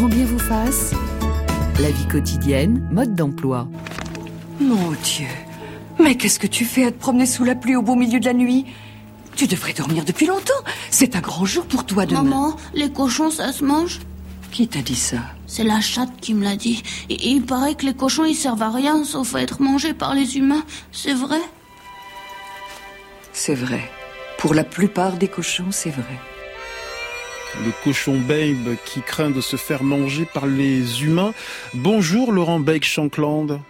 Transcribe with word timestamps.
Grand 0.00 0.08
bien 0.08 0.24
vous 0.24 0.38
fasse. 0.38 0.94
La 1.78 1.90
vie 1.90 2.08
quotidienne, 2.08 2.88
mode 2.90 3.14
d'emploi. 3.14 3.68
Mon 4.58 4.92
Dieu. 4.92 5.26
Mais 6.02 6.14
qu'est-ce 6.14 6.38
que 6.38 6.46
tu 6.46 6.64
fais 6.64 6.86
à 6.86 6.90
te 6.90 6.96
promener 6.96 7.26
sous 7.26 7.44
la 7.44 7.54
pluie 7.54 7.76
au 7.76 7.82
beau 7.82 7.96
milieu 7.96 8.18
de 8.18 8.24
la 8.24 8.32
nuit? 8.32 8.64
Tu 9.36 9.46
devrais 9.46 9.74
dormir 9.74 10.06
depuis 10.06 10.24
longtemps. 10.24 10.54
C'est 10.90 11.16
un 11.16 11.20
grand 11.20 11.44
jour 11.44 11.66
pour 11.66 11.84
toi 11.84 12.06
demain. 12.06 12.22
Maman, 12.22 12.56
les 12.72 12.90
cochons, 12.90 13.30
ça 13.30 13.52
se 13.52 13.62
mange? 13.62 14.00
Qui 14.50 14.68
t'a 14.68 14.80
dit 14.80 14.96
ça? 14.96 15.18
C'est 15.46 15.64
la 15.64 15.82
chatte 15.82 16.18
qui 16.18 16.32
me 16.32 16.44
l'a 16.44 16.56
dit. 16.56 16.82
Et 17.10 17.28
il 17.28 17.42
paraît 17.42 17.74
que 17.74 17.84
les 17.84 17.92
cochons, 17.92 18.24
ils 18.24 18.34
servent 18.34 18.62
à 18.62 18.70
rien, 18.70 19.04
sauf 19.04 19.34
à 19.34 19.42
être 19.42 19.60
mangés 19.60 19.92
par 19.92 20.14
les 20.14 20.38
humains. 20.38 20.64
C'est 20.92 21.12
vrai? 21.12 21.42
C'est 23.34 23.54
vrai. 23.54 23.82
Pour 24.38 24.54
la 24.54 24.64
plupart 24.64 25.18
des 25.18 25.28
cochons, 25.28 25.72
c'est 25.72 25.90
vrai. 25.90 26.18
Le 27.58 27.72
cochon 27.84 28.18
Babe 28.18 28.76
qui 28.84 29.02
craint 29.02 29.30
de 29.30 29.40
se 29.40 29.56
faire 29.56 29.82
manger 29.82 30.24
par 30.24 30.46
les 30.46 31.02
humains. 31.02 31.34
Bonjour 31.74 32.32
Laurent 32.32 32.60
Beck 32.60 32.84
Shankland. 32.84 33.60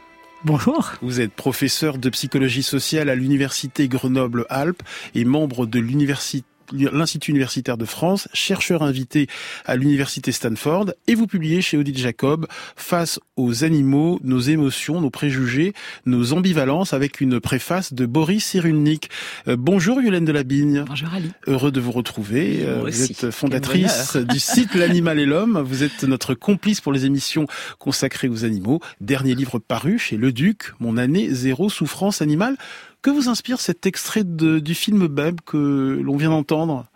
Bonjour. 0.45 0.93
Vous 1.02 1.21
êtes 1.21 1.33
professeur 1.33 1.98
de 1.98 2.09
psychologie 2.09 2.62
sociale 2.62 3.09
à 3.09 3.15
l'université 3.15 3.88
Grenoble-Alpes 3.88 4.83
et 5.15 5.24
membre 5.24 5.66
de 5.66 5.79
l'université 5.80 6.47
l'Institut 6.73 7.30
universitaire 7.30 7.77
de 7.77 7.84
France, 7.84 8.29
chercheur 8.33 8.83
invité 8.83 9.27
à 9.65 9.77
l'université 9.77 10.33
Stanford, 10.33 10.93
et 11.06 11.15
vous 11.15 11.27
publiez 11.27 11.62
chez 11.62 11.77
Odile 11.77 11.98
Jacob 11.98 12.46
Face 12.77 13.20
aux 13.37 13.65
animaux, 13.65 14.20
nos 14.23 14.41
émotions, 14.41 15.01
nos 15.01 15.10
préjugés, 15.10 15.73
nos 16.06 16.33
ambivalences, 16.33 16.93
avec 16.93 17.20
une 17.20 17.41
préface 17.41 17.93
de 17.93 18.06
Boris 18.06 18.45
Cyrulnik. 18.45 19.10
Euh, 19.48 19.56
bonjour 19.59 20.01
Yolène 20.01 20.24
Delabigne. 20.24 20.84
Bonjour 20.87 21.12
Ali. 21.15 21.30
Heureux 21.46 21.73
de 21.73 21.80
vous 21.80 21.93
retrouver. 21.93 22.60
Euh, 22.62 22.80
vous 22.82 23.02
êtes 23.05 23.30
fondatrice 23.30 24.16
du 24.16 24.38
site 24.38 24.74
L'animal 24.80 25.18
et 25.18 25.27
l'homme. 25.27 25.60
Vous 25.65 25.82
êtes 25.82 26.05
notre 26.05 26.34
complice 26.34 26.80
pour 26.80 26.93
les 26.93 27.07
émissions 27.07 27.46
consacrées 27.79 28.29
aux 28.29 28.45
animaux. 28.45 28.80
Dernier 29.01 29.34
livre 29.34 29.59
paru 29.59 29.99
chez 29.99 30.16
Le 30.16 30.32
Duc, 30.32 30.73
Mon 30.80 30.96
année 30.96 31.29
zéro 31.30 31.68
souffrance 31.68 32.23
animale. 32.23 32.57
Que 33.02 33.10
vous 33.10 33.29
inspire 33.29 33.60
cet 33.60 33.87
extrait 33.87 34.24
du 34.24 34.74
film 34.74 35.06
Beb 35.06 35.40
que 35.45 36.01
l'on 36.02 36.16
vient 36.16 36.30
d'entendre? 36.30 36.87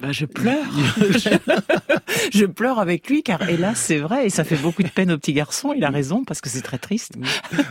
Bah, 0.00 0.12
je 0.12 0.24
pleure. 0.24 0.64
je 2.32 2.46
pleure 2.46 2.78
avec 2.78 3.08
lui 3.08 3.22
car 3.22 3.46
hélas 3.48 3.78
c'est 3.78 3.98
vrai 3.98 4.26
et 4.26 4.30
ça 4.30 4.44
fait 4.44 4.56
beaucoup 4.56 4.82
de 4.82 4.88
peine 4.88 5.10
au 5.10 5.18
petit 5.18 5.32
garçon. 5.32 5.74
Il 5.76 5.84
a 5.84 5.90
raison 5.90 6.24
parce 6.24 6.40
que 6.40 6.48
c'est 6.48 6.62
très 6.62 6.78
triste. 6.78 7.14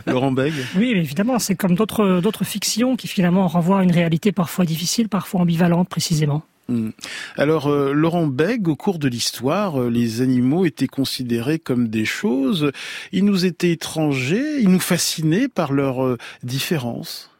Laurent 0.06 0.30
Beg. 0.30 0.52
Oui, 0.76 0.90
évidemment, 0.90 1.38
c'est 1.38 1.56
comme 1.56 1.74
d'autres 1.74 2.20
d'autres 2.20 2.44
fictions 2.44 2.96
qui 2.96 3.08
finalement 3.08 3.48
renvoient 3.48 3.80
à 3.80 3.82
une 3.82 3.92
réalité 3.92 4.30
parfois 4.30 4.64
difficile, 4.64 5.08
parfois 5.08 5.40
ambivalente 5.40 5.88
précisément. 5.88 6.42
Hmm. 6.68 6.90
Alors, 7.36 7.66
euh, 7.66 7.92
Laurent 7.92 8.28
Beg, 8.28 8.68
au 8.68 8.76
cours 8.76 9.00
de 9.00 9.08
l'histoire, 9.08 9.80
euh, 9.80 9.90
les 9.90 10.20
animaux 10.20 10.66
étaient 10.66 10.86
considérés 10.86 11.58
comme 11.58 11.88
des 11.88 12.04
choses. 12.04 12.70
Ils 13.10 13.24
nous 13.24 13.44
étaient 13.44 13.72
étrangers, 13.72 14.60
ils 14.60 14.68
nous 14.68 14.78
fascinaient 14.78 15.48
par 15.48 15.72
leur 15.72 16.04
euh, 16.04 16.16
différence. 16.44 17.30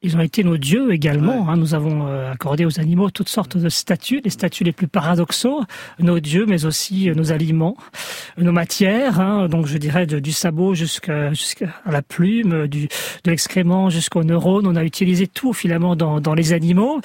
Ils 0.00 0.16
ont 0.16 0.20
été 0.20 0.44
nos 0.44 0.56
dieux 0.56 0.92
également. 0.92 1.48
Hein. 1.48 1.56
Nous 1.56 1.74
avons 1.74 2.06
euh, 2.06 2.30
accordé 2.30 2.64
aux 2.64 2.78
animaux 2.78 3.10
toutes 3.10 3.28
sortes 3.28 3.56
de 3.56 3.68
statuts, 3.68 4.20
les 4.22 4.30
statuts 4.30 4.62
les 4.62 4.70
plus 4.70 4.86
paradoxaux, 4.86 5.64
nos 5.98 6.20
dieux, 6.20 6.46
mais 6.46 6.66
aussi 6.66 7.10
euh, 7.10 7.14
nos 7.14 7.32
aliments, 7.32 7.76
nos 8.36 8.52
matières. 8.52 9.18
Hein. 9.18 9.48
Donc 9.48 9.66
je 9.66 9.76
dirais 9.76 10.06
du 10.06 10.30
sabot 10.30 10.74
jusqu'à 10.74 11.32
la 11.84 12.02
plume, 12.02 12.68
du, 12.68 12.86
de 13.24 13.30
l'excrément 13.30 13.90
jusqu'aux 13.90 14.22
neurones. 14.22 14.68
On 14.68 14.76
a 14.76 14.84
utilisé 14.84 15.26
tout 15.26 15.52
finalement 15.52 15.96
dans, 15.96 16.20
dans 16.20 16.34
les 16.34 16.52
animaux. 16.52 17.00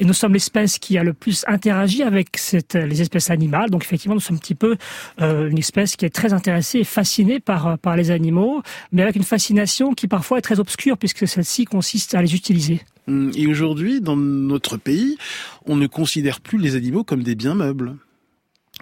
Et 0.00 0.04
nous 0.04 0.12
sommes 0.12 0.32
l'espèce 0.32 0.78
qui 0.78 0.96
a 0.96 1.02
le 1.02 1.12
plus 1.12 1.44
interagi 1.48 2.02
avec 2.02 2.36
cette, 2.36 2.74
les 2.74 3.02
espèces 3.02 3.30
animales. 3.30 3.70
Donc 3.70 3.82
effectivement, 3.84 4.14
nous 4.14 4.20
sommes 4.20 4.36
un 4.36 4.40
petit 4.40 4.54
peu 4.54 4.76
euh, 5.20 5.48
une 5.48 5.58
espèce 5.58 5.96
qui 5.96 6.04
est 6.04 6.10
très 6.10 6.32
intéressée 6.32 6.80
et 6.80 6.84
fascinée 6.84 7.40
par, 7.40 7.78
par 7.78 7.96
les 7.96 8.10
animaux, 8.10 8.62
mais 8.92 9.02
avec 9.02 9.16
une 9.16 9.24
fascination 9.24 9.94
qui 9.94 10.06
parfois 10.06 10.38
est 10.38 10.42
très 10.42 10.60
obscure 10.60 10.96
puisque 10.98 11.26
celle-ci 11.26 11.64
consiste 11.64 12.14
à 12.14 12.22
les 12.22 12.34
utiliser. 12.34 12.80
Hum, 13.08 13.32
et 13.34 13.46
aujourd'hui, 13.46 14.00
dans 14.00 14.16
notre 14.16 14.76
pays, 14.76 15.16
on 15.66 15.76
ne 15.76 15.86
considère 15.86 16.40
plus 16.40 16.58
les 16.58 16.76
animaux 16.76 17.04
comme 17.04 17.22
des 17.22 17.34
biens 17.34 17.54
meubles. 17.54 17.96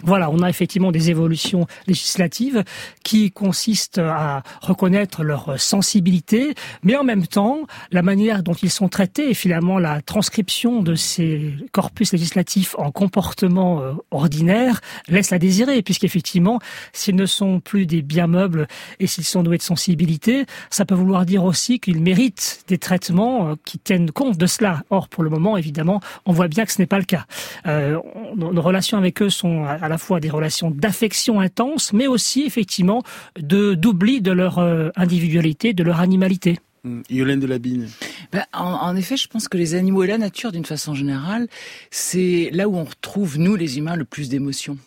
Voilà, 0.02 0.30
on 0.30 0.40
a 0.42 0.50
effectivement 0.50 0.92
des 0.92 1.10
évolutions 1.10 1.66
législatives 1.86 2.64
qui 3.02 3.30
consistent 3.30 3.98
à 3.98 4.42
reconnaître 4.60 5.22
leur 5.22 5.58
sensibilité, 5.58 6.54
mais 6.82 6.96
en 6.96 7.04
même 7.04 7.26
temps, 7.26 7.60
la 7.92 8.02
manière 8.02 8.42
dont 8.42 8.52
ils 8.52 8.70
sont 8.70 8.88
traités 8.88 9.30
et 9.30 9.34
finalement 9.34 9.78
la 9.78 10.02
transcription 10.02 10.82
de 10.82 10.94
ces 10.94 11.54
corpus 11.72 12.12
législatifs 12.12 12.74
en 12.78 12.90
comportement 12.90 13.80
euh, 13.80 13.92
ordinaire 14.10 14.80
laisse 15.08 15.32
à 15.32 15.38
désirer, 15.38 15.80
puisqu'effectivement, 15.82 16.60
s'ils 16.92 17.16
ne 17.16 17.26
sont 17.26 17.60
plus 17.60 17.86
des 17.86 18.02
biens 18.02 18.26
meubles 18.26 18.66
et 19.00 19.06
s'ils 19.06 19.24
sont 19.24 19.42
doués 19.42 19.58
de 19.58 19.62
sensibilité, 19.62 20.44
ça 20.70 20.84
peut 20.84 20.94
vouloir 20.94 21.24
dire 21.24 21.44
aussi 21.44 21.80
qu'ils 21.80 22.02
méritent 22.02 22.64
des 22.68 22.78
traitements 22.78 23.48
euh, 23.48 23.54
qui 23.64 23.78
tiennent 23.78 24.10
compte 24.10 24.36
de 24.36 24.46
cela. 24.46 24.82
Or, 24.90 25.08
pour 25.08 25.24
le 25.24 25.30
moment, 25.30 25.56
évidemment, 25.56 26.00
on 26.26 26.32
voit 26.32 26.48
bien 26.48 26.66
que 26.66 26.72
ce 26.72 26.80
n'est 26.80 26.86
pas 26.86 26.98
le 26.98 27.04
cas. 27.04 27.24
Euh, 27.66 27.98
nos 28.36 28.62
relations 28.62 28.98
avec 28.98 29.22
eux 29.22 29.30
sont 29.30 29.64
à 29.86 29.88
la 29.88 29.98
fois 29.98 30.20
des 30.20 30.30
relations 30.30 30.70
d'affection 30.70 31.40
intense, 31.40 31.92
mais 31.92 32.06
aussi 32.06 32.44
effectivement 32.44 33.02
de 33.38 33.74
d'oubli 33.74 34.20
de 34.20 34.32
leur 34.32 34.58
euh, 34.58 34.90
individualité, 34.96 35.72
de 35.72 35.82
leur 35.82 36.00
animalité. 36.00 36.58
Mmh. 36.84 37.00
Yolène 37.10 37.40
de 37.40 37.46
Labine. 37.46 37.88
Ben, 38.32 38.44
en, 38.52 38.94
effet, 38.94 39.16
je 39.16 39.26
pense 39.26 39.48
que 39.48 39.56
les 39.56 39.74
animaux 39.74 40.04
et 40.04 40.06
la 40.06 40.18
nature, 40.18 40.52
d'une 40.52 40.64
façon 40.64 40.94
générale, 40.94 41.48
c'est 41.90 42.50
là 42.52 42.68
où 42.68 42.76
on 42.76 42.84
retrouve, 42.84 43.38
nous, 43.38 43.56
les 43.56 43.78
humains, 43.78 43.96
le 43.96 44.04
plus 44.04 44.28
d'émotions 44.28 44.78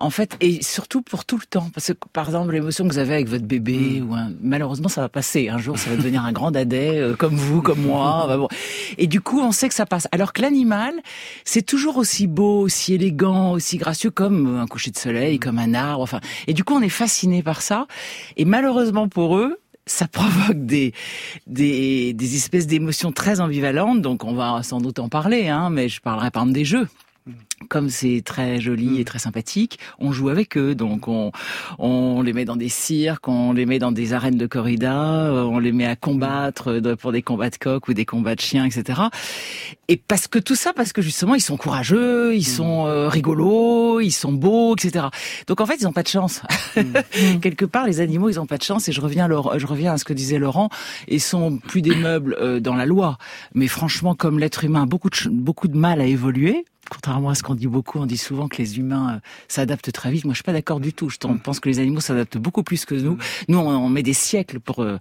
en 0.00 0.10
fait, 0.10 0.36
et 0.40 0.62
surtout 0.62 1.02
pour 1.02 1.24
tout 1.24 1.36
le 1.36 1.44
temps. 1.44 1.70
Parce 1.74 1.88
que, 1.88 1.92
par 2.12 2.26
exemple, 2.26 2.52
l'émotion 2.52 2.88
que 2.88 2.92
vous 2.92 2.98
avez 2.98 3.14
avec 3.14 3.28
votre 3.28 3.44
bébé, 3.44 4.00
mm. 4.00 4.10
ou 4.10 4.16
malheureusement, 4.40 4.88
ça 4.88 5.02
va 5.02 5.08
passer. 5.08 5.48
Un 5.48 5.58
jour, 5.58 5.78
ça 5.78 5.90
va 5.90 5.96
devenir 5.96 6.24
un 6.24 6.32
grand 6.32 6.50
dadais, 6.50 6.98
euh, 6.98 7.14
comme 7.14 7.34
vous, 7.34 7.60
comme 7.62 7.82
moi. 7.82 8.26
bon. 8.36 8.48
Et 8.98 9.06
du 9.06 9.20
coup, 9.20 9.40
on 9.40 9.52
sait 9.52 9.68
que 9.68 9.74
ça 9.74 9.86
passe. 9.86 10.08
Alors 10.10 10.32
que 10.32 10.40
l'animal, 10.40 10.94
c'est 11.44 11.62
toujours 11.62 11.98
aussi 11.98 12.26
beau, 12.26 12.60
aussi 12.62 12.94
élégant, 12.94 13.52
aussi 13.52 13.76
gracieux, 13.76 14.10
comme 14.10 14.58
un 14.58 14.66
coucher 14.66 14.90
de 14.90 14.98
soleil, 14.98 15.38
comme 15.38 15.58
un 15.58 15.74
arbre. 15.74 16.02
Enfin, 16.02 16.20
et 16.46 16.54
du 16.54 16.64
coup, 16.64 16.74
on 16.74 16.82
est 16.82 16.88
fasciné 16.88 17.42
par 17.42 17.60
ça. 17.60 17.86
Et 18.38 18.46
malheureusement 18.46 19.08
pour 19.08 19.36
eux, 19.36 19.58
ça 19.84 20.08
provoque 20.12 20.64
des, 20.64 20.94
des, 21.46 22.14
des 22.14 22.36
espèces 22.36 22.66
d'émotions 22.66 23.12
très 23.12 23.40
ambivalentes, 23.40 24.00
donc 24.00 24.24
on 24.24 24.34
va 24.34 24.62
sans 24.62 24.80
doute 24.80 24.98
en 24.98 25.08
parler, 25.08 25.48
hein, 25.48 25.68
mais 25.70 25.88
je 25.88 26.00
parlerai 26.00 26.30
par 26.30 26.42
exemple 26.42 26.54
des 26.54 26.64
jeux 26.64 26.88
comme 27.68 27.90
c'est 27.90 28.22
très 28.24 28.60
joli 28.60 28.98
et 28.98 29.02
mm. 29.02 29.04
très 29.04 29.18
sympathique, 29.18 29.78
on 29.98 30.12
joue 30.12 30.28
avec 30.28 30.56
eux. 30.56 30.74
Donc 30.74 31.08
on, 31.08 31.30
on 31.78 32.22
les 32.22 32.32
met 32.32 32.44
dans 32.44 32.56
des 32.56 32.68
cirques, 32.68 33.28
on 33.28 33.52
les 33.52 33.66
met 33.66 33.78
dans 33.78 33.92
des 33.92 34.12
arènes 34.12 34.38
de 34.38 34.46
corrida, 34.46 35.26
euh, 35.26 35.42
on 35.42 35.58
les 35.58 35.72
met 35.72 35.86
à 35.86 35.96
combattre 35.96 36.80
pour 36.98 37.12
des 37.12 37.22
combats 37.22 37.50
de 37.50 37.56
coq 37.56 37.88
ou 37.88 37.94
des 37.94 38.04
combats 38.04 38.34
de 38.34 38.40
chiens, 38.40 38.64
etc. 38.64 39.02
Et 39.88 39.96
parce 39.96 40.26
que 40.26 40.38
tout 40.38 40.54
ça, 40.54 40.72
parce 40.72 40.92
que 40.92 41.02
justement 41.02 41.34
ils 41.34 41.40
sont 41.40 41.56
courageux, 41.56 42.34
ils 42.34 42.40
mm. 42.40 42.42
sont 42.42 42.86
euh, 42.86 43.08
rigolos, 43.08 44.00
ils 44.00 44.12
sont 44.12 44.32
beaux, 44.32 44.74
etc. 44.74 45.06
Donc 45.46 45.60
en 45.60 45.66
fait 45.66 45.76
ils 45.80 45.84
n'ont 45.84 45.92
pas 45.92 46.02
de 46.02 46.08
chance. 46.08 46.42
Mm. 46.80 47.40
Quelque 47.40 47.64
part 47.64 47.86
les 47.86 48.00
animaux 48.00 48.28
ils 48.30 48.36
n'ont 48.36 48.46
pas 48.46 48.56
de 48.56 48.62
chance. 48.62 48.88
Et 48.88 48.92
je 48.92 49.00
reviens, 49.00 49.28
à 49.28 49.58
je 49.58 49.66
reviens 49.66 49.92
à 49.92 49.98
ce 49.98 50.04
que 50.04 50.12
disait 50.12 50.38
Laurent, 50.38 50.68
ils 51.08 51.20
sont 51.20 51.58
plus 51.58 51.82
des 51.82 51.94
meubles 51.94 52.36
euh, 52.40 52.60
dans 52.60 52.74
la 52.74 52.86
loi. 52.86 53.18
Mais 53.54 53.66
franchement 53.66 54.14
comme 54.14 54.38
l'être 54.38 54.64
humain 54.64 54.82
a 54.82 54.86
beaucoup 54.86 55.10
de, 55.10 55.28
beaucoup 55.28 55.68
de 55.68 55.76
mal 55.76 56.00
à 56.00 56.04
évoluer, 56.04 56.64
contrairement 56.90 57.30
à 57.30 57.34
ce 57.34 57.42
qu'on 57.42 57.54
dit 57.54 57.68
beaucoup, 57.68 57.98
on 57.98 58.06
dit 58.06 58.18
souvent 58.18 58.48
que 58.48 58.58
les 58.58 58.78
humains 58.78 59.14
euh, 59.14 59.20
s'adaptent 59.48 59.92
très 59.92 60.10
vite. 60.10 60.24
Moi, 60.24 60.34
je 60.34 60.38
suis 60.38 60.44
pas 60.44 60.52
d'accord 60.52 60.80
du 60.80 60.92
tout. 60.92 61.08
Je 61.08 61.16
mm. 61.26 61.38
pense 61.38 61.60
que 61.60 61.68
les 61.68 61.78
animaux 61.78 62.00
s'adaptent 62.00 62.36
beaucoup 62.36 62.62
plus 62.62 62.84
que 62.84 62.94
nous. 62.94 63.14
Mm. 63.14 63.18
Nous, 63.48 63.58
on, 63.58 63.88
met 63.88 64.02
des 64.02 64.12
siècles 64.12 64.60
pour 64.60 64.80
euh, 64.80 64.98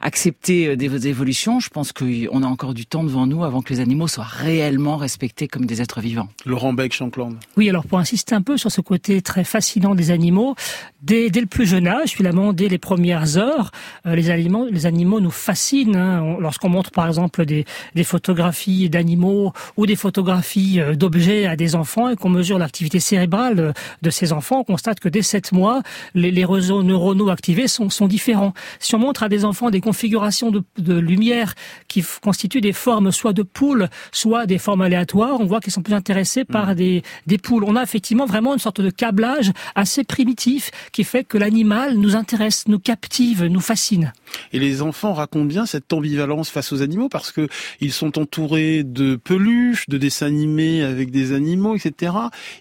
accepter 0.00 0.68
euh, 0.68 0.76
des 0.76 1.08
évolutions. 1.08 1.60
Je 1.60 1.70
pense 1.70 1.92
qu'on 1.92 2.42
a 2.42 2.46
encore 2.46 2.74
du 2.74 2.84
temps 2.84 3.04
devant 3.04 3.26
nous 3.26 3.44
avant 3.44 3.62
que 3.62 3.72
les 3.72 3.80
animaux 3.80 4.08
soient 4.08 4.24
réellement 4.24 4.96
respectés 4.96 5.48
comme 5.48 5.64
des 5.64 5.80
êtres 5.80 6.00
vivants. 6.00 6.28
Laurent 6.44 6.72
Beck, 6.72 6.92
Champland. 6.92 7.34
Oui, 7.56 7.70
alors 7.70 7.86
pour 7.86 7.98
insister 7.98 8.34
un 8.34 8.42
peu 8.42 8.58
sur 8.58 8.72
ce 8.72 8.80
côté 8.80 9.22
très 9.22 9.44
fascinant 9.44 9.94
des 9.94 10.10
animaux, 10.10 10.56
dès, 11.02 11.30
dès 11.30 11.40
le 11.40 11.46
plus 11.46 11.66
jeune 11.66 11.86
âge, 11.86 12.10
finalement, 12.10 12.52
dès 12.52 12.68
les 12.68 12.78
premières 12.78 13.38
heures, 13.38 13.70
les, 14.04 14.30
animaux, 14.30 14.66
les 14.70 14.86
animaux 14.86 15.20
nous 15.20 15.30
fascinent. 15.30 15.96
Hein. 15.96 16.36
Lorsqu'on 16.40 16.68
montre 16.68 16.90
par 16.90 17.06
exemple 17.06 17.46
des, 17.46 17.64
des 17.94 18.04
photographies 18.04 18.90
d'animaux 18.90 19.52
ou 19.76 19.86
des 19.86 19.96
photographies 19.96 20.80
d'objets 20.94 21.19
à 21.28 21.56
des 21.56 21.74
enfants 21.74 22.08
et 22.08 22.16
qu'on 22.16 22.30
mesure 22.30 22.58
l'activité 22.58 23.00
cérébrale 23.00 23.74
de 24.02 24.10
ces 24.10 24.32
enfants, 24.32 24.60
on 24.60 24.64
constate 24.64 25.00
que 25.00 25.08
dès 25.08 25.22
7 25.22 25.52
mois, 25.52 25.82
les, 26.14 26.30
les 26.30 26.44
réseaux 26.44 26.82
neuronaux 26.82 27.30
activés 27.30 27.68
sont, 27.68 27.90
sont 27.90 28.06
différents. 28.06 28.54
Si 28.78 28.94
on 28.94 28.98
montre 28.98 29.22
à 29.22 29.28
des 29.28 29.44
enfants 29.44 29.70
des 29.70 29.80
configurations 29.80 30.50
de, 30.50 30.62
de 30.78 30.98
lumière 30.98 31.54
qui 31.88 32.04
constituent 32.22 32.60
des 32.60 32.72
formes 32.72 33.12
soit 33.12 33.32
de 33.32 33.42
poules, 33.42 33.88
soit 34.12 34.46
des 34.46 34.58
formes 34.58 34.82
aléatoires, 34.82 35.40
on 35.40 35.46
voit 35.46 35.60
qu'ils 35.60 35.72
sont 35.72 35.82
plus 35.82 35.94
intéressés 35.94 36.44
par 36.44 36.70
mmh. 36.70 36.74
des, 36.74 37.02
des 37.26 37.38
poules. 37.38 37.64
On 37.64 37.76
a 37.76 37.82
effectivement 37.82 38.26
vraiment 38.26 38.54
une 38.54 38.58
sorte 38.58 38.80
de 38.80 38.90
câblage 38.90 39.52
assez 39.74 40.04
primitif 40.04 40.70
qui 40.92 41.04
fait 41.04 41.24
que 41.24 41.38
l'animal 41.38 41.96
nous 41.96 42.16
intéresse, 42.16 42.66
nous 42.68 42.78
captive, 42.78 43.44
nous 43.44 43.60
fascine. 43.60 44.12
Et 44.52 44.58
les 44.58 44.82
enfants 44.82 45.12
racontent 45.12 45.44
bien 45.44 45.66
cette 45.66 45.92
ambivalence 45.92 46.50
face 46.50 46.72
aux 46.72 46.82
animaux 46.82 47.08
parce 47.08 47.32
que 47.32 47.48
ils 47.80 47.92
sont 47.92 48.18
entourés 48.18 48.84
de 48.84 49.16
peluches, 49.16 49.88
de 49.88 49.98
dessins 49.98 50.26
animés 50.26 50.82
avec 50.82 51.09
des 51.10 51.32
animaux, 51.32 51.74
etc. 51.76 52.12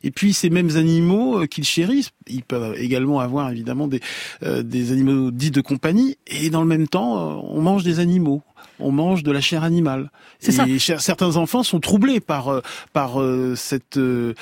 Et 0.03 0.11
puis 0.11 0.33
ces 0.33 0.49
mêmes 0.49 0.75
animaux 0.75 1.45
qu'ils 1.47 1.63
chérissent, 1.63 2.11
ils 2.27 2.43
peuvent 2.43 2.75
également 2.77 3.19
avoir 3.19 3.51
évidemment 3.51 3.87
des 3.87 4.01
des 4.41 4.91
animaux 4.91 5.31
dits 5.31 5.51
de 5.51 5.61
compagnie, 5.61 6.17
et 6.27 6.49
dans 6.49 6.61
le 6.61 6.67
même 6.67 6.87
temps, 6.87 7.43
on 7.43 7.61
mange 7.61 7.83
des 7.83 7.99
animaux 7.99 8.41
on 8.79 8.91
mange 8.91 9.23
de 9.23 9.31
la 9.31 9.41
chair 9.41 9.63
animale. 9.63 10.11
C'est 10.39 10.51
ça. 10.51 10.65
certains 10.99 11.35
enfants 11.35 11.63
sont 11.63 11.79
troublés 11.79 12.19
par 12.19 12.49
euh, 12.49 12.61
par 12.93 13.21
euh, 13.21 13.55
cette 13.55 13.97
euh, 13.97 14.33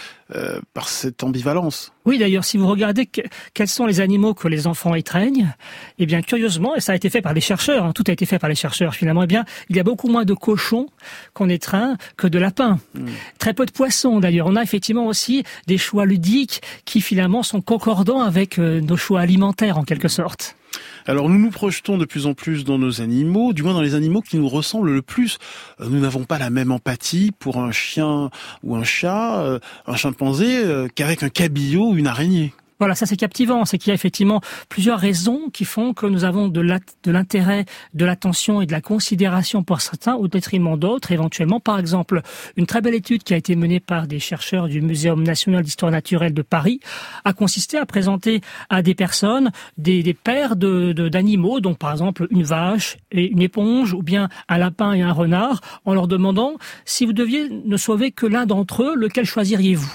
par 0.74 0.90
cette 0.90 1.24
ambivalence. 1.24 1.94
Oui, 2.06 2.18
d'ailleurs, 2.18 2.46
si 2.46 2.58
vous 2.58 2.68
regardez 2.68 3.10
quels 3.54 3.68
sont 3.68 3.86
les 3.86 4.00
animaux 4.00 4.34
que 4.34 4.48
les 4.48 4.68
enfants 4.68 4.96
étreignent, 4.96 5.54
eh 6.00 6.06
bien, 6.06 6.22
curieusement, 6.22 6.76
et 6.76 6.80
ça 6.80 6.94
a 6.94 6.96
été 6.96 7.10
fait 7.10 7.22
par 7.22 7.34
les 7.34 7.42
chercheurs, 7.42 7.84
hein, 7.84 7.92
tout 7.94 8.04
a 8.08 8.12
été 8.12 8.26
fait 8.26 8.40
par 8.40 8.50
les 8.50 8.56
chercheurs 8.56 8.96
finalement, 8.96 9.24
eh 9.24 9.28
bien, 9.28 9.44
il 9.70 9.76
y 9.76 9.80
a 9.80 9.84
beaucoup 9.84 10.08
moins 10.08 10.24
de 10.24 10.34
cochons 10.34 10.88
qu'on 11.34 11.50
étreint 11.50 11.98
que 12.16 12.28
de 12.28 12.40
lapins. 12.40 12.80
Hmm. 12.94 13.08
Très 13.40 13.54
peu 13.54 13.66
de 13.66 13.72
poissons 13.72 14.20
d'ailleurs. 14.20 14.48
On 14.48 14.56
a 14.56 14.64
effectivement 14.64 15.08
aussi 15.08 15.44
des 15.66 15.78
choix 15.78 16.06
ludiques 16.06 16.62
qui 16.86 17.02
finalement 17.02 17.44
sont 17.44 17.62
concordants 17.62 18.22
avec 18.22 18.58
nos 18.58 18.98
choix 18.98 19.22
alimentaires 19.22 19.78
en 19.78 19.84
quelque 19.84 20.08
sorte. 20.08 20.57
Alors 21.06 21.30
nous 21.30 21.40
nous 21.40 21.52
projetons 21.52 21.98
de 21.98 22.06
plus 22.06 22.26
en 22.26 22.34
plus 22.34 22.66
dans 22.66 22.78
nos 22.78 23.02
animaux, 23.02 23.54
du 23.54 23.64
moins 23.64 23.74
dans 23.74 23.82
les 23.82 23.96
animaux 23.96 24.22
qui 24.22 24.38
nous 24.38 24.50
ressemblent 24.50 24.92
le 24.92 25.02
plus. 25.02 25.38
Euh, 25.80 25.88
nous 25.90 26.00
n'avons 26.00 26.26
pas 26.26 26.38
la 26.38 26.50
même 26.50 26.72
empathie 26.72 27.32
pour 27.38 27.58
un 27.58 27.72
chien 27.72 28.30
ou 28.64 28.76
un 28.76 28.84
chat, 28.84 29.42
euh, 29.42 29.60
un 29.86 29.96
chimpanzé, 29.96 30.58
euh, 30.58 30.88
qu'avec 30.94 31.24
un 31.24 31.30
cabillaud 31.30 31.92
ou 31.92 31.98
une 31.98 32.08
araignée. 32.08 32.54
Voilà, 32.80 32.96
ça 32.96 33.06
c'est 33.06 33.18
captivant, 33.18 33.66
c'est 33.66 33.78
qu'il 33.78 33.90
y 33.90 33.92
a 33.92 33.96
effectivement 33.96 34.42
plusieurs 34.70 35.00
raisons 35.00 35.50
qui 35.52 35.66
font 35.66 35.94
que 35.94 36.06
nous 36.06 36.24
avons 36.24 36.48
de 36.48 36.62
l'intérêt, 37.06 37.66
de 37.94 38.06
l'attention 38.06 38.62
et 38.62 38.66
de 38.66 38.72
la 38.72 38.82
considération 38.82 39.64
pour 39.64 39.82
certains 39.82 40.16
au 40.16 40.28
détriment 40.28 40.78
d'autres. 40.78 41.12
Éventuellement. 41.12 41.60
Par 41.60 41.80
exemple, 41.80 42.22
une 42.56 42.66
très 42.66 42.82
belle 42.82 42.94
étude 42.94 43.24
qui 43.24 43.34
a 43.34 43.38
été 43.38 43.56
menée 43.56 43.80
par 43.80 44.08
des 44.08 44.20
chercheurs 44.20 44.68
du 44.68 44.82
Muséum 44.82 45.24
national 45.24 45.64
d'histoire 45.64 45.92
naturelle 45.92 46.34
de 46.34 46.42
Paris 46.42 46.80
a 47.26 47.34
consisté 47.34 47.78
à 47.78 47.86
présenter 47.86 48.42
à 48.70 48.82
des 48.82 48.96
personnes 48.96 49.52
des, 49.78 50.14
paires 50.14 50.56
d'animaux, 50.56 51.60
de, 51.60 51.64
donc 51.64 51.78
par 51.78 51.92
exemple 51.92 52.28
une 52.30 52.44
vache 52.44 52.98
et 53.12 53.30
une 53.30 53.42
éponge 53.42 53.94
ou 53.94 54.02
bien 54.02 54.30
un 54.50 54.58
lapin 54.58 54.94
et 54.94 55.02
un 55.02 55.12
renard, 55.12 55.62
en 55.86 55.94
leur 55.94 56.08
demandant 56.08 56.56
si 56.86 57.06
vous 57.06 57.14
deviez 57.14 57.50
ne 57.50 57.78
sauver 57.78 58.12
que 58.12 58.26
l'un 58.26 58.46
d'entre 58.46 58.84
eux, 58.84 58.96
lequel 58.96 59.26
choisiriez-vous? 59.26 59.92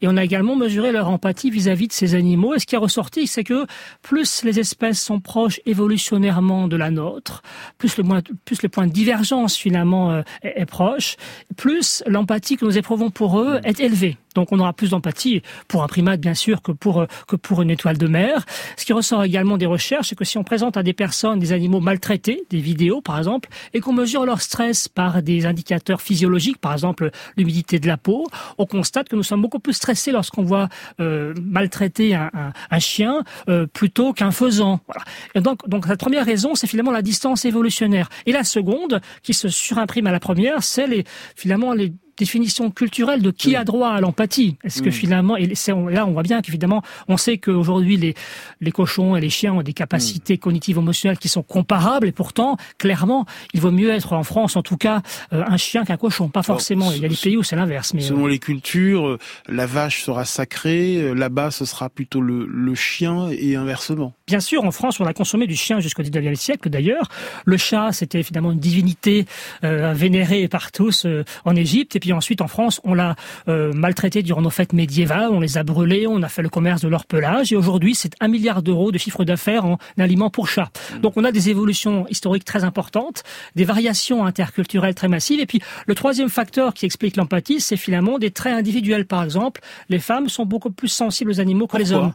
Et 0.00 0.08
on 0.08 0.16
a 0.16 0.24
également 0.24 0.56
mesuré 0.56 0.92
leur 0.92 1.08
empathie 1.08 1.50
vis-à-vis 1.50 1.88
de 1.88 1.92
ces 1.92 2.14
animaux. 2.14 2.54
Et 2.54 2.58
ce 2.58 2.66
qui 2.66 2.74
est 2.74 2.78
ressorti, 2.78 3.26
c'est 3.26 3.44
que 3.44 3.66
plus 4.02 4.44
les 4.44 4.58
espèces 4.58 5.00
sont 5.00 5.20
proches 5.20 5.60
évolutionnairement 5.66 6.68
de 6.68 6.76
la 6.76 6.90
nôtre, 6.90 7.42
plus 7.78 7.96
le, 7.96 8.04
plus 8.44 8.62
le 8.62 8.68
point 8.68 8.86
de 8.86 8.92
divergence 8.92 9.56
finalement 9.56 10.10
euh, 10.10 10.22
est, 10.42 10.60
est 10.60 10.66
proche, 10.66 11.16
plus 11.56 12.02
l'empathie 12.06 12.56
que 12.56 12.64
nous 12.64 12.78
éprouvons 12.78 13.10
pour 13.10 13.40
eux 13.40 13.60
est 13.64 13.80
élevée. 13.80 14.16
Donc 14.38 14.52
on 14.52 14.60
aura 14.60 14.72
plus 14.72 14.90
d'empathie 14.90 15.42
pour 15.66 15.82
un 15.82 15.88
primate 15.88 16.20
bien 16.20 16.34
sûr 16.34 16.62
que 16.62 16.70
pour 16.70 17.04
que 17.26 17.34
pour 17.34 17.60
une 17.60 17.70
étoile 17.70 17.98
de 17.98 18.06
mer. 18.06 18.46
Ce 18.76 18.84
qui 18.84 18.92
ressort 18.92 19.24
également 19.24 19.58
des 19.58 19.66
recherches, 19.66 20.10
c'est 20.10 20.14
que 20.14 20.24
si 20.24 20.38
on 20.38 20.44
présente 20.44 20.76
à 20.76 20.84
des 20.84 20.92
personnes 20.92 21.40
des 21.40 21.52
animaux 21.52 21.80
maltraités, 21.80 22.44
des 22.48 22.60
vidéos 22.60 23.00
par 23.00 23.18
exemple, 23.18 23.48
et 23.74 23.80
qu'on 23.80 23.92
mesure 23.92 24.24
leur 24.24 24.40
stress 24.40 24.86
par 24.86 25.22
des 25.24 25.44
indicateurs 25.44 26.00
physiologiques, 26.00 26.58
par 26.58 26.72
exemple 26.72 27.10
l'humidité 27.36 27.80
de 27.80 27.88
la 27.88 27.96
peau, 27.96 28.28
on 28.58 28.66
constate 28.66 29.08
que 29.08 29.16
nous 29.16 29.24
sommes 29.24 29.42
beaucoup 29.42 29.58
plus 29.58 29.72
stressés 29.72 30.12
lorsqu'on 30.12 30.44
voit 30.44 30.68
euh, 31.00 31.34
maltraiter 31.42 32.14
un, 32.14 32.30
un, 32.70 32.78
chien 32.78 33.24
euh, 33.48 33.66
plutôt 33.66 34.12
qu'un 34.12 34.30
faisan. 34.30 34.78
Voilà. 34.86 35.02
Donc 35.46 35.68
donc 35.68 35.88
la 35.88 35.96
première 35.96 36.24
raison, 36.24 36.54
c'est 36.54 36.68
finalement 36.68 36.92
la 36.92 37.02
distance 37.02 37.44
évolutionnaire. 37.44 38.08
Et 38.26 38.30
la 38.30 38.44
seconde, 38.44 39.00
qui 39.24 39.34
se 39.34 39.48
surimprime 39.48 40.06
à 40.06 40.12
la 40.12 40.20
première, 40.20 40.62
c'est 40.62 40.86
les 40.86 41.04
finalement 41.34 41.72
les 41.72 41.92
définition 42.18 42.70
culturelle 42.70 43.22
de 43.22 43.30
qui 43.30 43.56
a 43.56 43.64
droit 43.64 43.90
à 43.90 44.00
l'empathie. 44.00 44.56
Est-ce 44.64 44.82
que 44.82 44.90
finalement, 44.90 45.36
et 45.36 45.46
là 45.46 46.06
on 46.06 46.12
voit 46.12 46.22
bien 46.22 46.42
qu'évidemment, 46.42 46.82
on 47.08 47.16
sait 47.16 47.38
qu'aujourd'hui 47.38 47.96
les, 47.96 48.14
les 48.60 48.72
cochons 48.72 49.16
et 49.16 49.20
les 49.20 49.30
chiens 49.30 49.54
ont 49.54 49.62
des 49.62 49.72
capacités 49.72 50.38
cognitives 50.38 50.78
émotionnelles 50.78 51.18
qui 51.18 51.28
sont 51.28 51.42
comparables 51.42 52.06
et 52.06 52.12
pourtant, 52.12 52.56
clairement, 52.78 53.26
il 53.54 53.60
vaut 53.60 53.70
mieux 53.70 53.90
être 53.90 54.12
en 54.12 54.22
France, 54.22 54.56
en 54.56 54.62
tout 54.62 54.76
cas, 54.76 55.02
euh, 55.32 55.44
un 55.46 55.56
chien 55.56 55.84
qu'un 55.84 55.96
cochon. 55.96 56.28
Pas 56.28 56.42
forcément. 56.42 56.90
il 56.92 57.02
y 57.02 57.04
a 57.04 57.08
des 57.08 57.16
pays 57.16 57.36
où 57.36 57.42
c'est 57.42 57.56
l'inverse. 57.56 57.94
Mais 57.94 58.00
selon 58.00 58.26
euh, 58.26 58.30
les 58.30 58.38
cultures, 58.38 59.06
euh, 59.06 59.18
la 59.48 59.66
vache 59.66 60.02
sera 60.02 60.24
sacrée, 60.24 61.14
là-bas 61.14 61.50
ce 61.50 61.64
sera 61.64 61.88
plutôt 61.88 62.20
le, 62.20 62.46
le 62.46 62.74
chien 62.74 63.28
et 63.30 63.56
inversement. 63.56 64.12
Bien 64.26 64.40
sûr, 64.40 64.64
en 64.64 64.70
France, 64.70 65.00
on 65.00 65.06
a 65.06 65.12
consommé 65.12 65.46
du 65.46 65.56
chien 65.56 65.80
jusqu'au 65.80 66.02
19e 66.02 66.34
siècle 66.34 66.68
d'ailleurs. 66.70 67.08
Le 67.44 67.56
chat, 67.56 67.92
c'était 67.92 68.20
évidemment 68.20 68.52
une 68.52 68.58
divinité 68.58 69.26
euh, 69.64 69.92
vénérée 69.94 70.48
par 70.48 70.72
tous 70.72 71.06
en 71.44 71.56
Égypte 71.56 71.96
et 71.96 72.00
puis 72.00 72.07
ensuite 72.12 72.40
en 72.40 72.48
France, 72.48 72.80
on 72.84 72.94
l'a 72.94 73.16
euh, 73.48 73.72
maltraité 73.72 74.22
durant 74.22 74.42
nos 74.42 74.50
fêtes 74.50 74.72
médiévales, 74.72 75.30
on 75.30 75.40
les 75.40 75.58
a 75.58 75.62
brûlés, 75.62 76.06
on 76.06 76.22
a 76.22 76.28
fait 76.28 76.42
le 76.42 76.48
commerce 76.48 76.82
de 76.82 76.88
leur 76.88 77.06
pelage, 77.06 77.52
et 77.52 77.56
aujourd'hui 77.56 77.94
c'est 77.94 78.12
un 78.20 78.28
milliard 78.28 78.62
d'euros 78.62 78.92
de 78.92 78.98
chiffre 78.98 79.24
d'affaires 79.24 79.64
en 79.64 79.78
aliments 79.98 80.30
pour 80.30 80.48
chats. 80.48 80.70
Mmh. 80.94 80.98
Donc 81.00 81.16
on 81.16 81.24
a 81.24 81.32
des 81.32 81.50
évolutions 81.50 82.06
historiques 82.08 82.44
très 82.44 82.64
importantes, 82.64 83.22
des 83.56 83.64
variations 83.64 84.24
interculturelles 84.24 84.94
très 84.94 85.08
massives, 85.08 85.40
et 85.40 85.46
puis 85.46 85.60
le 85.86 85.94
troisième 85.94 86.28
facteur 86.28 86.74
qui 86.74 86.86
explique 86.86 87.16
l'empathie, 87.16 87.60
c'est 87.60 87.76
finalement 87.76 88.18
des 88.18 88.30
traits 88.30 88.54
individuels. 88.54 89.06
Par 89.06 89.22
exemple, 89.22 89.60
les 89.88 89.98
femmes 89.98 90.28
sont 90.28 90.46
beaucoup 90.46 90.70
plus 90.70 90.88
sensibles 90.88 91.30
aux 91.30 91.40
animaux 91.40 91.66
que 91.66 91.76
les 91.76 91.92
hommes. 91.92 92.12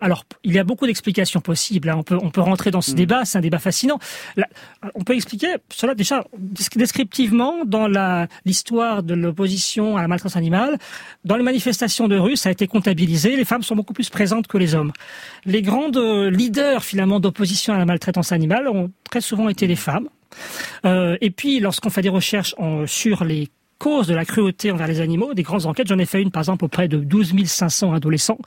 Alors, 0.00 0.24
il 0.44 0.52
y 0.52 0.58
a 0.58 0.64
beaucoup 0.64 0.86
d'explications 0.86 1.40
possibles. 1.40 1.88
Hein. 1.88 1.96
On, 1.98 2.02
peut, 2.02 2.18
on 2.20 2.30
peut 2.30 2.40
rentrer 2.40 2.70
dans 2.70 2.80
ce 2.80 2.92
mm. 2.92 2.94
débat, 2.94 3.24
c'est 3.24 3.38
un 3.38 3.40
débat 3.40 3.58
fascinant. 3.58 3.98
on 4.94 5.04
peut 5.04 5.14
expliquer 5.14 5.54
cela 5.70 5.94
déjà 5.94 6.24
descriptivement 6.76 7.64
dans 7.64 7.88
l'histoire 8.44 9.02
de 9.02 9.14
l'opposition 9.14 9.96
à 9.96 10.02
la 10.02 10.08
maltraitance 10.08 10.36
animale. 10.36 10.78
Dans 11.24 11.36
les 11.36 11.42
manifestations 11.42 12.08
de 12.08 12.16
rue, 12.16 12.36
ça 12.36 12.48
a 12.48 12.52
été 12.52 12.66
comptabilisé. 12.66 13.36
Les 13.36 13.44
femmes 13.44 13.62
sont 13.62 13.76
beaucoup 13.76 13.94
plus 13.94 14.10
présentes 14.10 14.46
que 14.46 14.58
les 14.58 14.74
hommes. 14.74 14.92
Les 15.44 15.62
grandes 15.62 15.98
leaders, 15.98 16.84
finalement, 16.84 17.20
d'opposition 17.20 17.74
à 17.74 17.78
la 17.78 17.86
maltraitance 17.86 18.32
animale 18.32 18.68
ont 18.68 18.90
très 19.10 19.20
souvent 19.20 19.48
été 19.48 19.66
les 19.66 19.76
femmes. 19.76 20.08
Euh, 20.84 21.16
et 21.20 21.30
puis, 21.30 21.60
lorsqu'on 21.60 21.90
fait 21.90 22.02
des 22.02 22.08
recherches 22.08 22.54
sur 22.86 23.24
les 23.24 23.48
causes 23.78 24.06
de 24.06 24.14
la 24.14 24.24
cruauté 24.24 24.70
envers 24.70 24.86
les 24.86 25.00
animaux, 25.00 25.34
des 25.34 25.42
grandes 25.42 25.66
enquêtes, 25.66 25.88
j'en 25.88 25.98
ai 25.98 26.06
fait 26.06 26.22
une 26.22 26.30
par 26.30 26.40
exemple 26.40 26.64
auprès 26.64 26.88
de 26.88 26.98
12 26.98 27.44
500 27.44 27.92
adolescents, 27.92 28.38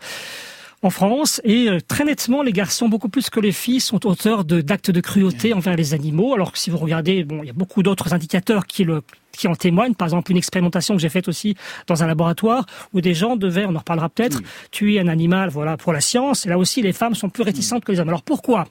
en 0.82 0.90
France. 0.90 1.42
Et 1.44 1.70
euh, 1.70 1.80
très 1.86 2.06
nettement 2.06 2.42
les 2.42 2.54
garçons 2.54 2.90
beaucoup 2.90 3.10
plus 3.10 3.30
que 3.30 3.40
les 3.40 3.52
filles 3.52 3.80
sont 3.82 4.06
auteurs 4.06 4.46
d'actes 4.46 4.92
de, 4.92 5.02
cruauté 5.02 5.54
envers 5.54 5.76
les 5.76 5.94
animaux. 5.94 6.34
Alors 6.34 6.52
que 6.52 6.60
si 6.60 6.70
vous 6.70 6.78
regardez 6.78 7.24
bon 7.24 7.44
il 7.44 7.48
y 7.48 7.50
a 7.50 7.54
beaucoup 7.54 7.84
d'autres 7.84 8.14
indicateurs 8.14 8.66
qui 8.66 8.84
le 8.84 9.02
qui 9.32 9.48
en 9.48 9.56
témoignent. 9.56 9.94
Par 9.94 10.08
exemple, 10.08 10.32
une 10.32 10.38
expérimentation 10.38 10.96
que 10.96 11.02
j'ai 11.02 11.10
faite 11.10 11.28
aussi 11.28 11.56
dans 11.88 12.04
un 12.04 12.08
laboratoire 12.08 12.66
où 12.94 13.02
des 13.02 13.14
gens 13.14 13.36
devaient, 13.36 13.66
on 13.66 13.76
en 13.76 13.80
reparlera 13.80 14.10
peut-être, 14.10 14.42
tuer 14.72 15.00
un 15.00 15.08
animal, 15.08 15.50
voilà, 15.50 15.78
pour 15.78 15.94
la 15.94 16.02
science. 16.02 16.46
Et 16.46 16.50
là 16.50 16.58
aussi, 16.58 16.82
les 16.82 16.94
femmes 16.94 17.16
sont 17.16 17.30
plus 17.30 17.44
réticentes 17.44 17.86
que 17.86 17.92
les 17.92 18.00
hommes. 18.00 18.10
Alors 18.10 18.24
pourquoi? 18.24 18.66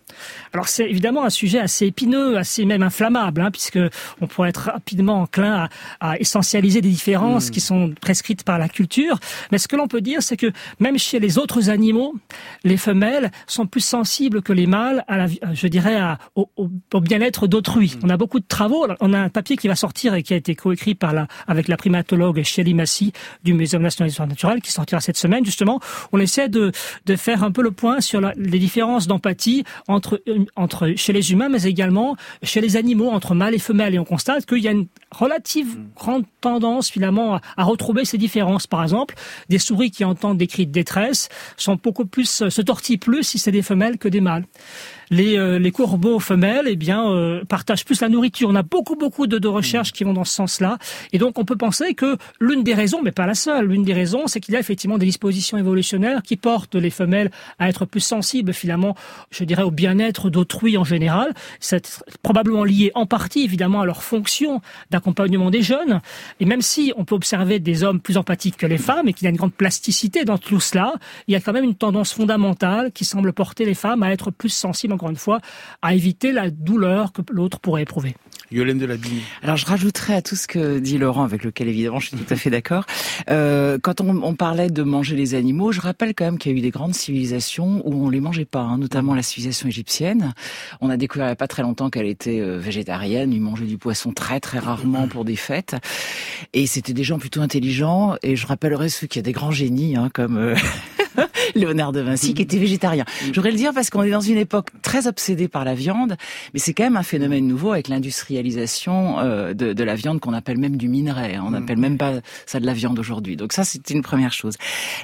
Alors 0.52 0.68
c'est 0.68 0.88
évidemment 0.88 1.24
un 1.24 1.30
sujet 1.30 1.58
assez 1.58 1.86
épineux, 1.86 2.36
assez 2.36 2.64
même 2.64 2.82
inflammable, 2.82 3.40
hein, 3.40 3.50
puisque 3.50 3.78
on 4.20 4.26
pourrait 4.26 4.50
être 4.50 4.70
rapidement 4.70 5.22
enclin 5.22 5.68
à, 6.00 6.10
à 6.12 6.18
essentialiser 6.18 6.80
des 6.80 6.90
différences 6.90 7.50
qui 7.50 7.60
sont 7.60 7.94
prescrites 8.00 8.44
par 8.44 8.58
la 8.58 8.68
culture. 8.68 9.18
Mais 9.50 9.58
ce 9.58 9.68
que 9.68 9.76
l'on 9.76 9.88
peut 9.88 10.00
dire, 10.00 10.22
c'est 10.22 10.36
que 10.36 10.52
même 10.80 10.98
chez 10.98 11.18
les 11.18 11.38
autres 11.38 11.70
animaux, 11.70 12.14
les 12.64 12.76
femelles 12.76 13.30
sont 13.46 13.66
plus 13.66 13.80
sensibles 13.80 14.42
que 14.42 14.52
les 14.52 14.66
mâles 14.66 15.04
à 15.08 15.16
la, 15.16 15.26
je 15.52 15.66
dirais, 15.66 15.96
à, 15.96 16.18
au, 16.34 16.48
au 16.56 17.00
bien-être 17.00 17.46
d'autrui. 17.46 17.96
On 18.02 18.10
a 18.10 18.16
beaucoup 18.16 18.40
de 18.40 18.46
travaux. 18.46 18.86
On 19.00 19.12
a 19.12 19.18
un 19.18 19.28
papier 19.28 19.56
qui 19.56 19.68
va 19.68 19.76
sortir 19.76 20.14
et 20.14 20.22
qui 20.22 20.34
a 20.34 20.36
été 20.36 20.54
coécrit 20.60 20.94
par 20.94 21.12
la, 21.12 21.26
avec 21.46 21.68
la 21.68 21.76
primatologue 21.76 22.42
Shelley 22.42 22.74
Massy 22.74 23.12
du 23.44 23.54
Muséum 23.54 23.82
national 23.82 24.08
d'histoire 24.08 24.28
naturelle 24.28 24.60
qui 24.60 24.72
sortira 24.72 25.00
cette 25.00 25.16
semaine 25.16 25.44
justement. 25.44 25.80
On 26.12 26.18
essaie 26.18 26.48
de, 26.48 26.72
de 27.06 27.16
faire 27.16 27.44
un 27.44 27.50
peu 27.50 27.62
le 27.62 27.70
point 27.70 28.00
sur 28.00 28.20
les 28.20 28.58
différences 28.58 29.06
d'empathie 29.06 29.64
entre, 29.86 30.22
entre 30.56 30.92
chez 30.96 31.12
les 31.12 31.32
humains 31.32 31.48
mais 31.48 31.62
également 31.62 32.16
chez 32.42 32.60
les 32.60 32.76
animaux 32.76 33.10
entre 33.10 33.34
mâles 33.34 33.54
et 33.54 33.58
femelles 33.58 33.94
et 33.94 33.98
on 33.98 34.04
constate 34.04 34.46
qu'il 34.46 34.58
y 34.58 34.68
a 34.68 34.72
une 34.72 34.86
relative 35.10 35.78
grande 35.94 36.24
tendance 36.40 36.90
finalement 36.90 37.40
à, 37.56 37.64
retrouver 37.64 38.04
ces 38.04 38.18
différences. 38.18 38.66
Par 38.66 38.82
exemple, 38.82 39.14
des 39.48 39.58
souris 39.58 39.90
qui 39.90 40.04
entendent 40.04 40.38
des 40.38 40.46
cris 40.46 40.66
de 40.66 40.72
détresse 40.72 41.28
sont 41.56 41.78
beaucoup 41.82 42.06
plus 42.06 42.48
se 42.48 42.62
tortillent 42.62 42.98
plus 42.98 43.22
si 43.22 43.38
c'est 43.38 43.52
des 43.52 43.62
femelles 43.62 43.98
que 43.98 44.08
des 44.08 44.20
mâles 44.20 44.44
les, 45.10 45.38
euh, 45.38 45.58
les 45.58 45.70
courbeaux 45.70 46.20
femelles 46.20 46.66
eh 46.66 46.76
bien, 46.76 47.10
euh, 47.10 47.44
partagent 47.44 47.84
plus 47.84 48.00
la 48.00 48.08
nourriture. 48.08 48.48
On 48.48 48.54
a 48.54 48.62
beaucoup, 48.62 48.96
beaucoup 48.96 49.26
de, 49.26 49.38
de 49.38 49.48
recherches 49.48 49.92
qui 49.92 50.04
vont 50.04 50.12
dans 50.12 50.24
ce 50.24 50.34
sens-là. 50.34 50.78
Et 51.12 51.18
donc, 51.18 51.38
on 51.38 51.44
peut 51.44 51.56
penser 51.56 51.94
que 51.94 52.16
l'une 52.40 52.62
des 52.62 52.74
raisons, 52.74 53.00
mais 53.02 53.12
pas 53.12 53.26
la 53.26 53.34
seule, 53.34 53.66
l'une 53.66 53.84
des 53.84 53.94
raisons, 53.94 54.26
c'est 54.26 54.40
qu'il 54.40 54.54
y 54.54 54.56
a 54.56 54.60
effectivement 54.60 54.98
des 54.98 55.06
dispositions 55.06 55.58
évolutionnaires 55.58 56.22
qui 56.22 56.36
portent 56.36 56.74
les 56.74 56.90
femelles 56.90 57.30
à 57.58 57.68
être 57.68 57.84
plus 57.84 58.00
sensibles, 58.00 58.52
finalement, 58.52 58.94
je 59.30 59.44
dirais, 59.44 59.62
au 59.62 59.70
bien-être 59.70 60.30
d'autrui 60.30 60.76
en 60.76 60.84
général. 60.84 61.34
C'est 61.60 62.02
probablement 62.22 62.64
lié 62.64 62.92
en 62.94 63.06
partie, 63.06 63.44
évidemment, 63.44 63.80
à 63.80 63.86
leur 63.86 64.02
fonction 64.02 64.60
d'accompagnement 64.90 65.50
des 65.50 65.62
jeunes. 65.62 66.00
Et 66.40 66.44
même 66.44 66.62
si 66.62 66.92
on 66.96 67.04
peut 67.04 67.14
observer 67.14 67.58
des 67.58 67.84
hommes 67.84 68.00
plus 68.00 68.16
empathiques 68.16 68.56
que 68.56 68.66
les 68.66 68.78
femmes 68.78 69.08
et 69.08 69.12
qu'il 69.12 69.24
y 69.24 69.28
a 69.28 69.30
une 69.30 69.36
grande 69.36 69.54
plasticité 69.54 70.24
dans 70.24 70.38
tout 70.38 70.60
cela, 70.60 70.94
il 71.26 71.32
y 71.32 71.36
a 71.36 71.40
quand 71.40 71.52
même 71.52 71.64
une 71.64 71.74
tendance 71.74 72.12
fondamentale 72.12 72.92
qui 72.92 73.04
semble 73.04 73.32
porter 73.32 73.64
les 73.64 73.74
femmes 73.74 74.02
à 74.02 74.10
être 74.10 74.30
plus 74.30 74.50
sensibles 74.50 74.92
encore 74.98 75.10
une 75.10 75.16
fois, 75.16 75.40
à 75.80 75.94
éviter 75.94 76.32
la 76.32 76.50
douleur 76.50 77.12
que 77.12 77.22
l'autre 77.30 77.60
pourrait 77.60 77.82
éprouver. 77.82 78.16
Yolène 78.50 78.78
de 78.78 78.86
la 78.86 78.96
Bille. 78.96 79.22
Alors 79.42 79.56
je 79.56 79.66
rajouterais 79.66 80.14
à 80.14 80.22
tout 80.22 80.34
ce 80.34 80.46
que 80.46 80.78
dit 80.78 80.98
Laurent, 80.98 81.22
avec 81.22 81.44
lequel 81.44 81.68
évidemment 81.68 82.00
je 82.00 82.08
suis 82.08 82.16
tout 82.16 82.32
à 82.32 82.36
fait 82.36 82.50
d'accord. 82.50 82.84
Euh, 83.30 83.78
quand 83.80 84.00
on, 84.00 84.22
on, 84.22 84.34
parlait 84.34 84.70
de 84.70 84.82
manger 84.82 85.16
les 85.16 85.34
animaux, 85.34 85.70
je 85.70 85.80
rappelle 85.80 86.14
quand 86.14 86.24
même 86.24 86.38
qu'il 86.38 86.52
y 86.52 86.54
a 86.54 86.58
eu 86.58 86.62
des 86.62 86.70
grandes 86.70 86.94
civilisations 86.94 87.82
où 87.84 88.06
on 88.06 88.08
les 88.08 88.20
mangeait 88.20 88.46
pas, 88.46 88.60
hein, 88.60 88.78
notamment 88.78 89.14
la 89.14 89.22
civilisation 89.22 89.68
égyptienne. 89.68 90.32
On 90.80 90.88
a 90.88 90.96
découvert 90.96 91.26
il 91.26 91.30
n'y 91.30 91.32
a 91.32 91.36
pas 91.36 91.46
très 91.46 91.62
longtemps 91.62 91.90
qu'elle 91.90 92.06
était 92.06 92.40
euh, 92.40 92.58
végétarienne, 92.58 93.32
ils 93.32 93.40
mangeaient 93.40 93.66
du 93.66 93.78
poisson 93.78 94.12
très 94.12 94.40
très 94.40 94.58
rarement 94.58 95.08
pour 95.08 95.26
des 95.26 95.36
fêtes. 95.36 95.76
Et 96.54 96.66
c'était 96.66 96.94
des 96.94 97.04
gens 97.04 97.18
plutôt 97.18 97.42
intelligents. 97.42 98.16
Et 98.22 98.36
je 98.36 98.46
rappellerai 98.46 98.88
ceux 98.88 99.06
qui 99.06 99.18
a 99.18 99.22
des 99.22 99.32
grands 99.32 99.50
génies, 99.50 99.96
hein, 99.96 100.08
comme 100.12 100.38
euh, 100.38 100.54
Léonard 101.54 101.92
de 101.92 102.00
Vinci, 102.00 102.34
qui 102.34 102.42
était 102.42 102.58
végétarien. 102.58 103.04
Je 103.20 103.32
voudrais 103.32 103.50
le 103.50 103.56
dire 103.56 103.72
parce 103.74 103.90
qu'on 103.90 104.02
est 104.02 104.10
dans 104.10 104.20
une 104.20 104.38
époque 104.38 104.70
très 104.82 105.06
obsédée 105.06 105.48
par 105.48 105.64
la 105.64 105.74
viande, 105.74 106.16
mais 106.54 106.60
c'est 106.60 106.74
quand 106.74 106.84
même 106.84 106.96
un 106.96 107.02
phénomène 107.02 107.46
nouveau 107.46 107.72
avec 107.72 107.88
l'industrialisation 107.88 109.18
euh, 109.20 109.54
de, 109.54 109.72
de, 109.72 109.84
la 109.84 109.94
viande 109.94 110.20
qu'on 110.20 110.32
appelle 110.32 110.58
même 110.58 110.76
du 110.76 110.88
minerai. 110.88 111.38
On 111.38 111.50
n'appelle 111.50 111.78
même 111.78 111.98
pas 111.98 112.14
ça 112.46 112.60
de 112.60 112.66
la 112.66 112.74
viande 112.74 112.98
aujourd'hui. 112.98 113.36
Donc 113.36 113.52
ça, 113.52 113.64
c'est 113.64 113.90
une 113.90 114.02
première 114.02 114.32
chose. 114.32 114.54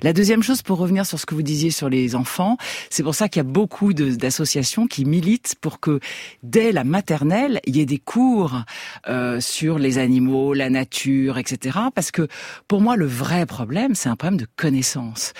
La 0.02 0.12
deuxième 0.12 0.42
chose, 0.42 0.62
pour 0.62 0.78
revenir 0.78 1.06
sur 1.06 1.18
ce 1.18 1.26
que 1.26 1.34
vous 1.34 1.42
disiez 1.42 1.70
sur 1.70 1.88
les 1.88 2.14
enfants, 2.14 2.56
c'est 2.90 3.02
pour 3.02 3.14
ça 3.14 3.28
qu'il 3.28 3.40
y 3.40 3.46
a 3.46 3.48
beaucoup 3.48 3.92
d'associations 3.92 4.86
qui 4.86 5.04
militent 5.04 5.54
pour 5.60 5.80
que 5.80 6.00
dès 6.42 6.72
la 6.72 6.84
maternelle, 6.84 7.60
il 7.66 7.76
y 7.76 7.80
ait 7.80 7.86
des 7.86 7.98
cours 7.98 8.62
euh, 9.08 9.40
sur 9.40 9.78
les 9.78 9.98
animaux, 9.98 10.54
la 10.54 10.70
nature, 10.70 11.38
etc. 11.38 11.78
Parce 11.94 12.10
que 12.10 12.28
pour 12.68 12.80
moi, 12.80 12.96
le 12.96 13.06
vrai 13.06 13.46
problème, 13.46 13.94
c'est 13.94 14.08
un 14.08 14.16
problème 14.16 14.40
de 14.40 14.46
connaissance 14.56 15.32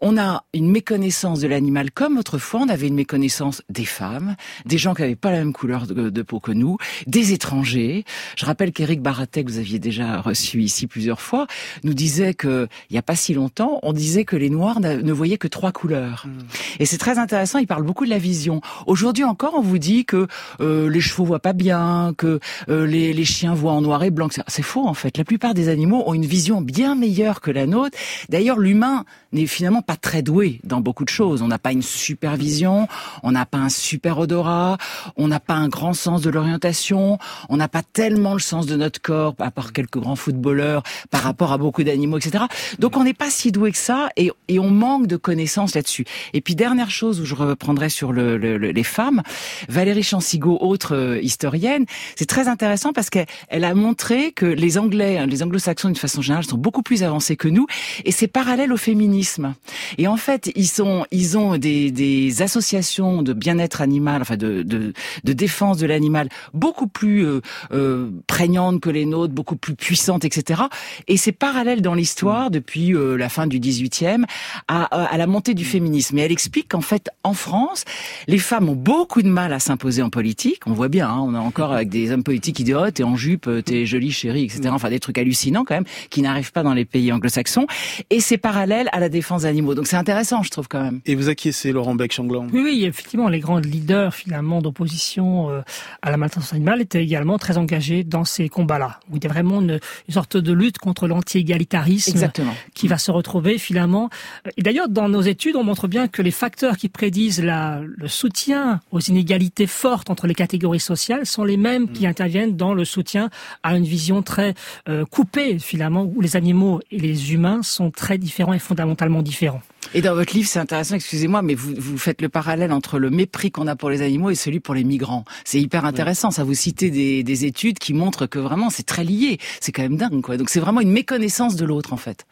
on 0.00 0.18
a 0.18 0.44
une 0.52 0.70
méconnaissance 0.70 1.40
de 1.40 1.48
l'animal 1.48 1.90
comme 1.90 2.18
autrefois 2.18 2.60
on 2.60 2.68
avait 2.68 2.88
une 2.88 2.94
méconnaissance 2.94 3.62
des 3.70 3.84
femmes, 3.84 4.36
des 4.64 4.78
gens 4.78 4.94
qui 4.94 5.02
n'avaient 5.02 5.16
pas 5.16 5.30
la 5.30 5.38
même 5.38 5.52
couleur 5.52 5.86
de, 5.86 6.22
peau 6.22 6.40
que 6.40 6.52
nous, 6.52 6.76
des 7.06 7.32
étrangers. 7.32 8.04
Je 8.36 8.44
rappelle 8.44 8.72
qu'Éric 8.72 9.00
Baratet, 9.00 9.44
que 9.44 9.50
vous 9.50 9.58
aviez 9.58 9.78
déjà 9.78 10.20
reçu 10.20 10.62
ici 10.62 10.86
plusieurs 10.86 11.20
fois, 11.20 11.46
nous 11.84 11.94
disait 11.94 12.34
que 12.34 12.68
il 12.90 12.94
n'y 12.94 12.98
a 12.98 13.02
pas 13.02 13.16
si 13.16 13.34
longtemps, 13.34 13.78
on 13.82 13.92
disait 13.92 14.24
que 14.24 14.36
les 14.36 14.50
Noirs 14.50 14.80
ne 14.80 15.12
voyaient 15.12 15.38
que 15.38 15.48
trois 15.48 15.72
couleurs. 15.72 16.26
Hmm. 16.26 16.42
Et 16.80 16.86
c'est 16.86 16.98
très 16.98 17.18
intéressant. 17.18 17.58
Il 17.58 17.66
parle 17.66 17.84
beaucoup 17.84 18.04
de 18.04 18.10
la 18.10 18.18
vision. 18.18 18.60
Aujourd'hui 18.86 19.24
encore, 19.24 19.54
on 19.56 19.62
vous 19.62 19.78
dit 19.78 20.04
que 20.04 20.26
euh, 20.60 20.90
les 20.90 21.00
chevaux 21.00 21.24
voient 21.24 21.38
pas 21.38 21.52
bien, 21.52 22.12
que 22.16 22.40
euh, 22.68 22.86
les, 22.86 23.12
les 23.12 23.24
chiens 23.24 23.54
voient 23.54 23.72
en 23.72 23.80
noir 23.80 24.02
et 24.04 24.10
blanc. 24.10 24.28
C'est 24.46 24.62
faux 24.62 24.86
en 24.86 24.94
fait. 24.94 25.16
La 25.16 25.24
plupart 25.24 25.54
des 25.54 25.68
animaux 25.68 26.02
ont 26.06 26.14
une 26.14 26.26
vision 26.26 26.60
bien 26.60 26.94
meilleure 26.94 27.40
que 27.40 27.50
la 27.50 27.66
nôtre. 27.66 27.96
D'ailleurs, 28.28 28.58
l'humain 28.58 29.04
n'est 29.32 29.46
finalement 29.46 29.82
pas 29.86 29.96
très 29.96 30.22
doué 30.22 30.60
dans 30.64 30.80
beaucoup 30.80 31.04
de 31.04 31.10
choses. 31.10 31.42
On 31.42 31.48
n'a 31.48 31.58
pas 31.58 31.72
une 31.72 31.82
supervision, 31.82 32.88
on 33.22 33.30
n'a 33.30 33.46
pas 33.46 33.58
un 33.58 33.68
super 33.68 34.18
odorat, 34.18 34.78
on 35.16 35.28
n'a 35.28 35.40
pas 35.40 35.54
un 35.54 35.68
grand 35.68 35.94
sens 35.94 36.22
de 36.22 36.30
l'orientation, 36.30 37.18
on 37.48 37.56
n'a 37.56 37.68
pas 37.68 37.82
tellement 37.82 38.34
le 38.34 38.40
sens 38.40 38.66
de 38.66 38.76
notre 38.76 39.00
corps, 39.00 39.34
à 39.38 39.50
part 39.50 39.72
quelques 39.72 39.98
grands 39.98 40.16
footballeurs, 40.16 40.82
par 41.10 41.22
rapport 41.22 41.52
à 41.52 41.58
beaucoup 41.58 41.84
d'animaux, 41.84 42.18
etc. 42.18 42.44
Donc 42.78 42.96
on 42.96 43.04
n'est 43.04 43.14
pas 43.14 43.30
si 43.30 43.52
doué 43.52 43.72
que 43.72 43.78
ça 43.78 44.08
et, 44.16 44.32
on 44.58 44.70
manque 44.70 45.06
de 45.06 45.16
connaissances 45.16 45.74
là-dessus. 45.74 46.04
Et 46.32 46.40
puis 46.40 46.54
dernière 46.54 46.90
chose 46.90 47.20
où 47.20 47.24
je 47.24 47.34
reprendrai 47.34 47.88
sur 47.88 48.12
le, 48.12 48.36
les 48.36 48.82
femmes, 48.82 49.22
Valérie 49.68 50.02
Chansigo, 50.02 50.58
autre 50.60 50.96
euh, 50.96 51.20
historienne, 51.20 51.84
c'est 52.16 52.26
très 52.26 52.48
intéressant 52.48 52.92
parce 52.92 53.10
qu'elle 53.10 53.26
a 53.50 53.74
montré 53.74 54.32
que 54.32 54.46
les 54.46 54.78
Anglais, 54.78 55.24
les 55.26 55.42
Anglo-Saxons 55.42 55.88
d'une 55.88 55.96
façon 55.96 56.22
générale 56.22 56.44
sont 56.44 56.56
beaucoup 56.56 56.82
plus 56.82 57.02
avancés 57.02 57.36
que 57.36 57.48
nous 57.48 57.66
et 58.04 58.12
c'est 58.12 58.28
parallèle 58.28 58.72
au 58.72 58.76
féminisme. 58.76 59.54
Et 59.98 60.06
en 60.06 60.16
fait, 60.16 60.50
ils 60.54 60.68
sont, 60.68 61.06
ils 61.10 61.38
ont 61.38 61.56
des, 61.58 61.90
des 61.90 62.42
associations 62.42 63.22
de 63.22 63.32
bien-être 63.32 63.80
animal, 63.80 64.22
enfin 64.22 64.36
de, 64.36 64.62
de, 64.62 64.92
de 65.24 65.32
défense 65.32 65.78
de 65.78 65.86
l'animal 65.86 66.28
beaucoup 66.54 66.86
plus 66.86 67.26
euh, 67.26 67.40
euh, 67.72 68.10
prégnantes 68.26 68.80
que 68.80 68.90
les 68.90 69.06
nôtres, 69.06 69.32
beaucoup 69.32 69.56
plus 69.56 69.74
puissantes, 69.74 70.24
etc. 70.24 70.62
Et 71.08 71.16
c'est 71.16 71.32
parallèle 71.32 71.82
dans 71.82 71.94
l'histoire 71.94 72.50
depuis 72.50 72.94
euh, 72.94 73.16
la 73.16 73.28
fin 73.28 73.46
du 73.46 73.60
18e 73.60 74.24
à, 74.68 74.84
à 74.84 75.16
la 75.16 75.26
montée 75.26 75.54
du 75.54 75.64
féminisme. 75.64 76.18
Et 76.18 76.22
elle 76.22 76.32
explique 76.32 76.68
qu'en 76.68 76.80
fait, 76.80 77.10
en 77.22 77.34
France, 77.34 77.84
les 78.26 78.38
femmes 78.38 78.68
ont 78.68 78.76
beaucoup 78.76 79.22
de 79.22 79.28
mal 79.28 79.52
à 79.52 79.58
s'imposer 79.58 80.02
en 80.02 80.10
politique. 80.10 80.60
On 80.66 80.72
voit 80.72 80.88
bien, 80.88 81.08
hein, 81.08 81.20
on 81.20 81.34
a 81.34 81.40
encore 81.40 81.72
avec 81.72 81.88
des 81.88 82.10
hommes 82.12 82.24
politiques 82.24 82.56
qui 82.56 82.64
disent 82.64 82.76
oh 82.76 82.90
t'es 82.90 83.02
en 83.02 83.16
jupe, 83.16 83.48
t'es 83.64 83.86
jolie 83.86 84.12
chérie, 84.12 84.44
etc. 84.44 84.70
Enfin 84.72 84.90
des 84.90 85.00
trucs 85.00 85.18
hallucinants 85.18 85.64
quand 85.64 85.74
même 85.74 85.84
qui 86.10 86.22
n'arrivent 86.22 86.52
pas 86.52 86.62
dans 86.62 86.74
les 86.74 86.84
pays 86.84 87.12
anglo-saxons. 87.12 87.66
Et 88.10 88.20
c'est 88.20 88.38
parallèle 88.38 88.88
à 88.92 89.00
la 89.00 89.08
défense 89.08 89.42
des 89.42 89.48
animaux. 89.66 89.74
Donc 89.74 89.86
c'est 89.86 89.96
intéressant, 89.96 90.42
je 90.42 90.50
trouve 90.50 90.68
quand 90.68 90.82
même. 90.82 91.00
Et 91.06 91.14
vous 91.14 91.28
acquiescez, 91.28 91.72
Laurent 91.72 91.94
Beck-Changlan 91.94 92.46
Oui, 92.52 92.60
oui, 92.62 92.84
effectivement, 92.84 93.28
les 93.28 93.40
grands 93.40 93.58
leaders 93.58 94.14
finalement 94.14 94.62
d'opposition 94.62 95.50
euh, 95.50 95.60
à 96.02 96.10
la 96.10 96.16
maintenance 96.16 96.52
animale 96.52 96.80
étaient 96.80 97.02
également 97.02 97.38
très 97.38 97.58
engagés 97.58 98.04
dans 98.04 98.24
ces 98.24 98.48
combats-là. 98.48 99.00
Où 99.10 99.16
il 99.16 99.24
y 99.24 99.26
a 99.26 99.30
vraiment 99.30 99.60
une, 99.60 99.80
sorte 100.08 100.36
de 100.36 100.52
lutte 100.52 100.78
contre 100.78 101.08
l'anti-égalitarisme 101.08 102.30
qui 102.74 102.88
va 102.88 102.98
se 102.98 103.10
retrouver 103.10 103.58
finalement. 103.58 104.08
Et 104.56 104.62
d'ailleurs, 104.62 104.88
dans 104.88 105.08
nos 105.08 105.20
études, 105.20 105.56
on 105.56 105.64
montre 105.64 105.88
bien 105.88 106.08
que 106.08 106.22
les 106.22 106.30
facteurs 106.30 106.76
qui 106.76 106.88
prédisent 106.88 107.42
la, 107.42 107.80
le 107.82 108.08
soutien 108.08 108.80
aux 108.92 109.00
inégalités 109.00 109.66
fortes 109.66 110.10
entre 110.10 110.26
les 110.26 110.34
catégories 110.34 110.80
sociales 110.80 111.26
sont 111.26 111.44
les 111.44 111.56
mêmes 111.56 111.90
qui 111.90 112.04
mm. 112.04 112.10
interviennent 112.10 112.56
dans 112.56 112.72
le 112.72 112.84
soutien 112.84 113.30
à 113.62 113.76
une 113.76 113.84
vision 113.84 114.22
très 114.22 114.54
euh, 114.88 115.04
coupée 115.04 115.58
finalement 115.58 116.04
où 116.04 116.20
les 116.20 116.36
animaux 116.36 116.80
et 116.90 116.98
les 116.98 117.32
humains 117.32 117.62
sont 117.62 117.90
très 117.90 118.18
différents 118.18 118.52
et 118.52 118.58
fondamentalement 118.58 119.22
différents. 119.22 119.55
Et 119.94 120.02
dans 120.02 120.14
votre 120.14 120.34
livre, 120.34 120.48
c'est 120.48 120.58
intéressant, 120.58 120.94
excusez-moi, 120.94 121.42
mais 121.42 121.54
vous, 121.54 121.74
vous 121.76 121.98
faites 121.98 122.20
le 122.22 122.28
parallèle 122.28 122.72
entre 122.72 122.98
le 122.98 123.10
mépris 123.10 123.50
qu'on 123.50 123.66
a 123.66 123.76
pour 123.76 123.90
les 123.90 124.02
animaux 124.02 124.30
et 124.30 124.34
celui 124.34 124.60
pour 124.60 124.74
les 124.74 124.84
migrants. 124.84 125.24
C'est 125.44 125.60
hyper 125.60 125.84
intéressant. 125.84 126.30
Ça 126.30 126.44
vous 126.44 126.54
citez 126.54 126.90
des, 126.90 127.22
des, 127.22 127.44
études 127.44 127.78
qui 127.78 127.94
montrent 127.94 128.26
que 128.26 128.38
vraiment 128.38 128.70
c'est 128.70 128.82
très 128.82 129.04
lié. 129.04 129.38
C'est 129.60 129.72
quand 129.72 129.82
même 129.82 129.96
dingue, 129.96 130.20
quoi. 130.20 130.36
Donc 130.36 130.50
c'est 130.50 130.60
vraiment 130.60 130.80
une 130.80 130.90
méconnaissance 130.90 131.56
de 131.56 131.64
l'autre, 131.64 131.92
en 131.92 131.96
fait. 131.96 132.26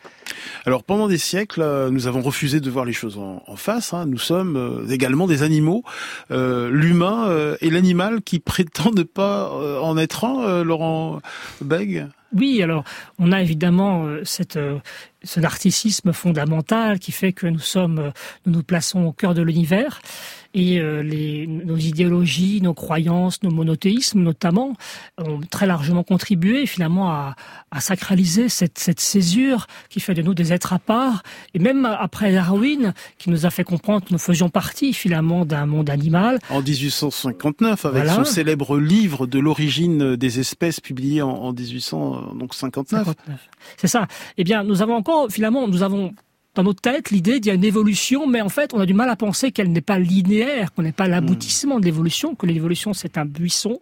Alors 0.66 0.82
pendant 0.82 1.08
des 1.08 1.18
siècles, 1.18 1.62
euh, 1.62 1.90
nous 1.90 2.06
avons 2.06 2.22
refusé 2.22 2.60
de 2.60 2.70
voir 2.70 2.84
les 2.84 2.92
choses 2.92 3.18
en, 3.18 3.42
en 3.46 3.56
face. 3.56 3.94
Hein. 3.94 4.06
Nous 4.06 4.18
sommes 4.18 4.56
euh, 4.56 4.86
également 4.88 5.26
des 5.26 5.42
animaux. 5.42 5.82
Euh, 6.30 6.70
L'humain 6.70 7.28
euh, 7.28 7.56
et 7.60 7.70
l'animal 7.70 8.22
qui 8.22 8.38
prétend 8.40 8.90
ne 8.90 9.02
pas 9.02 9.50
en 9.50 9.96
être 9.96 10.24
un, 10.24 10.64
Laurent 10.64 11.20
Beg 11.60 12.06
oui, 12.34 12.62
alors 12.62 12.84
on 13.18 13.32
a 13.32 13.40
évidemment 13.40 14.06
cette 14.24 14.58
ce 15.22 15.40
narcissisme 15.40 16.12
fondamental 16.12 16.98
qui 16.98 17.12
fait 17.12 17.32
que 17.32 17.46
nous 17.46 17.58
sommes, 17.58 18.12
nous 18.44 18.52
nous 18.52 18.62
plaçons 18.62 19.04
au 19.04 19.12
cœur 19.12 19.34
de 19.34 19.42
l'univers 19.42 20.00
et 20.54 20.78
euh, 20.78 21.02
les, 21.02 21.46
nos 21.46 21.76
idéologies, 21.76 22.60
nos 22.62 22.74
croyances, 22.74 23.42
nos 23.42 23.50
monothéismes 23.50 24.22
notamment 24.22 24.74
ont 25.18 25.40
très 25.50 25.66
largement 25.66 26.04
contribué 26.04 26.66
finalement 26.66 27.10
à, 27.10 27.34
à 27.70 27.80
sacraliser 27.80 28.48
cette, 28.48 28.78
cette, 28.78 29.00
césure 29.00 29.66
qui 29.90 30.00
fait 30.00 30.14
de 30.14 30.22
nous 30.22 30.34
des 30.34 30.52
êtres 30.52 30.72
à 30.72 30.78
part. 30.78 31.22
Et 31.54 31.58
même 31.58 31.84
après 31.84 32.32
Darwin, 32.32 32.94
qui 33.18 33.30
nous 33.30 33.46
a 33.46 33.50
fait 33.50 33.64
comprendre 33.64 34.06
que 34.06 34.12
nous 34.12 34.18
faisions 34.18 34.48
partie 34.48 34.92
finalement 34.92 35.44
d'un 35.44 35.66
monde 35.66 35.90
animal. 35.90 36.38
En 36.50 36.62
1859, 36.62 37.84
avec 37.84 38.06
son 38.08 38.24
célèbre 38.24 38.78
livre 38.78 39.26
de 39.26 39.38
l'origine 39.40 40.16
des 40.16 40.38
espèces 40.38 40.80
publié 40.80 41.20
en, 41.20 41.30
en 41.30 41.52
1859. 41.52 43.08
C'est 43.76 43.88
ça. 43.88 44.06
Eh 44.38 44.44
bien, 44.44 44.62
nous 44.62 44.82
avons 44.82 44.94
encore 44.94 45.30
finalement, 45.30 45.66
nous 45.66 45.82
avons 45.82 46.14
dans 46.54 46.62
notre 46.62 46.80
tête 46.80 47.10
l'idée 47.10 47.40
d'il 47.40 47.48
y 47.48 47.52
a 47.52 47.54
une 47.54 47.64
évolution, 47.64 48.26
mais 48.26 48.40
en 48.40 48.48
fait, 48.48 48.72
on 48.74 48.80
a 48.80 48.86
du 48.86 48.94
mal 48.94 49.08
à 49.08 49.16
penser 49.16 49.52
qu'elle 49.52 49.72
n'est 49.72 49.80
pas 49.80 49.98
linéaire, 49.98 50.72
qu'on 50.72 50.82
n'est 50.82 50.92
pas 50.92 51.08
l'aboutissement 51.08 51.80
de 51.80 51.84
l'évolution, 51.84 52.34
que 52.34 52.46
l'évolution 52.46 52.92
c'est 52.92 53.18
un 53.18 53.24
buisson. 53.24 53.80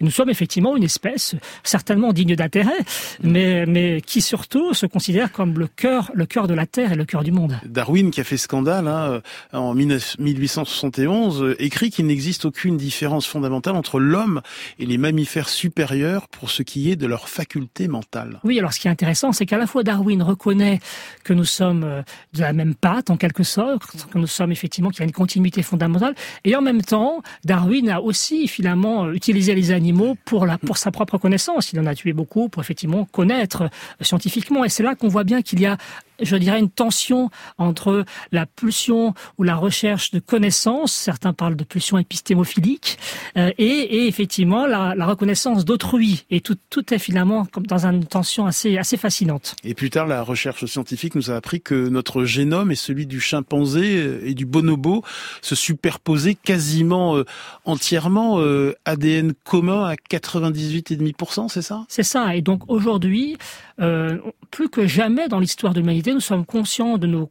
Et 0.00 0.04
nous 0.04 0.10
sommes 0.10 0.30
effectivement 0.30 0.76
une 0.76 0.82
espèce 0.82 1.34
certainement 1.62 2.12
digne 2.12 2.34
d'intérêt, 2.34 2.78
mais, 3.22 3.66
mais 3.66 4.00
qui 4.00 4.22
surtout 4.22 4.74
se 4.74 4.86
considère 4.86 5.32
comme 5.32 5.58
le 5.58 5.66
cœur, 5.66 6.10
le 6.14 6.26
cœur 6.26 6.46
de 6.46 6.54
la 6.54 6.66
Terre 6.66 6.92
et 6.92 6.96
le 6.96 7.04
cœur 7.04 7.22
du 7.22 7.32
monde. 7.32 7.58
Darwin, 7.64 8.10
qui 8.10 8.20
a 8.20 8.24
fait 8.24 8.36
scandale 8.36 8.88
hein, 8.88 9.20
en 9.52 9.74
1871, 9.74 11.56
écrit 11.58 11.90
qu'il 11.90 12.06
n'existe 12.06 12.44
aucune 12.44 12.76
différence 12.76 13.26
fondamentale 13.26 13.76
entre 13.76 14.00
l'homme 14.00 14.40
et 14.78 14.86
les 14.86 14.98
mammifères 14.98 15.48
supérieurs 15.48 16.28
pour 16.28 16.50
ce 16.50 16.62
qui 16.62 16.90
est 16.90 16.96
de 16.96 17.06
leur 17.06 17.28
faculté 17.28 17.88
mentale. 17.88 18.40
Oui, 18.44 18.58
alors 18.58 18.72
ce 18.72 18.80
qui 18.80 18.88
est 18.88 18.90
intéressant, 18.90 19.32
c'est 19.32 19.46
qu'à 19.46 19.58
la 19.58 19.66
fois 19.66 19.82
Darwin 19.82 20.22
reconnaît 20.22 20.80
que 21.24 21.32
nous 21.32 21.44
sommes 21.44 21.84
euh, 21.84 21.99
de 22.32 22.40
la 22.40 22.52
même 22.52 22.74
pâte 22.74 23.10
en 23.10 23.16
quelque 23.16 23.42
sorte, 23.42 24.06
que 24.10 24.18
nous 24.18 24.26
sommes 24.26 24.52
effectivement 24.52 24.90
qu'il 24.90 25.00
y 25.00 25.02
a 25.02 25.06
une 25.06 25.12
continuité 25.12 25.62
fondamentale. 25.62 26.14
Et 26.44 26.56
en 26.56 26.62
même 26.62 26.82
temps, 26.82 27.22
Darwin 27.44 27.88
a 27.90 28.00
aussi 28.00 28.48
finalement 28.48 29.06
euh, 29.06 29.12
utilisé 29.12 29.54
les 29.54 29.70
animaux 29.72 30.16
pour 30.24 30.46
la 30.46 30.58
pour 30.58 30.78
sa 30.78 30.90
propre 30.90 31.18
connaissance. 31.18 31.72
Il 31.72 31.80
en 31.80 31.86
a 31.86 31.94
tué 31.94 32.12
beaucoup 32.12 32.48
pour 32.48 32.62
effectivement 32.62 33.04
connaître 33.04 33.62
euh, 33.62 33.68
scientifiquement. 34.04 34.64
Et 34.64 34.68
c'est 34.68 34.82
là 34.82 34.94
qu'on 34.94 35.08
voit 35.08 35.24
bien 35.24 35.42
qu'il 35.42 35.60
y 35.60 35.66
a 35.66 35.76
je 36.22 36.36
dirais, 36.36 36.58
une 36.58 36.70
tension 36.70 37.30
entre 37.58 38.04
la 38.32 38.46
pulsion 38.46 39.14
ou 39.38 39.42
la 39.42 39.56
recherche 39.56 40.10
de 40.10 40.18
connaissances, 40.18 40.92
certains 40.92 41.32
parlent 41.32 41.56
de 41.56 41.64
pulsion 41.64 41.98
épistémophilique, 41.98 42.98
euh, 43.36 43.50
et, 43.58 43.64
et, 43.64 44.06
effectivement 44.06 44.66
la, 44.66 44.94
la 44.94 45.06
reconnaissance 45.06 45.64
d'autrui. 45.64 46.24
Et 46.30 46.40
tout, 46.40 46.56
tout 46.70 46.92
est 46.94 46.98
finalement 46.98 47.44
comme 47.46 47.66
dans 47.66 47.86
une 47.86 48.04
tension 48.04 48.46
assez, 48.46 48.78
assez 48.78 48.96
fascinante. 48.96 49.56
Et 49.64 49.74
plus 49.74 49.90
tard, 49.90 50.06
la 50.06 50.22
recherche 50.22 50.64
scientifique 50.64 51.14
nous 51.14 51.30
a 51.30 51.36
appris 51.36 51.60
que 51.60 51.88
notre 51.88 52.24
génome 52.24 52.70
et 52.70 52.76
celui 52.76 53.06
du 53.06 53.20
chimpanzé 53.20 54.20
et 54.24 54.34
du 54.34 54.46
bonobo 54.46 55.02
se 55.42 55.54
superposaient 55.54 56.34
quasiment 56.34 57.16
euh, 57.16 57.24
entièrement, 57.64 58.40
euh, 58.40 58.74
ADN 58.84 59.32
commun 59.44 59.84
à 59.84 59.94
98,5%, 59.94 61.48
c'est 61.48 61.62
ça? 61.62 61.84
C'est 61.88 62.02
ça. 62.02 62.34
Et 62.34 62.42
donc 62.42 62.62
aujourd'hui, 62.68 63.36
euh, 63.80 64.18
plus 64.50 64.68
que 64.68 64.86
jamais 64.86 65.28
dans 65.28 65.38
l'histoire 65.38 65.72
de 65.72 65.80
l'humanité, 65.80 66.12
nous 66.12 66.20
sommes 66.20 66.44
conscients 66.44 66.98
de 66.98 67.06
nos 67.06 67.30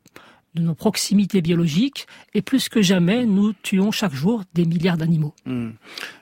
de 0.56 0.62
nos 0.62 0.74
proximités 0.74 1.42
biologiques 1.42 2.08
et 2.34 2.42
plus 2.42 2.70
que 2.70 2.82
jamais, 2.82 3.26
nous 3.26 3.54
tuons 3.62 3.92
chaque 3.92 4.14
jour 4.14 4.44
des 4.54 4.66
milliards 4.66 4.98
d'animaux. 4.98 5.34
Mmh. 5.46 5.70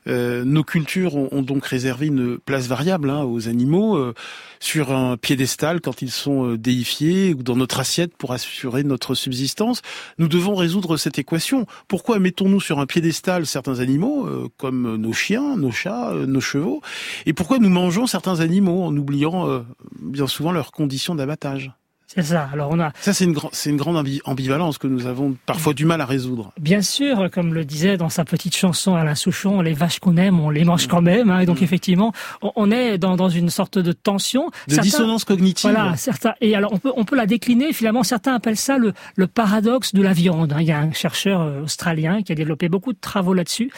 Euh, 0.07 0.43
nos 0.43 0.63
cultures 0.63 1.15
ont, 1.15 1.41
donc 1.41 1.65
réservé 1.65 2.07
une 2.07 2.37
place 2.37 2.67
variable 2.67 3.09
hein, 3.09 3.23
aux 3.23 3.47
animaux 3.47 3.95
euh, 3.97 4.13
sur 4.59 4.91
un 4.91 5.17
piédestal 5.17 5.81
quand 5.81 6.01
ils 6.01 6.11
sont 6.11 6.45
euh, 6.45 6.57
déifiés 6.57 7.33
ou 7.33 7.43
dans 7.43 7.55
notre 7.55 7.79
assiette 7.79 8.15
pour 8.17 8.33
assurer 8.33 8.83
notre 8.83 9.15
subsistance. 9.15 9.81
Nous 10.17 10.27
devons 10.27 10.55
résoudre 10.55 10.97
cette 10.97 11.19
équation. 11.19 11.65
Pourquoi 11.87 12.19
mettons-nous 12.19 12.59
sur 12.59 12.79
un 12.79 12.85
piédestal 12.85 13.45
certains 13.45 13.79
animaux 13.79 14.27
comme 14.57 14.95
nos 14.97 15.13
chiens, 15.13 15.55
nos 15.57 15.71
chats, 15.71 16.13
nos 16.13 16.41
chevaux? 16.41 16.81
Et 17.25 17.33
pourquoi 17.33 17.59
nous 17.59 17.69
mangeons 17.69 18.07
certains 18.07 18.39
animaux 18.39 18.83
en 18.83 18.95
oubliant 18.95 19.63
bien 20.07 20.27
souvent 20.27 20.51
leurs 20.51 20.71
conditions 20.71 21.15
d'abattage 21.15 21.71
c'est 22.09 22.23
ça. 22.23 22.49
Alors 22.53 22.69
on 22.71 22.79
a. 22.79 22.93
Ça 23.01 23.13
c'est 23.13 23.25
une 23.25 23.33
grande, 23.33 23.51
c'est 23.53 23.69
une 23.69 23.75
grande 23.75 24.07
ambivalence 24.23 24.77
que 24.77 24.87
nous 24.87 25.07
avons 25.07 25.35
parfois 25.45 25.73
du 25.73 25.83
mal 25.83 25.99
à 25.99 26.05
résoudre. 26.05 26.53
Bien 26.57 26.81
sûr, 26.81 27.29
comme 27.29 27.53
le 27.53 27.65
disait 27.65 27.97
dans 27.97 28.07
sa 28.07 28.23
petite 28.23 28.55
chanson 28.55 28.95
Alain 28.95 29.13
Souchon, 29.13 29.59
les 29.59 29.73
vaches 29.73 29.99
qu'on 29.99 30.15
aime, 30.15 30.39
on 30.39 30.49
les 30.49 30.63
mange 30.63 30.87
quand 30.87 31.01
même. 31.01 31.29
Hein, 31.29 31.41
et 31.41 31.45
donc 31.45 31.59
mmh. 31.59 31.65
effectivement, 31.65 32.13
on 32.41 32.71
est 32.71 32.97
dans, 32.97 33.17
dans 33.17 33.27
une 33.27 33.49
sorte 33.49 33.77
de 33.77 33.91
tension, 33.91 34.47
de 34.67 34.75
certains, 34.75 34.81
dissonance 34.83 35.25
cognitive. 35.25 35.69
Voilà, 35.69 35.97
certains. 35.97 36.33
Et 36.39 36.55
alors 36.55 36.71
on 36.71 36.77
peut 36.77 36.93
on 36.95 37.03
peut 37.03 37.17
la 37.17 37.25
décliner. 37.25 37.73
Finalement, 37.73 38.03
certains 38.03 38.35
appellent 38.35 38.55
ça 38.55 38.77
le, 38.77 38.93
le 39.17 39.27
paradoxe 39.27 39.93
de 39.93 40.01
la 40.01 40.13
viande. 40.13 40.53
Hein. 40.53 40.61
Il 40.61 40.67
y 40.67 40.71
a 40.71 40.79
un 40.79 40.93
chercheur 40.93 41.41
euh, 41.41 41.63
australien 41.63 42.21
qui 42.21 42.31
a 42.31 42.35
développé 42.35 42.69
beaucoup 42.69 42.93
de 42.93 42.99
travaux 42.99 43.33
là-dessus 43.33 43.69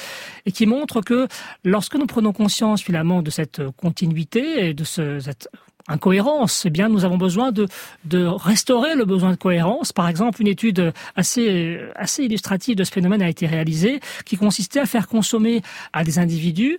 et 0.46 0.52
qui 0.52 0.68
montre 0.68 1.02
que 1.02 1.28
lorsque 1.66 1.96
nous 1.96 2.06
prenons 2.06 2.32
conscience 2.32 2.84
finalement 2.84 3.24
de 3.24 3.32
cette 3.32 3.60
continuité 3.76 4.70
et 4.70 4.76
de 4.76 4.84
ce, 4.84 5.20
cette 5.20 5.50
incohérence, 5.90 6.66
eh 6.66 6.70
bien, 6.70 6.88
nous 6.88 7.04
avons 7.04 7.18
besoin 7.18 7.52
de, 7.52 7.68
de 8.06 8.26
restaurer 8.26 8.96
le 8.96 9.06
besoin 9.06 9.32
de 9.32 9.38
cohérence. 9.38 9.92
Par 9.92 10.08
exemple, 10.08 10.42
une 10.42 10.48
étude 10.48 10.94
assez, 11.16 11.80
assez 11.96 12.24
illustrative 12.24 12.76
de 12.76 12.84
ce 12.84 12.92
phénomène 12.92 13.22
a 13.22 13.30
été 13.30 13.46
réalisée, 13.48 14.00
qui 14.26 14.38
consistait 14.38 14.80
à 14.80 14.86
faire 14.86 15.08
consommer 15.08 15.62
à 15.92 16.04
des 16.04 16.20
individus 16.20 16.78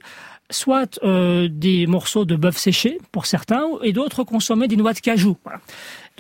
soit 0.50 0.99
euh, 1.02 1.49
des 1.50 1.87
morceaux 1.87 2.25
de 2.25 2.37
bœuf 2.37 2.57
séché 2.57 2.99
pour 3.12 3.26
certains, 3.26 3.62
et 3.83 3.93
d'autres 3.93 4.25
consommer 4.25 4.69
des 4.69 4.76
noix 4.76 4.93
de 4.93 4.99
cajou. 4.99 5.37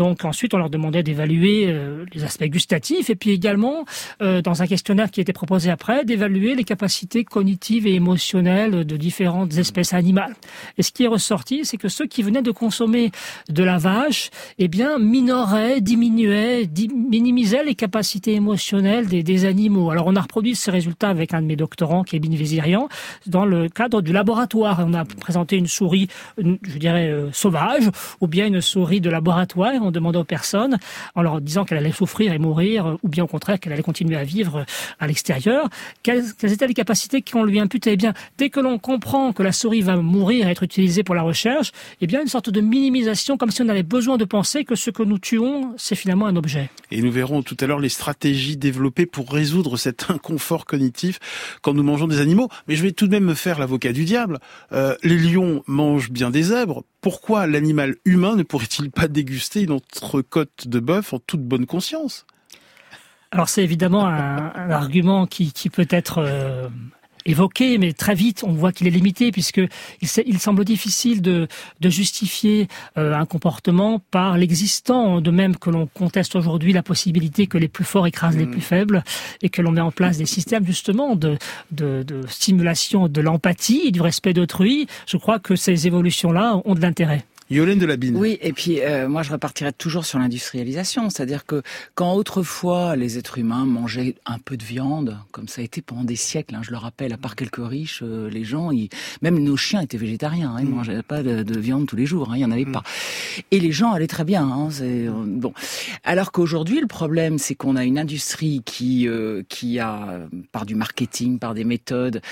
Donc 0.00 0.24
ensuite, 0.24 0.54
on 0.54 0.56
leur 0.56 0.70
demandait 0.70 1.02
d'évaluer 1.02 1.66
euh, 1.66 2.06
les 2.14 2.24
aspects 2.24 2.46
gustatifs 2.46 3.10
et 3.10 3.16
puis 3.16 3.32
également, 3.32 3.84
euh, 4.22 4.40
dans 4.40 4.62
un 4.62 4.66
questionnaire 4.66 5.10
qui 5.10 5.20
était 5.20 5.34
proposé 5.34 5.70
après, 5.70 6.06
d'évaluer 6.06 6.54
les 6.54 6.64
capacités 6.64 7.22
cognitives 7.22 7.86
et 7.86 7.96
émotionnelles 7.96 8.86
de 8.86 8.96
différentes 8.96 9.58
espèces 9.58 9.92
animales. 9.92 10.34
Et 10.78 10.82
ce 10.82 10.90
qui 10.90 11.04
est 11.04 11.06
ressorti, 11.06 11.66
c'est 11.66 11.76
que 11.76 11.88
ceux 11.88 12.06
qui 12.06 12.22
venaient 12.22 12.40
de 12.40 12.50
consommer 12.50 13.10
de 13.50 13.62
la 13.62 13.76
vache, 13.76 14.30
eh 14.58 14.68
bien, 14.68 14.98
minoraient, 14.98 15.82
diminuaient, 15.82 16.66
minimisaient 16.88 17.64
les 17.64 17.74
capacités 17.74 18.32
émotionnelles 18.32 19.06
des, 19.06 19.44
animaux. 19.44 19.90
Alors 19.90 20.06
on 20.06 20.16
a 20.16 20.22
reproduit 20.22 20.54
ces 20.54 20.70
résultats 20.70 21.10
avec 21.10 21.34
un 21.34 21.42
de 21.42 21.46
mes 21.46 21.56
doctorants, 21.56 22.04
Kevin 22.04 22.34
Vézirian, 22.34 22.88
dans 23.26 23.44
le 23.44 23.68
cadre 23.68 24.00
du 24.00 24.14
laboratoire. 24.14 24.82
On 24.86 24.94
a 24.94 25.04
présenté 25.04 25.56
une 25.56 25.66
souris, 25.66 26.08
je 26.38 26.78
dirais, 26.78 27.10
euh, 27.10 27.30
sauvage, 27.32 27.90
ou 28.22 28.28
bien 28.28 28.46
une 28.46 28.62
souris 28.62 29.02
de 29.02 29.10
laboratoire 29.10 29.89
demandait 29.90 30.18
aux 30.18 30.24
personnes, 30.24 30.78
en 31.14 31.22
leur 31.22 31.40
disant 31.40 31.64
qu'elle 31.64 31.78
allait 31.78 31.92
souffrir 31.92 32.32
et 32.32 32.38
mourir, 32.38 32.86
euh, 32.86 32.96
ou 33.02 33.08
bien 33.08 33.24
au 33.24 33.26
contraire 33.26 33.58
qu'elle 33.58 33.72
allait 33.72 33.82
continuer 33.82 34.16
à 34.16 34.24
vivre 34.24 34.58
euh, 34.58 34.64
à 34.98 35.06
l'extérieur, 35.06 35.68
quelles, 36.02 36.24
étaient 36.42 36.66
les 36.66 36.74
capacités 36.74 37.22
qu'on 37.22 37.44
lui 37.44 37.60
imputait 37.60 37.94
Eh 37.94 37.96
bien, 37.96 38.14
dès 38.38 38.50
que 38.50 38.60
l'on 38.60 38.78
comprend 38.78 39.32
que 39.32 39.42
la 39.42 39.52
souris 39.52 39.82
va 39.82 39.96
mourir 39.96 40.46
et 40.46 40.50
être 40.50 40.62
utilisée 40.62 41.02
pour 41.02 41.14
la 41.14 41.22
recherche, 41.22 41.72
eh 42.00 42.06
bien, 42.06 42.20
une 42.22 42.28
sorte 42.28 42.50
de 42.50 42.60
minimisation, 42.60 43.36
comme 43.36 43.50
si 43.50 43.62
on 43.62 43.68
avait 43.68 43.82
besoin 43.82 44.16
de 44.16 44.24
penser 44.24 44.64
que 44.64 44.74
ce 44.74 44.90
que 44.90 45.02
nous 45.02 45.18
tuons, 45.18 45.74
c'est 45.76 45.94
finalement 45.94 46.26
un 46.26 46.36
objet. 46.36 46.70
Et 46.90 47.02
nous 47.02 47.12
verrons 47.12 47.42
tout 47.42 47.56
à 47.60 47.66
l'heure 47.66 47.80
les 47.80 47.88
stratégies 47.88 48.56
développées 48.56 49.06
pour 49.06 49.32
résoudre 49.32 49.76
cet 49.76 50.10
inconfort 50.10 50.66
cognitif 50.66 51.18
quand 51.62 51.74
nous 51.74 51.82
mangeons 51.82 52.06
des 52.06 52.20
animaux. 52.20 52.48
Mais 52.68 52.76
je 52.76 52.82
vais 52.82 52.92
tout 52.92 53.06
de 53.06 53.12
même 53.12 53.24
me 53.24 53.34
faire 53.34 53.58
l'avocat 53.58 53.92
du 53.92 54.04
diable. 54.04 54.38
Euh, 54.72 54.96
les 55.02 55.18
lions 55.18 55.62
mangent 55.66 56.10
bien 56.10 56.30
des 56.30 56.44
zèbres. 56.44 56.84
Pourquoi 57.00 57.46
l'animal 57.46 57.96
humain 58.04 58.36
ne 58.36 58.42
pourrait-il 58.42 58.90
pas 58.90 59.08
déguster 59.08 59.66
notre 59.66 60.20
côte 60.20 60.68
de 60.68 60.80
bœuf 60.80 61.12
en 61.12 61.18
toute 61.18 61.42
bonne 61.42 61.66
conscience? 61.66 62.26
Alors 63.30 63.48
c'est 63.48 63.62
évidemment 63.62 64.06
un, 64.06 64.70
argument 64.70 65.26
qui, 65.26 65.52
qui 65.52 65.70
peut 65.70 65.86
être 65.88 66.18
euh, 66.18 66.68
évoqué, 67.26 67.78
mais 67.78 67.92
très 67.92 68.14
vite 68.14 68.44
on 68.46 68.52
voit 68.52 68.72
qu'il 68.72 68.86
est 68.86 68.90
limité 68.90 69.30
puisque 69.32 69.58
il, 69.58 70.08
il, 70.26 70.38
semble 70.38 70.64
difficile 70.64 71.22
de, 71.22 71.48
de 71.80 71.88
justifier 71.88 72.68
euh, 72.98 73.14
un 73.14 73.26
comportement 73.26 74.00
par 74.10 74.38
l'existant, 74.38 75.20
de 75.20 75.30
même 75.30 75.56
que 75.56 75.70
l'on 75.70 75.86
conteste 75.86 76.36
aujourd'hui 76.36 76.72
la 76.72 76.82
possibilité 76.82 77.46
que 77.46 77.58
les 77.58 77.68
plus 77.68 77.84
forts 77.84 78.06
écrasent 78.06 78.36
mmh. 78.36 78.40
les 78.40 78.46
plus 78.46 78.60
faibles 78.60 79.04
et 79.42 79.48
que 79.48 79.62
l'on 79.62 79.72
met 79.72 79.80
en 79.80 79.92
place 79.92 80.18
des 80.18 80.26
systèmes 80.26 80.66
justement 80.66 81.16
de, 81.16 81.36
de, 81.70 82.02
de 82.02 82.26
stimulation 82.26 83.08
de 83.08 83.20
l'empathie 83.20 83.82
et 83.84 83.90
du 83.90 84.00
respect 84.00 84.32
d'autrui. 84.32 84.86
Je 85.06 85.16
crois 85.16 85.38
que 85.38 85.56
ces 85.56 85.86
évolutions-là 85.86 86.60
ont 86.64 86.74
de 86.74 86.80
l'intérêt. 86.80 87.24
Yolène 87.50 87.80
de 87.80 87.86
Labine. 87.86 88.16
Oui, 88.16 88.38
et 88.40 88.52
puis 88.52 88.80
euh, 88.80 89.08
moi 89.08 89.24
je 89.24 89.32
repartirais 89.32 89.72
toujours 89.72 90.04
sur 90.04 90.20
l'industrialisation, 90.20 91.10
c'est-à-dire 91.10 91.44
que 91.44 91.62
quand 91.96 92.14
autrefois 92.14 92.94
les 92.94 93.18
êtres 93.18 93.38
humains 93.38 93.64
mangeaient 93.64 94.14
un 94.24 94.38
peu 94.38 94.56
de 94.56 94.62
viande, 94.62 95.18
comme 95.32 95.48
ça 95.48 95.60
a 95.60 95.64
été 95.64 95.82
pendant 95.82 96.04
des 96.04 96.14
siècles, 96.14 96.54
hein, 96.54 96.60
je 96.62 96.70
le 96.70 96.76
rappelle, 96.76 97.12
à 97.12 97.16
part 97.16 97.34
quelques 97.34 97.56
riches, 97.56 98.04
euh, 98.04 98.30
les 98.30 98.44
gens, 98.44 98.70
ils, 98.70 98.88
même 99.20 99.36
nos 99.40 99.56
chiens 99.56 99.80
étaient 99.80 99.98
végétariens, 99.98 100.52
hein, 100.52 100.58
ils 100.60 100.66
mmh. 100.66 100.70
mangeaient 100.70 101.02
pas 101.02 101.24
de, 101.24 101.42
de, 101.42 101.58
viande 101.58 101.86
tous 101.88 101.96
les 101.96 102.06
jours, 102.06 102.30
hein, 102.30 102.34
il 102.36 102.40
y 102.40 102.44
en 102.44 102.52
avait 102.52 102.64
mmh. 102.64 102.72
pas. 102.72 102.84
Et 103.50 103.58
les 103.58 103.72
gens 103.72 103.92
allaient 103.92 104.06
très 104.06 104.24
bien. 104.24 104.44
Hein, 104.44 104.68
c'est 104.70 105.08
euh, 105.08 105.12
bon. 105.26 105.52
Alors 106.04 106.30
qu'aujourd'hui 106.30 106.80
le 106.80 106.86
problème, 106.86 107.38
c'est 107.38 107.56
qu'on 107.56 107.74
a 107.74 107.84
une 107.84 107.98
industrie 107.98 108.62
qui 108.64 109.08
euh, 109.08 109.42
qui 109.48 109.80
a 109.80 110.20
par 110.52 110.66
du 110.66 110.76
marketing, 110.76 111.40
par 111.40 111.54
des 111.54 111.64
méthodes 111.64 112.22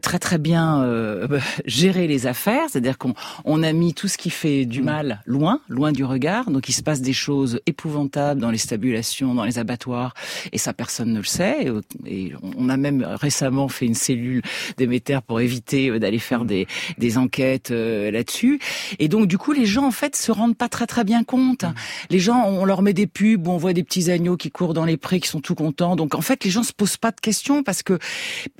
très 0.00 0.18
très 0.18 0.38
bien 0.38 0.88
géré 1.66 2.06
les 2.06 2.26
affaires, 2.26 2.70
c'est-à-dire 2.70 2.96
qu'on 2.96 3.14
on 3.44 3.62
a 3.62 3.72
mis 3.72 3.92
tout 3.92 4.08
ce 4.08 4.16
qui 4.16 4.30
fait 4.30 4.53
du 4.64 4.80
mm. 4.80 4.84
mal 4.84 5.22
loin, 5.26 5.60
loin 5.68 5.92
du 5.92 6.04
regard. 6.04 6.50
Donc 6.50 6.68
il 6.68 6.72
se 6.72 6.82
passe 6.82 7.00
des 7.00 7.12
choses 7.12 7.60
épouvantables 7.66 8.40
dans 8.40 8.50
les 8.50 8.58
stabulations, 8.58 9.34
dans 9.34 9.44
les 9.44 9.58
abattoirs, 9.58 10.14
et 10.52 10.58
ça 10.58 10.72
personne 10.72 11.12
ne 11.12 11.18
le 11.18 11.24
sait. 11.24 11.66
Et 12.06 12.32
on 12.56 12.68
a 12.68 12.76
même 12.76 13.02
récemment 13.02 13.68
fait 13.68 13.86
une 13.86 13.94
cellule 13.94 14.42
d'émetteurs 14.76 15.22
pour 15.22 15.40
éviter 15.40 15.90
euh, 15.90 15.98
d'aller 15.98 16.18
faire 16.18 16.44
mm. 16.44 16.48
des, 16.48 16.66
des 16.98 17.18
enquêtes 17.18 17.70
euh, 17.70 18.10
là-dessus. 18.10 18.60
Et 18.98 19.08
donc 19.08 19.26
du 19.26 19.38
coup 19.38 19.52
les 19.52 19.66
gens 19.66 19.86
en 19.86 19.90
fait 19.90 20.16
se 20.16 20.32
rendent 20.32 20.56
pas 20.56 20.68
très 20.68 20.86
très 20.86 21.04
bien 21.04 21.24
compte. 21.24 21.64
Mm. 21.64 21.74
Les 22.10 22.18
gens, 22.18 22.44
on 22.46 22.64
leur 22.64 22.82
met 22.82 22.92
des 22.92 23.06
pubs, 23.06 23.48
on 23.48 23.56
voit 23.56 23.72
des 23.72 23.82
petits 23.82 24.10
agneaux 24.10 24.36
qui 24.36 24.50
courent 24.50 24.74
dans 24.74 24.84
les 24.84 24.96
prés, 24.96 25.20
qui 25.20 25.28
sont 25.28 25.40
tout 25.40 25.54
contents. 25.54 25.96
Donc 25.96 26.14
en 26.14 26.20
fait 26.20 26.44
les 26.44 26.50
gens 26.50 26.62
se 26.62 26.72
posent 26.72 26.96
pas 26.96 27.10
de 27.10 27.20
questions 27.20 27.62
parce 27.62 27.82
que 27.82 27.98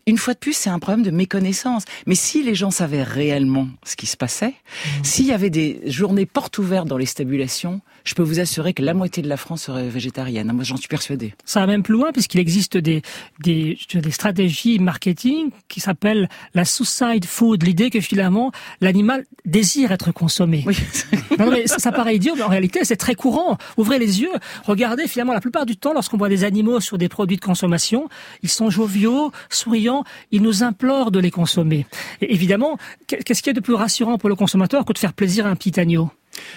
une 0.06 0.18
fois 0.18 0.34
de 0.34 0.38
plus 0.38 0.54
c'est 0.54 0.70
un 0.70 0.78
problème 0.78 1.04
de 1.04 1.10
méconnaissance. 1.10 1.84
Mais 2.06 2.14
si 2.14 2.42
les 2.42 2.54
gens 2.54 2.70
savaient 2.70 3.02
réellement 3.02 3.68
ce 3.84 3.96
qui 3.96 4.06
se 4.06 4.16
passait, 4.16 4.54
s'il 5.02 5.26
y 5.26 5.32
avait 5.32 5.50
des 5.50 5.80
journée 5.86 6.26
porte 6.26 6.58
ouverte 6.58 6.86
dans 6.88 6.96
les 6.96 7.06
stabulations, 7.06 7.80
je 8.04 8.14
peux 8.14 8.22
vous 8.22 8.38
assurer 8.38 8.74
que 8.74 8.82
la 8.82 8.94
moitié 8.94 9.22
de 9.22 9.28
la 9.28 9.36
France 9.36 9.62
serait 9.62 9.88
végétarienne. 9.88 10.52
Moi, 10.52 10.62
j'en 10.62 10.76
suis 10.76 10.88
persuadé. 10.88 11.34
Ça 11.44 11.60
va 11.60 11.66
même 11.66 11.82
plus 11.82 11.94
loin, 11.94 12.12
puisqu'il 12.12 12.38
existe 12.38 12.76
des, 12.76 13.02
des, 13.40 13.78
des 13.94 14.10
stratégies 14.10 14.78
marketing 14.78 15.50
qui 15.68 15.80
s'appellent 15.80 16.28
la 16.54 16.64
suicide 16.64 17.24
food, 17.24 17.62
l'idée 17.62 17.90
que 17.90 18.00
finalement, 18.00 18.52
l'animal 18.80 19.24
désire 19.46 19.90
être 19.92 20.12
consommé. 20.12 20.64
Oui. 20.66 20.76
non, 21.38 21.50
mais 21.50 21.66
ça, 21.66 21.78
ça, 21.78 21.92
paraît 21.92 22.16
idiot, 22.16 22.34
mais 22.36 22.42
en 22.42 22.48
réalité, 22.48 22.84
c'est 22.84 22.96
très 22.96 23.14
courant. 23.14 23.56
Ouvrez 23.78 23.98
les 23.98 24.20
yeux, 24.20 24.32
regardez, 24.64 25.08
finalement, 25.08 25.32
la 25.32 25.40
plupart 25.40 25.64
du 25.64 25.76
temps, 25.76 25.94
lorsqu'on 25.94 26.18
voit 26.18 26.28
des 26.28 26.44
animaux 26.44 26.80
sur 26.80 26.98
des 26.98 27.08
produits 27.08 27.36
de 27.36 27.44
consommation, 27.44 28.08
ils 28.42 28.50
sont 28.50 28.68
joviaux, 28.68 29.32
souriants, 29.48 30.04
ils 30.30 30.42
nous 30.42 30.62
implorent 30.62 31.10
de 31.10 31.20
les 31.20 31.30
consommer. 31.30 31.86
Et 32.20 32.32
évidemment, 32.32 32.76
qu'est-ce 33.06 33.42
qu'il 33.42 33.50
y 33.50 33.56
a 33.56 33.58
de 33.58 33.60
plus 33.60 33.74
rassurant 33.74 34.18
pour 34.18 34.28
le 34.28 34.34
consommateur 34.34 34.84
que 34.84 34.92
de 34.92 34.98
faire 34.98 35.14
plaisir 35.14 35.46
à 35.46 35.48
un 35.48 35.56
petit 35.56 35.80
agneau? 35.80 36.10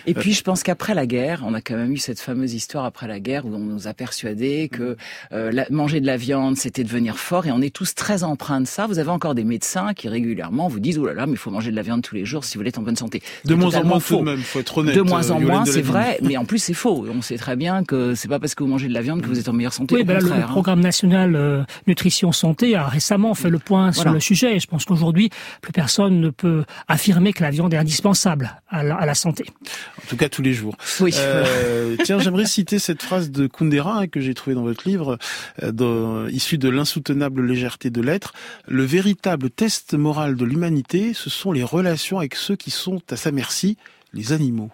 Et 0.06 0.14
puis 0.14 0.34
je 0.34 0.42
pense 0.42 0.64
qu'après 0.64 0.94
la 0.94 1.06
guerre, 1.06 1.44
on 1.46 1.54
a 1.54 1.62
quand 1.62 1.76
même 1.76 1.92
eu 1.92 1.98
cette 1.98 2.20
fameuse 2.20 2.54
histoire 2.54 2.86
après 2.86 3.08
la 3.08 3.20
guerre 3.20 3.46
où 3.46 3.54
on 3.54 3.60
nous 3.60 3.88
a 3.88 3.94
persuadé 3.94 4.70
que 4.70 4.98
euh, 5.32 5.64
manger 5.70 6.00
de 6.00 6.06
la 6.06 6.18
viande 6.18 6.58
c'était 6.58 6.84
devenir 6.84 7.18
fort 7.18 7.46
et 7.46 7.52
on 7.52 7.62
est 7.62 7.74
tous 7.74 7.96
très 7.96 8.24
empreints 8.24 8.62
de 8.62 8.68
ça. 8.68 8.88
Vous 8.88 9.00
avez 9.00 9.10
encore 9.10 9.36
des 9.36 9.44
médecins 9.44 9.94
qui 9.94 10.10
régulièrement 10.10 10.68
vous 10.68 10.80
disent 10.80 10.98
oh 10.98 11.06
là 11.06 11.14
là 11.14 11.26
mais 11.26 11.34
il 11.34 11.38
faut 11.38 11.52
manger 11.52 11.72
de 11.72 11.76
la 11.76 11.82
viande 11.82 12.02
tous 12.02 12.16
les 12.16 12.26
jours 12.26 12.44
si 12.44 12.56
vous 12.56 12.60
voulez 12.60 12.70
être 12.70 12.80
en 12.80 12.84
bonne 12.84 12.96
santé. 12.96 13.22
De 13.46 13.56
moins 13.56 13.76
en 13.76 13.84
moins 13.84 14.00
faux. 14.00 14.22
même, 14.22 14.40
faut 14.40 14.60
être 14.60 14.78
honnête. 14.78 14.96
De 14.96 15.02
moins 15.02 15.32
en 15.32 15.40
moins, 15.40 15.66
c'est 15.66 15.82
vrai, 15.82 16.18
mais 16.22 16.38
en 16.38 16.46
plus 16.46 16.60
c'est 16.60 16.74
faux. 16.74 17.06
On 17.10 17.22
sait 17.22 17.38
très 17.38 17.56
bien 17.56 17.84
que 17.84 18.16
c'est 18.16 18.28
pas 18.28 18.40
parce 18.40 18.56
que 18.56 18.64
vous 18.64 18.70
mangez 18.70 18.88
de 18.88 18.94
la 18.94 19.02
viande 19.02 19.22
que 19.22 19.28
vous 19.28 19.40
êtes 19.40 19.50
en 19.50 19.54
meilleure 19.54 19.74
santé. 19.74 19.96
Oui, 19.96 20.04
ben 20.04 20.20
le, 20.20 20.32
hein. 20.32 20.48
programme 20.48 20.80
national 20.80 21.36
euh, 21.36 21.64
nutrition 21.88 22.32
santé 22.32 22.76
a 22.76 22.88
récemment 22.88 23.34
fait 23.34 23.50
le 23.50 23.60
point 23.60 23.92
sur 23.92 24.12
le 24.12 24.20
sujet 24.20 24.56
et 24.56 24.60
je 24.60 24.68
pense 24.68 24.86
qu'aujourd'hui 24.86 25.30
plus 25.62 25.74
personne 25.74 26.20
ne 26.20 26.30
peut 26.30 26.64
affirmer 26.88 27.34
que 27.34 27.44
la 27.44 27.52
viande 27.52 27.74
est 27.74 27.78
indispensable 27.78 28.60
à 28.70 28.84
la, 28.84 28.96
à 28.96 29.06
la 29.06 29.16
santé. 29.16 29.46
En 30.04 30.08
tout 30.08 30.18
cas 30.18 30.30
tous 30.30 30.42
les 30.42 30.54
jours. 30.54 30.76
Oui. 31.00 31.14
Euh, 31.18 31.96
tiens, 32.04 32.20
j'aimerais 32.20 32.46
citer 32.46 32.80
cette 32.80 33.02
phrase 33.02 33.32
de 33.32 33.48
Kundera 33.48 34.00
hein, 34.00 34.08
que 34.08 34.20
j'ai 34.20 34.34
trouvée 34.34 34.56
dans 34.56 34.64
votre 34.64 34.88
livre, 34.88 35.18
euh, 35.64 36.30
issue 36.32 36.58
de 36.58 36.70
l'insoutenable 36.70 37.46
légèreté 37.46 37.90
de 37.90 38.02
l'être. 38.02 38.34
Le 38.68 38.84
véritable 38.84 39.50
test 39.50 39.94
moral 39.94 40.36
de 40.36 40.46
l'humanité, 40.46 41.14
ce 41.14 41.30
sont 41.30 41.52
les 41.52 41.64
relations 41.64 42.20
avec 42.20 42.36
ceux 42.36 42.56
qui 42.56 42.72
sont 42.72 43.02
à 43.10 43.16
sa 43.16 43.32
merci, 43.32 43.78
les 44.14 44.34
animaux. 44.34 44.72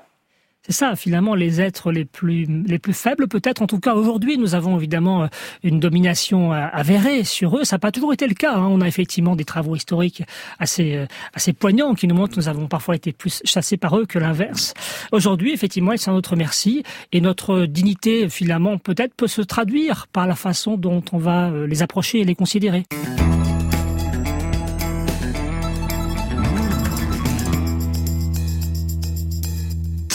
C'est 0.65 0.71
ça, 0.71 0.95
finalement, 0.95 1.35
les 1.35 1.59
êtres 1.59 1.91
les 1.91 2.05
plus 2.05 2.45
les 2.45 2.79
plus 2.79 2.93
faibles, 2.93 3.27
peut-être. 3.27 3.61
En 3.61 3.67
tout 3.67 3.81
cas, 3.81 3.95
aujourd'hui, 3.95 4.37
nous 4.37 4.55
avons 4.55 4.77
évidemment 4.77 5.23
euh, 5.23 5.27
une 5.61 5.81
domination 5.81 6.53
euh, 6.53 6.67
avérée 6.71 7.25
sur 7.25 7.57
eux. 7.57 7.65
Ça 7.65 7.75
n'a 7.75 7.79
pas 7.79 7.91
toujours 7.91 8.13
été 8.13 8.27
le 8.27 8.33
cas. 8.33 8.55
Hein. 8.55 8.67
On 8.69 8.79
a 8.79 8.87
effectivement 8.87 9.35
des 9.35 9.43
travaux 9.43 9.75
historiques 9.75 10.23
assez 10.59 10.95
euh, 10.95 11.05
assez 11.33 11.51
poignants 11.51 11.95
qui 11.95 12.07
nous 12.07 12.15
montrent 12.15 12.35
que 12.35 12.39
nous 12.39 12.47
avons 12.47 12.67
parfois 12.67 12.95
été 12.95 13.11
plus 13.11 13.41
chassés 13.43 13.75
par 13.75 13.97
eux 13.97 14.05
que 14.05 14.19
l'inverse. 14.19 14.73
Aujourd'hui, 15.11 15.51
effectivement, 15.51 15.91
c'est 15.97 16.09
un 16.09 16.13
notre 16.13 16.35
merci 16.37 16.83
et 17.11 17.19
notre 17.19 17.65
dignité, 17.65 18.29
finalement, 18.29 18.77
peut-être 18.77 19.15
peut 19.15 19.27
se 19.27 19.41
traduire 19.41 20.07
par 20.13 20.27
la 20.27 20.35
façon 20.35 20.77
dont 20.77 21.03
on 21.11 21.17
va 21.17 21.51
les 21.67 21.81
approcher 21.81 22.21
et 22.21 22.23
les 22.23 22.35
considérer. 22.35 22.83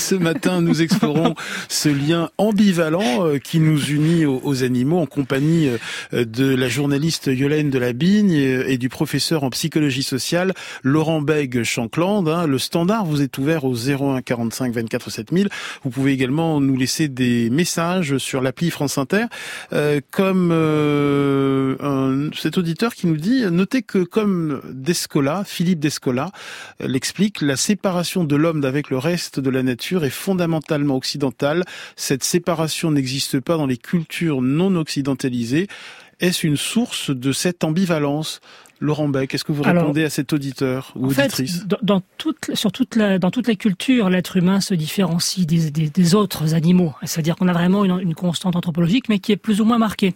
Ce 0.08 0.14
matin, 0.14 0.62
nous 0.62 0.80
explorons 0.80 1.34
ce 1.68 1.90
lien 1.90 2.30
ambivalent 2.38 3.26
euh, 3.26 3.36
qui 3.36 3.60
nous 3.60 3.78
unit 3.90 4.24
aux, 4.24 4.64
animaux 4.64 5.00
en 5.00 5.04
compagnie 5.04 5.68
euh, 6.14 6.24
de 6.24 6.54
la 6.54 6.66
journaliste 6.66 7.26
Yolaine 7.26 7.68
Delabigne 7.68 8.32
et 8.32 8.78
du 8.78 8.88
professeur 8.88 9.44
en 9.44 9.50
psychologie 9.50 10.02
sociale 10.02 10.54
Laurent 10.82 11.20
Beg 11.20 11.62
Chancland. 11.62 12.26
Hein. 12.26 12.46
Le 12.46 12.58
standard 12.58 13.04
vous 13.04 13.20
est 13.20 13.36
ouvert 13.36 13.64
au 13.64 13.74
01 13.74 14.22
45 14.22 14.72
24 14.72 15.10
7000. 15.10 15.50
Vous 15.84 15.90
pouvez 15.90 16.12
également 16.12 16.58
nous 16.62 16.78
laisser 16.78 17.08
des 17.08 17.50
messages 17.50 18.16
sur 18.16 18.40
l'appli 18.40 18.70
France 18.70 18.96
Inter, 18.96 19.26
euh, 19.74 20.00
comme 20.10 20.48
cet 22.34 22.56
auditeur 22.56 22.94
qui 22.94 23.08
nous 23.08 23.18
dit 23.18 23.44
notez 23.50 23.82
que 23.82 23.98
comme 23.98 24.62
Descola, 24.72 25.42
Philippe 25.44 25.80
Descola 25.80 26.30
l'explique, 26.80 27.42
la 27.42 27.56
séparation 27.56 28.24
de 28.24 28.36
l'homme 28.36 28.62
d'avec 28.62 28.88
le 28.88 28.96
reste 28.96 29.38
de 29.38 29.50
la 29.50 29.62
nature 29.62 29.97
est 30.04 30.10
fondamentalement 30.10 30.96
occidentale. 30.96 31.64
Cette 31.96 32.24
séparation 32.24 32.90
n'existe 32.90 33.40
pas 33.40 33.56
dans 33.56 33.66
les 33.66 33.76
cultures 33.76 34.42
non 34.42 34.74
occidentalisées. 34.76 35.68
Est-ce 36.20 36.46
une 36.46 36.56
source 36.56 37.10
de 37.10 37.32
cette 37.32 37.64
ambivalence? 37.64 38.40
Laurent 38.80 39.08
Beck, 39.08 39.34
est-ce 39.34 39.44
que 39.44 39.50
vous 39.50 39.64
répondez 39.64 40.04
à 40.04 40.10
cet 40.10 40.32
auditeur 40.32 40.92
ou 40.94 41.06
auditrice? 41.06 41.66
dans, 41.82 42.00
toute, 42.16 42.54
sur 42.54 42.70
toute 42.70 42.96
dans 42.96 43.30
toutes 43.30 43.48
les 43.48 43.56
cultures, 43.56 44.08
l'être 44.08 44.36
humain 44.36 44.60
se 44.60 44.74
différencie 44.74 45.46
des, 45.46 46.14
autres 46.14 46.54
animaux. 46.54 46.94
C'est-à-dire 47.02 47.34
qu'on 47.34 47.48
a 47.48 47.52
vraiment 47.52 47.84
une, 47.84 47.98
une, 47.98 48.14
constante 48.14 48.54
anthropologique, 48.54 49.08
mais 49.08 49.18
qui 49.18 49.32
est 49.32 49.36
plus 49.36 49.60
ou 49.60 49.64
moins 49.64 49.78
marquée 49.78 50.14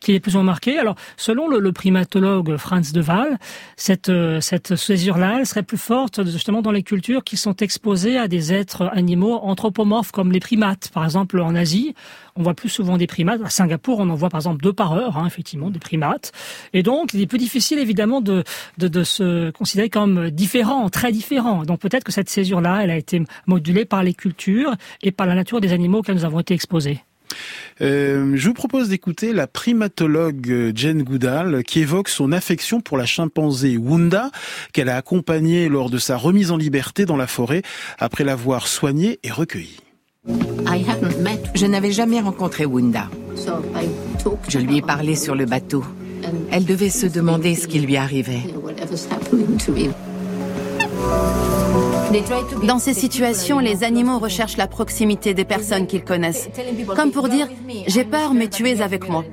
qui 0.00 0.12
est 0.14 0.20
plus 0.20 0.34
ou 0.34 0.38
moins 0.38 0.44
marqué. 0.44 0.78
Alors, 0.78 0.96
selon 1.16 1.48
le, 1.48 1.72
primatologue 1.72 2.56
Franz 2.56 2.92
de 2.92 3.02
Waal, 3.02 3.38
cette, 3.76 4.08
euh, 4.08 4.40
cette 4.40 4.76
césure-là, 4.76 5.36
elle 5.40 5.46
serait 5.46 5.62
plus 5.62 5.78
forte 5.78 6.24
justement 6.24 6.62
dans 6.62 6.70
les 6.70 6.82
cultures 6.82 7.24
qui 7.24 7.36
sont 7.36 7.56
exposées 7.56 8.18
à 8.18 8.28
des 8.28 8.52
êtres 8.52 8.88
animaux 8.92 9.34
anthropomorphes 9.42 10.12
comme 10.12 10.32
les 10.32 10.40
primates. 10.40 10.90
Par 10.92 11.04
exemple, 11.04 11.40
en 11.40 11.54
Asie, 11.54 11.94
on 12.36 12.42
voit 12.42 12.54
plus 12.54 12.68
souvent 12.68 12.96
des 12.96 13.06
primates. 13.06 13.40
À 13.44 13.50
Singapour, 13.50 13.98
on 13.98 14.08
en 14.08 14.14
voit 14.14 14.28
par 14.28 14.38
exemple 14.38 14.62
deux 14.62 14.72
par 14.72 14.92
heure, 14.92 15.18
hein, 15.18 15.26
effectivement, 15.26 15.70
des 15.70 15.78
primates. 15.78 16.32
Et 16.72 16.82
donc, 16.82 17.12
il 17.14 17.20
est 17.20 17.26
plus 17.26 17.38
difficile 17.38 17.78
évidemment 17.78 18.20
de, 18.20 18.44
de, 18.78 18.88
de 18.88 19.04
se 19.04 19.50
considérer 19.50 19.90
comme 19.90 20.30
différent, 20.30 20.88
très 20.88 21.12
différent. 21.12 21.64
Donc 21.64 21.80
peut-être 21.80 22.04
que 22.04 22.12
cette 22.12 22.28
césure-là, 22.28 22.80
elle 22.82 22.90
a 22.90 22.96
été 22.96 23.22
modulée 23.46 23.84
par 23.84 24.02
les 24.02 24.14
cultures 24.14 24.74
et 25.02 25.12
par 25.12 25.26
la 25.26 25.34
nature 25.34 25.60
des 25.60 25.72
animaux 25.72 25.98
auxquels 25.98 26.16
nous 26.16 26.24
avons 26.24 26.40
été 26.40 26.54
exposés. 26.54 27.00
Euh, 27.80 28.32
je 28.34 28.48
vous 28.48 28.54
propose 28.54 28.88
d'écouter 28.88 29.32
la 29.32 29.46
primatologue 29.46 30.72
Jane 30.74 31.02
Goodall 31.02 31.62
qui 31.64 31.80
évoque 31.80 32.08
son 32.08 32.32
affection 32.32 32.80
pour 32.80 32.96
la 32.96 33.06
chimpanzé 33.06 33.76
Wunda 33.76 34.30
qu'elle 34.72 34.88
a 34.88 34.96
accompagnée 34.96 35.68
lors 35.68 35.90
de 35.90 35.98
sa 35.98 36.16
remise 36.16 36.50
en 36.50 36.56
liberté 36.56 37.04
dans 37.04 37.16
la 37.16 37.26
forêt 37.26 37.62
après 37.98 38.24
l'avoir 38.24 38.66
soignée 38.66 39.18
et 39.22 39.30
recueillie. 39.30 39.80
Je 41.54 41.66
n'avais 41.66 41.92
jamais 41.92 42.20
rencontré 42.20 42.66
Wunda. 42.66 43.08
Je 44.48 44.58
lui 44.58 44.78
ai 44.78 44.82
parlé 44.82 45.14
sur 45.14 45.34
le 45.34 45.44
bateau. 45.44 45.84
Elle 46.50 46.64
devait 46.64 46.90
se 46.90 47.06
demander 47.06 47.54
ce 47.54 47.66
qui 47.66 47.80
lui 47.80 47.96
arrivait. 47.96 48.42
Dans 52.62 52.78
ces 52.78 52.94
situations, 52.94 53.58
les 53.58 53.84
animaux 53.84 54.18
recherchent 54.18 54.56
la 54.56 54.66
proximité 54.66 55.34
des 55.34 55.44
personnes 55.44 55.86
qu'ils 55.86 56.04
connaissent. 56.04 56.48
Comme 56.94 57.10
pour 57.10 57.28
dire, 57.28 57.48
j'ai 57.86 58.04
peur, 58.04 58.34
mais 58.34 58.48
tu 58.48 58.68
es 58.68 58.80
avec 58.80 59.08
moi. 59.08 59.24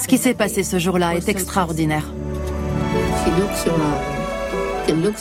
Ce 0.00 0.08
qui 0.08 0.18
s'est 0.18 0.34
passé 0.34 0.62
ce 0.62 0.78
jour-là 0.78 1.14
est 1.14 1.28
extraordinaire. 1.28 2.12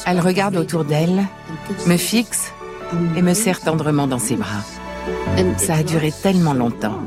Elle 0.06 0.20
regarde 0.20 0.56
autour 0.56 0.86
d'elle, 0.86 1.26
me 1.86 1.98
fixe 1.98 2.54
et 3.18 3.22
me 3.22 3.34
serre 3.34 3.60
tendrement 3.60 4.08
dans 4.08 4.20
ses 4.20 4.36
bras. 4.36 4.64
Ça 5.58 5.76
a 5.76 5.84
duré 5.84 6.12
tellement 6.24 6.54
longtemps. 6.54 7.00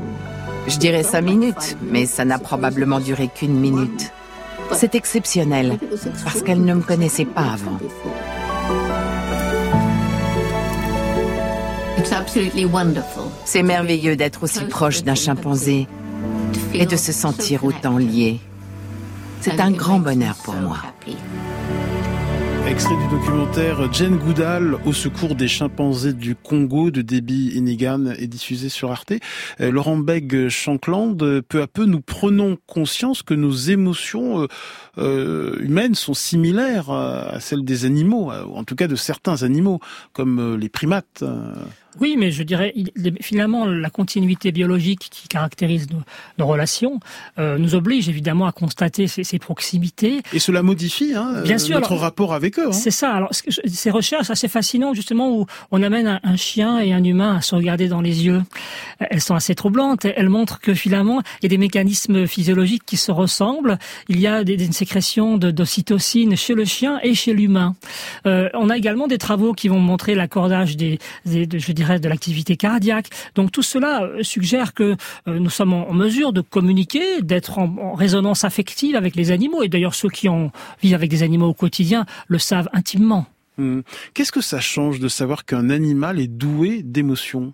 Je 0.67 0.77
dirais 0.77 1.03
cinq 1.03 1.21
minutes, 1.21 1.77
mais 1.81 2.05
ça 2.05 2.25
n'a 2.25 2.39
probablement 2.39 2.99
duré 2.99 3.27
qu'une 3.27 3.59
minute. 3.59 4.13
C'est 4.71 4.95
exceptionnel, 4.95 5.77
parce 6.23 6.41
qu'elle 6.41 6.63
ne 6.63 6.73
me 6.73 6.81
connaissait 6.81 7.25
pas 7.25 7.53
avant. 7.53 7.77
C'est 13.45 13.63
merveilleux 13.63 14.15
d'être 14.15 14.43
aussi 14.43 14.65
proche 14.65 15.03
d'un 15.03 15.15
chimpanzé 15.15 15.87
et 16.73 16.85
de 16.85 16.95
se 16.95 17.11
sentir 17.11 17.63
autant 17.63 17.97
lié. 17.97 18.39
C'est 19.41 19.59
un 19.59 19.71
grand 19.71 19.99
bonheur 19.99 20.35
pour 20.43 20.55
moi. 20.55 20.77
Extrait 22.65 22.95
du 22.95 23.07
documentaire 23.09 23.91
Jane 23.91 24.17
Goodall 24.17 24.77
au 24.85 24.93
secours 24.93 25.35
des 25.35 25.49
chimpanzés 25.49 26.13
du 26.13 26.33
Congo 26.33 26.91
de 26.91 27.01
Debbie 27.01 27.51
Inigan 27.55 28.05
est 28.07 28.27
diffusé 28.27 28.69
sur 28.69 28.89
Arte. 28.89 29.13
Euh, 29.59 29.69
Laurent 29.69 29.97
Beg 29.97 30.47
Shankland, 30.47 31.41
peu 31.41 31.61
à 31.61 31.67
peu 31.67 31.85
nous 31.85 31.99
prenons 31.99 32.57
conscience 32.65 33.21
que 33.21 33.33
nos 33.33 33.51
émotions 33.51 34.43
euh, 34.43 34.47
euh, 34.97 35.57
humaines 35.59 35.93
sont 35.93 36.13
similaires 36.13 36.89
à 36.89 37.39
celles 37.41 37.65
des 37.65 37.85
animaux, 37.85 38.31
en 38.31 38.63
tout 38.63 38.75
cas 38.75 38.87
de 38.87 38.95
certains 38.95 39.43
animaux, 39.43 39.79
comme 40.13 40.55
les 40.55 40.69
primates. 40.69 41.23
Oui, 41.99 42.15
mais 42.17 42.31
je 42.31 42.43
dirais 42.43 42.73
finalement 43.21 43.65
la 43.65 43.89
continuité 43.89 44.51
biologique 44.51 45.07
qui 45.11 45.27
caractérise 45.27 45.87
nos, 46.37 46.45
relations 46.45 46.99
euh, 47.39 47.57
nous 47.57 47.75
oblige 47.75 48.09
évidemment 48.09 48.47
à 48.47 48.51
constater 48.51 49.07
ces, 49.07 49.23
ces 49.23 49.39
proximités. 49.39 50.21
Et 50.33 50.39
cela 50.39 50.61
modifie 50.61 51.13
hein, 51.15 51.41
Bien 51.43 51.57
sûr, 51.57 51.75
notre 51.75 51.95
rapport 51.95 52.33
avec 52.33 52.59
eux. 52.59 52.67
Hein. 52.67 52.73
C'est 52.73 52.91
ça. 52.91 53.11
Alors 53.11 53.31
ces 53.33 53.91
recherches 53.91 54.29
assez 54.29 54.47
fascinantes 54.47 54.95
justement 54.95 55.37
où 55.37 55.45
on 55.71 55.83
amène 55.83 56.19
un, 56.21 56.35
chien 56.35 56.79
et 56.79 56.93
un 56.93 57.03
humain 57.03 57.37
à 57.37 57.41
se 57.41 57.55
regarder 57.55 57.87
dans 57.87 58.01
les 58.01 58.25
yeux. 58.25 58.41
Elles 58.99 59.21
sont 59.21 59.35
assez 59.35 59.55
troublantes. 59.55 60.05
Elles 60.05 60.29
montrent 60.29 60.59
que 60.59 60.73
finalement 60.73 61.21
il 61.41 61.43
y 61.43 61.47
a 61.47 61.49
des 61.49 61.57
mécanismes 61.57 62.27
physiologiques 62.27 62.85
qui 62.85 62.97
se 62.97 63.11
ressemblent. 63.11 63.77
Il 64.09 64.19
y 64.19 64.27
a 64.27 64.43
des, 64.43 64.57
des 64.57 64.71
sécrétions 64.71 65.37
d'ocytocine 65.37 66.35
chez 66.35 66.55
le 66.55 66.65
chien 66.65 66.99
et 67.03 67.13
chez 67.13 67.33
l'humain. 67.33 67.75
Euh, 68.25 68.49
on 68.53 68.69
a 68.69 68.77
également 68.77 69.07
des 69.07 69.17
travaux 69.17 69.53
qui 69.53 69.67
vont 69.67 69.79
montrer 69.79 70.15
l'accordage 70.15 70.75
des, 70.77 70.99
des, 71.25 71.47
je 71.53 71.71
dirais 71.71 71.82
de 71.83 72.09
l'activité 72.09 72.57
cardiaque. 72.57 73.09
Donc 73.35 73.51
tout 73.51 73.61
cela 73.61 74.03
euh, 74.03 74.23
suggère 74.23 74.73
que 74.73 74.95
euh, 75.27 75.39
nous 75.39 75.49
sommes 75.49 75.73
en 75.73 75.93
mesure 75.93 76.33
de 76.33 76.41
communiquer, 76.41 77.21
d'être 77.21 77.59
en, 77.59 77.93
résonance 77.93 78.43
affective 78.43 78.95
avec 78.95 79.15
les 79.15 79.31
animaux. 79.31 79.63
Et 79.63 79.69
d'ailleurs, 79.69 79.95
ceux 79.95 80.09
qui 80.09 80.29
en 80.29 80.51
vivent 80.81 80.95
avec 80.95 81.09
des 81.09 81.23
animaux 81.23 81.47
au 81.47 81.53
quotidien 81.53 82.05
le 82.27 82.39
savent 82.39 82.69
intimement. 82.73 83.25
Hmm. 83.57 83.81
Qu'est-ce 84.13 84.31
que 84.31 84.41
ça 84.41 84.59
change 84.59 84.99
de 84.99 85.07
savoir 85.07 85.45
qu'un 85.45 85.69
animal 85.69 86.19
est 86.19 86.27
doué 86.27 86.81
d'émotions? 86.83 87.53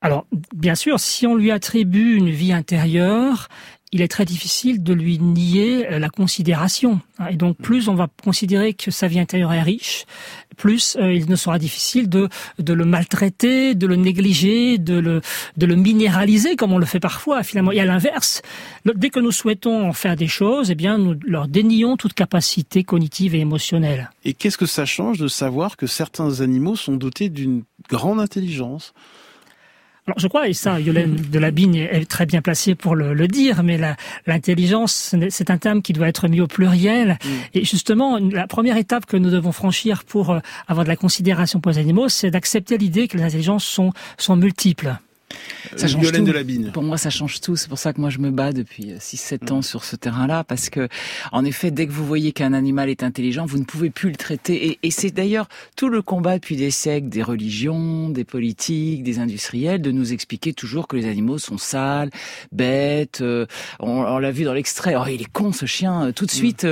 Alors, 0.00 0.26
bien 0.54 0.76
sûr, 0.76 1.00
si 1.00 1.26
on 1.26 1.34
lui 1.34 1.50
attribue 1.50 2.14
une 2.14 2.30
vie 2.30 2.52
intérieure 2.52 3.48
il 3.92 4.02
est 4.02 4.08
très 4.08 4.24
difficile 4.24 4.82
de 4.82 4.92
lui 4.92 5.18
nier 5.18 5.90
euh, 5.90 5.98
la 5.98 6.10
considération. 6.10 7.00
Et 7.30 7.36
donc, 7.36 7.56
plus 7.56 7.88
on 7.88 7.94
va 7.94 8.08
considérer 8.22 8.74
que 8.74 8.90
sa 8.90 9.08
vie 9.08 9.18
intérieure 9.18 9.52
est 9.52 9.62
riche, 9.62 10.04
plus 10.56 10.96
euh, 10.96 11.12
il 11.12 11.28
ne 11.28 11.36
sera 11.36 11.58
difficile 11.58 12.08
de, 12.08 12.28
de 12.58 12.72
le 12.72 12.84
maltraiter, 12.84 13.74
de 13.74 13.86
le 13.86 13.96
négliger, 13.96 14.78
de 14.78 14.98
le, 14.98 15.20
de 15.56 15.66
le 15.66 15.76
minéraliser, 15.76 16.56
comme 16.56 16.72
on 16.72 16.78
le 16.78 16.86
fait 16.86 17.00
parfois, 17.00 17.42
finalement. 17.42 17.72
Et 17.72 17.80
à 17.80 17.84
l'inverse, 17.84 18.42
dès 18.84 19.10
que 19.10 19.20
nous 19.20 19.32
souhaitons 19.32 19.88
en 19.88 19.92
faire 19.92 20.16
des 20.16 20.28
choses, 20.28 20.70
eh 20.70 20.74
bien, 20.74 20.98
nous 20.98 21.16
leur 21.26 21.48
dénions 21.48 21.96
toute 21.96 22.14
capacité 22.14 22.84
cognitive 22.84 23.34
et 23.34 23.40
émotionnelle. 23.40 24.10
Et 24.24 24.34
qu'est-ce 24.34 24.58
que 24.58 24.66
ça 24.66 24.84
change 24.84 25.18
de 25.18 25.28
savoir 25.28 25.76
que 25.76 25.86
certains 25.86 26.40
animaux 26.40 26.76
sont 26.76 26.96
dotés 26.96 27.28
d'une 27.30 27.62
grande 27.88 28.20
intelligence? 28.20 28.92
Alors 30.08 30.18
je 30.18 30.26
crois, 30.26 30.48
et 30.48 30.54
ça, 30.54 30.80
Yolène 30.80 31.16
de 31.16 31.38
la 31.38 31.50
Bigne 31.50 31.76
est 31.76 32.08
très 32.08 32.24
bien 32.24 32.40
placée 32.40 32.74
pour 32.74 32.96
le, 32.96 33.28
dire, 33.28 33.62
mais 33.62 33.78
l'intelligence, 34.26 35.14
c'est 35.28 35.50
un 35.50 35.58
terme 35.58 35.82
qui 35.82 35.92
doit 35.92 36.08
être 36.08 36.28
mis 36.28 36.40
au 36.40 36.46
pluriel. 36.46 37.18
Mm. 37.22 37.28
Et 37.52 37.64
justement, 37.66 38.18
la 38.18 38.46
première 38.46 38.78
étape 38.78 39.04
que 39.04 39.18
nous 39.18 39.28
devons 39.28 39.52
franchir 39.52 40.04
pour 40.04 40.30
euh, 40.30 40.38
avoir 40.66 40.84
de 40.84 40.88
la 40.88 40.96
considération 40.96 41.60
pour 41.60 41.72
les 41.72 41.78
animaux, 41.78 42.08
c'est 42.08 42.30
d'accepter 42.30 42.78
l'idée 42.78 43.06
que 43.06 43.18
les 43.18 43.22
intelligences 43.24 43.66
sont, 43.66 43.92
sont 44.16 44.34
multiples. 44.34 44.96
Ça 45.76 45.86
euh, 45.86 45.88
change 45.88 46.12
tout. 46.12 46.22
De 46.22 46.70
Pour 46.70 46.82
moi, 46.82 46.96
ça 46.96 47.10
change 47.10 47.40
tout. 47.40 47.56
C'est 47.56 47.68
pour 47.68 47.78
ça 47.78 47.92
que 47.92 48.00
moi, 48.00 48.10
je 48.10 48.18
me 48.18 48.30
bats 48.30 48.52
depuis 48.52 48.92
6-7 48.94 49.52
ans 49.52 49.58
mm. 49.58 49.62
sur 49.62 49.84
ce 49.84 49.96
terrain-là, 49.96 50.44
parce 50.44 50.70
que, 50.70 50.88
en 51.32 51.44
effet, 51.44 51.70
dès 51.70 51.86
que 51.86 51.92
vous 51.92 52.06
voyez 52.06 52.32
qu'un 52.32 52.52
animal 52.52 52.88
est 52.88 53.02
intelligent, 53.02 53.44
vous 53.44 53.58
ne 53.58 53.64
pouvez 53.64 53.90
plus 53.90 54.10
le 54.10 54.16
traiter. 54.16 54.68
Et, 54.68 54.78
et 54.82 54.90
c'est 54.90 55.10
d'ailleurs 55.10 55.48
tout 55.76 55.88
le 55.88 56.02
combat 56.02 56.38
depuis 56.38 56.56
des 56.56 56.70
siècles 56.70 57.08
des 57.08 57.22
religions, 57.22 58.08
des 58.08 58.24
politiques, 58.24 59.02
des 59.02 59.18
industriels, 59.18 59.82
de 59.82 59.90
nous 59.90 60.12
expliquer 60.12 60.52
toujours 60.52 60.88
que 60.88 60.96
les 60.96 61.06
animaux 61.06 61.38
sont 61.38 61.58
sales, 61.58 62.10
bêtes. 62.52 63.20
Euh, 63.20 63.46
on, 63.80 64.18
l'a 64.18 64.30
vu 64.30 64.44
dans 64.44 64.54
l'extrait. 64.54 64.94
Oh, 64.96 65.04
il 65.08 65.20
est 65.20 65.32
con 65.32 65.52
ce 65.52 65.66
chien, 65.66 66.06
euh, 66.06 66.12
tout 66.12 66.26
de 66.26 66.32
mm. 66.32 66.34
suite. 66.34 66.66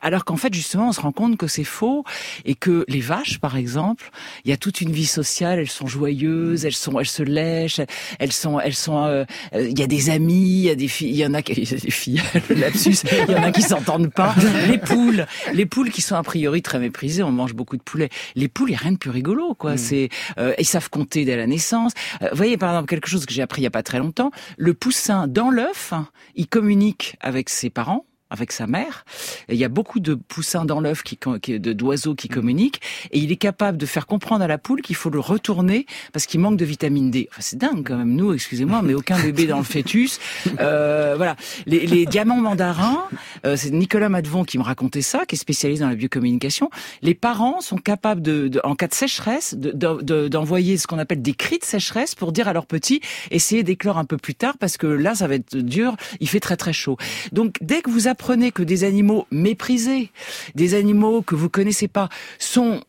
alors 0.00 0.24
qu'en 0.24 0.36
fait, 0.36 0.52
justement, 0.54 0.88
on 0.88 0.92
se 0.92 1.00
rend 1.00 1.12
compte 1.12 1.36
que 1.36 1.46
c'est 1.46 1.64
faux 1.64 2.04
et 2.44 2.54
que 2.54 2.84
les 2.88 3.00
vaches, 3.00 3.38
par 3.38 3.56
exemple, 3.56 4.10
il 4.44 4.50
y 4.50 4.54
a 4.54 4.56
toute 4.56 4.80
une 4.80 4.92
vie 4.92 5.06
sociale. 5.06 5.58
Elles 5.58 5.68
sont 5.68 5.86
joyeuses, 5.86 6.64
elles 6.64 6.72
sont, 6.72 6.98
elles 6.98 7.06
se 7.06 7.22
lèchent 7.22 7.78
elles 7.78 7.86
sont, 8.32 8.60
elles 8.60 8.74
sont, 8.74 9.04
euh, 9.04 9.24
euh, 9.54 9.68
il 9.68 9.78
y 9.78 9.82
a 9.82 9.86
des 9.86 10.10
amis, 10.10 10.34
il 10.34 10.64
y 10.64 10.70
a 10.70 10.74
des 10.74 10.88
filles, 10.88 11.10
il 11.10 11.16
y 11.16 11.26
en 11.26 11.34
a 11.34 11.42
qui, 11.42 11.54
des 11.54 11.90
filles, 11.90 12.22
le 12.48 12.56
lapsus, 12.56 12.96
il 13.28 13.34
y 13.34 13.36
en 13.36 13.42
a 13.42 13.52
qui 13.52 13.62
s'entendent 13.62 14.12
pas. 14.12 14.34
Les 14.68 14.78
poules, 14.78 15.26
les 15.52 15.66
poules 15.66 15.90
qui 15.90 16.02
sont 16.02 16.16
a 16.16 16.22
priori 16.22 16.62
très 16.62 16.78
méprisées, 16.78 17.22
on 17.22 17.32
mange 17.32 17.54
beaucoup 17.54 17.76
de 17.76 17.82
poulet. 17.82 18.08
Les 18.34 18.48
poules, 18.48 18.70
il 18.70 18.72
y 18.72 18.76
a 18.76 18.80
rien 18.80 18.92
de 18.92 18.98
plus 18.98 19.10
rigolo, 19.10 19.54
quoi. 19.54 19.74
Mm. 19.74 19.78
C'est, 19.78 20.08
euh, 20.38 20.54
ils 20.58 20.66
savent 20.66 20.90
compter 20.90 21.24
dès 21.24 21.36
la 21.36 21.46
naissance. 21.46 21.92
vous 22.20 22.36
voyez, 22.36 22.56
par 22.56 22.70
exemple, 22.70 22.88
quelque 22.88 23.08
chose 23.08 23.26
que 23.26 23.32
j'ai 23.32 23.42
appris 23.42 23.62
il 23.62 23.64
y 23.64 23.68
a 23.68 23.70
pas 23.70 23.82
très 23.82 23.98
longtemps, 23.98 24.30
le 24.56 24.74
poussin 24.74 25.26
dans 25.26 25.50
l'œuf, 25.50 25.92
il 26.34 26.46
communique 26.46 27.16
avec 27.20 27.48
ses 27.48 27.70
parents 27.70 28.04
avec 28.30 28.52
sa 28.52 28.66
mère. 28.66 29.04
il 29.48 29.56
y 29.56 29.64
a 29.64 29.68
beaucoup 29.68 30.00
de 30.00 30.14
poussins 30.14 30.64
dans 30.64 30.80
l'œuf, 30.80 31.02
qui, 31.02 31.18
de 31.18 31.72
d'oiseaux 31.72 32.14
qui 32.14 32.28
communiquent, 32.28 32.80
et 33.10 33.18
il 33.18 33.32
est 33.32 33.36
capable 33.36 33.78
de 33.78 33.86
faire 33.86 34.06
comprendre 34.06 34.42
à 34.44 34.46
la 34.46 34.58
poule 34.58 34.82
qu'il 34.82 34.96
faut 34.96 35.10
le 35.10 35.20
retourner 35.20 35.86
parce 36.12 36.26
qu'il 36.26 36.40
manque 36.40 36.56
de 36.56 36.64
vitamine 36.64 37.10
D. 37.10 37.28
Enfin, 37.30 37.40
c'est 37.42 37.58
dingue 37.58 37.86
quand 37.86 37.96
même. 37.96 38.14
Nous, 38.14 38.32
excusez-moi, 38.32 38.82
mais 38.82 38.94
aucun 38.94 39.18
bébé 39.18 39.46
dans 39.46 39.58
le 39.58 39.64
fœtus. 39.64 40.18
Euh, 40.60 41.14
voilà. 41.16 41.36
Les, 41.66 41.86
les, 41.86 42.04
diamants 42.04 42.40
mandarins, 42.40 43.04
euh, 43.44 43.54
c'est 43.56 43.70
Nicolas 43.70 44.08
Madvon 44.08 44.44
qui 44.44 44.58
me 44.58 44.62
racontait 44.62 45.02
ça, 45.02 45.24
qui 45.26 45.36
est 45.36 45.38
spécialiste 45.38 45.82
dans 45.82 45.88
la 45.88 45.94
biocommunication. 45.94 46.70
Les 47.02 47.14
parents 47.14 47.60
sont 47.60 47.76
capables 47.76 48.22
de, 48.22 48.48
de 48.48 48.60
en 48.64 48.74
cas 48.74 48.88
de 48.88 48.94
sécheresse, 48.94 49.54
d'envoyer 49.54 50.76
ce 50.78 50.86
qu'on 50.86 50.98
appelle 50.98 51.22
des 51.22 51.34
cris 51.34 51.58
de 51.58 51.64
sécheresse 51.64 52.14
pour 52.14 52.32
dire 52.32 52.48
à 52.48 52.52
leurs 52.52 52.66
petits, 52.66 53.00
essayez 53.30 53.62
d'éclore 53.62 53.98
un 53.98 54.04
peu 54.04 54.16
plus 54.16 54.34
tard 54.34 54.56
parce 54.58 54.76
que 54.76 54.86
là, 54.86 55.14
ça 55.14 55.28
va 55.28 55.34
être 55.34 55.56
dur. 55.56 55.96
Il 56.20 56.28
fait 56.28 56.40
très 56.40 56.56
très 56.56 56.72
chaud. 56.72 56.96
Donc, 57.32 57.56
dès 57.60 57.82
que 57.82 57.90
vous 57.90 58.08
apprenez 58.18 58.50
que 58.50 58.64
des 58.64 58.82
animaux 58.82 59.28
méprisés, 59.30 60.10
des 60.56 60.74
animaux 60.74 61.22
que 61.22 61.36
vous 61.36 61.48
connaissez 61.48 61.86
pas, 61.86 62.08
sont 62.40 62.80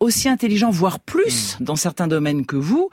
aussi 0.00 0.30
intelligents, 0.30 0.70
voire 0.70 0.98
plus 0.98 1.58
hmm. 1.60 1.64
dans 1.64 1.76
certains 1.76 2.08
domaines 2.08 2.46
que 2.46 2.56
vous, 2.56 2.88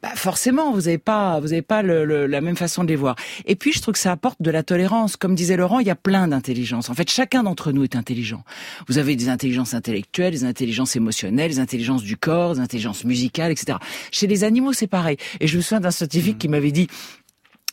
bah 0.00 0.10
forcément 0.14 0.72
vous 0.72 0.82
n'avez 0.82 0.98
pas, 0.98 1.40
vous 1.40 1.52
avez 1.52 1.62
pas 1.62 1.82
la 1.82 2.40
même 2.40 2.54
façon 2.54 2.84
de 2.84 2.88
les 2.88 2.96
voir. 2.96 3.16
Et 3.46 3.56
puis 3.56 3.72
je 3.72 3.82
trouve 3.82 3.94
que 3.94 3.98
ça 3.98 4.12
apporte 4.12 4.40
de 4.40 4.50
la 4.52 4.62
tolérance. 4.62 5.16
Comme 5.16 5.34
disait 5.34 5.56
Laurent, 5.56 5.80
il 5.80 5.88
y 5.88 5.90
a 5.90 5.96
plein 5.96 6.28
d'intelligences. 6.28 6.90
En 6.90 6.94
fait, 6.94 7.10
chacun 7.10 7.42
d'entre 7.42 7.72
nous 7.72 7.82
est 7.82 7.96
intelligent. 7.96 8.44
Vous 8.86 8.98
avez 8.98 9.16
des 9.16 9.28
intelligences 9.28 9.74
intellectuelles, 9.74 10.32
des 10.32 10.44
intelligences 10.44 10.94
émotionnelles, 10.94 11.50
des 11.50 11.58
intelligences 11.58 12.04
du 12.04 12.16
corps, 12.16 12.54
des 12.54 12.60
intelligences 12.60 13.04
musicales, 13.04 13.50
etc. 13.50 13.78
Chez 14.12 14.28
les 14.28 14.44
animaux, 14.44 14.72
c'est 14.72 14.86
pareil. 14.86 15.16
Et 15.40 15.48
je 15.48 15.56
me 15.56 15.62
souviens 15.62 15.80
d'un 15.80 15.90
scientifique 15.90 16.36
hmm. 16.36 16.38
qui 16.38 16.48
m'avait 16.48 16.72
dit 16.72 16.86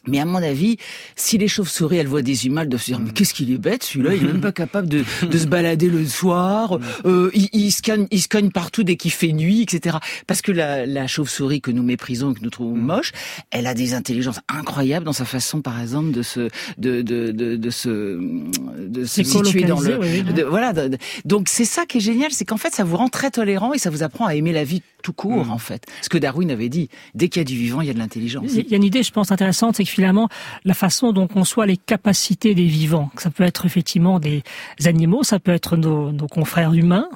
mais 0.08 0.20
à 0.20 0.26
mon 0.26 0.41
avis, 0.41 0.78
si 1.15 1.38
les 1.38 1.48
chauves-souris, 1.48 1.98
elles 1.98 2.08
voient 2.08 2.22
des 2.22 2.46
humains, 2.46 2.62
elles 2.62 2.70
doivent 2.70 2.82
se 2.82 2.91
dire, 2.91 3.00
mais 3.00 3.12
qu'est-ce 3.12 3.34
qu'il 3.34 3.52
est 3.52 3.58
bête, 3.58 3.84
celui-là, 3.84 4.13
il 4.13 4.24
est 4.24 4.28
même 4.28 4.41
pas 4.41 4.52
capable 4.52 4.88
de, 4.88 5.04
de 5.30 5.38
se 5.38 5.48
balader 5.48 5.89
le 5.89 6.06
soir, 6.06 6.80
euh, 7.06 7.32
il, 7.34 7.50
il, 7.54 7.72
se 7.72 7.82
cogne, 7.82 8.08
il 8.12 8.22
se 8.22 8.28
cogne 8.28 8.52
partout 8.52 8.84
dès 8.84 8.96
qu'il 8.96 9.12
fait 9.12 9.32
nuit, 9.32 9.62
etc. 9.62 9.98
Parce 10.28 10.41
que 10.41 10.52
la, 10.52 10.86
la 10.86 11.08
chauve-souris 11.08 11.62
que 11.62 11.72
nous 11.72 11.84
méprisons, 11.84 12.34
que 12.34 12.41
nous 12.41 12.50
trouvons 12.50 12.76
mm. 12.76 12.82
moche, 12.82 13.12
elle 13.52 13.68
a 13.68 13.74
des 13.74 13.94
intelligences 13.94 14.39
incroyables 14.48 15.06
dans 15.06 15.13
sa 15.13 15.26
façon, 15.26 15.62
par 15.62 15.80
exemple, 15.82 16.12
de 16.12 16.22
se, 16.22 16.50
de, 16.78 17.02
de, 17.02 17.32
de, 17.32 17.56
de 17.56 17.70
se, 17.70 18.20
de 18.88 19.06
se 19.06 19.24
situer 19.24 19.63
dans 19.63 19.80
le, 19.80 20.44
voilà. 20.48 20.74
donc 21.26 21.50
c'est 21.50 21.65
ça 21.65 21.86
qui 21.86 21.98
est 21.98 22.02
génial, 22.02 22.32
c'est 22.32 22.46
qu'en 22.46 22.58
fait, 22.58 22.74
ça 22.74 22.84
vous 22.84 22.98
rend 22.98 23.10
très 23.10 23.32
tolérant 23.32 23.74
et 23.74 23.78
ça 23.78 23.89
vous 23.89 24.04
apprend 24.04 24.26
à 24.26 24.36
aimer 24.36 24.54
la 24.54 24.63
vie 24.63 24.82
tout 25.06 25.13
court, 25.13 25.46
mm. 25.46 25.52
en 25.52 25.60
fait. 25.60 25.86
Ce 26.02 26.10
que 26.10 26.18
Darwin 26.18 26.50
avait 26.50 26.70
dit, 26.70 26.89
dès 27.13 27.30
qu'il 27.30 27.39
y 27.39 27.46
a 27.46 27.46
du 27.46 27.56
vivant, 27.56 27.82
il 27.82 27.88
y 27.88 27.91
a 27.91 27.94
de 27.94 28.00
l'intelligence. 28.00 28.54
Il 28.56 28.68
y 28.68 28.74
a 28.74 28.78
une 28.78 28.84
idée, 28.84 29.04
je 29.04 29.12
pense, 29.12 29.32
intéressante, 29.32 29.76
c'est 29.76 29.84
que 29.84 29.89
finalement, 29.89 30.30
la 30.63 30.74
façon 30.74 31.13
dont 31.13 31.26
on 31.26 31.28
conçoit 31.28 31.68
les 31.68 31.78
capacités 31.78 32.56
des 32.56 32.65
vivants, 32.65 33.12
ça 33.18 33.30
peut 33.30 33.44
être 33.44 33.68
effectivement 33.68 34.20
des 34.20 34.41
animaux, 34.86 35.22
ça 35.22 35.39
peut 35.39 35.52
être 35.52 35.78
nos, 35.78 36.12
nos 36.12 36.28
confrères 36.28 36.74
humains, 36.74 37.08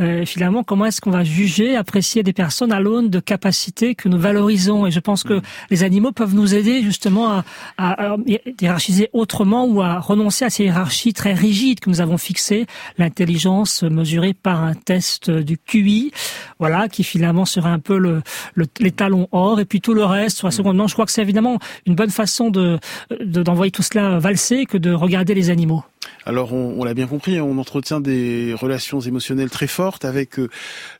euh, 0.00 0.24
finalement, 0.24 0.62
comment 0.62 0.86
est-ce 0.86 1.00
qu'on 1.00 1.10
va 1.10 1.24
juger, 1.24 1.74
apprécier 1.76 2.22
des 2.22 2.32
personnes 2.32 2.70
à 2.70 2.78
l'aune 2.78 3.10
de 3.10 3.18
capacités 3.18 3.96
que 3.96 4.08
nous 4.08 4.18
valorisons? 4.18 4.86
Et 4.86 4.92
je 4.92 5.00
pense 5.00 5.24
que 5.24 5.34
mm. 5.34 5.42
les 5.70 5.82
animaux 5.82 6.12
peuvent 6.12 6.34
nous 6.34 6.54
aider 6.54 6.82
justement 6.82 7.30
à, 7.30 7.44
à, 7.78 8.12
à, 8.12 8.16
hiérarchiser 8.60 9.10
autrement 9.12 9.64
ou 9.66 9.82
à 9.82 9.98
renoncer 9.98 10.44
à 10.44 10.50
ces 10.50 10.64
hiérarchies 10.64 11.12
très 11.14 11.34
rigides 11.34 11.80
que 11.80 11.90
nous 11.90 12.00
avons 12.00 12.18
fixées, 12.18 12.66
l'intelligence 12.96 13.82
mesurée 13.82 14.34
par 14.34 14.62
un 14.62 14.74
test 14.74 15.30
du 15.30 15.58
QI, 15.58 16.12
voilà, 16.60 16.88
qui 16.88 17.02
finalement 17.02 17.23
serait 17.44 17.70
un 17.70 17.78
peu 17.78 17.98
le, 17.98 18.22
les 18.80 18.90
talons 18.90 19.28
or 19.32 19.60
et 19.60 19.64
puis 19.64 19.80
tout 19.80 19.94
le 19.94 20.04
reste 20.04 20.38
sur 20.38 20.46
la 20.46 20.52
seconde 20.52 20.76
manche. 20.76 20.90
Je 20.90 20.94
crois 20.94 21.06
que 21.06 21.12
c'est 21.12 21.22
évidemment 21.22 21.58
une 21.86 21.94
bonne 21.94 22.10
façon 22.10 22.50
de 22.50 22.78
d'envoyer 23.20 23.70
tout 23.70 23.82
cela 23.82 24.18
valser 24.18 24.66
que 24.66 24.78
de 24.78 24.92
regarder 24.92 25.34
les 25.34 25.50
animaux. 25.50 25.84
Alors 26.26 26.52
on, 26.52 26.82
l'a 26.84 26.94
bien 26.94 27.06
compris, 27.06 27.40
on 27.40 27.58
entretient 27.58 28.00
des 28.00 28.54
relations 28.54 29.00
émotionnelles 29.00 29.50
très 29.50 29.66
fortes 29.66 30.04
avec 30.04 30.38
euh, 30.38 30.48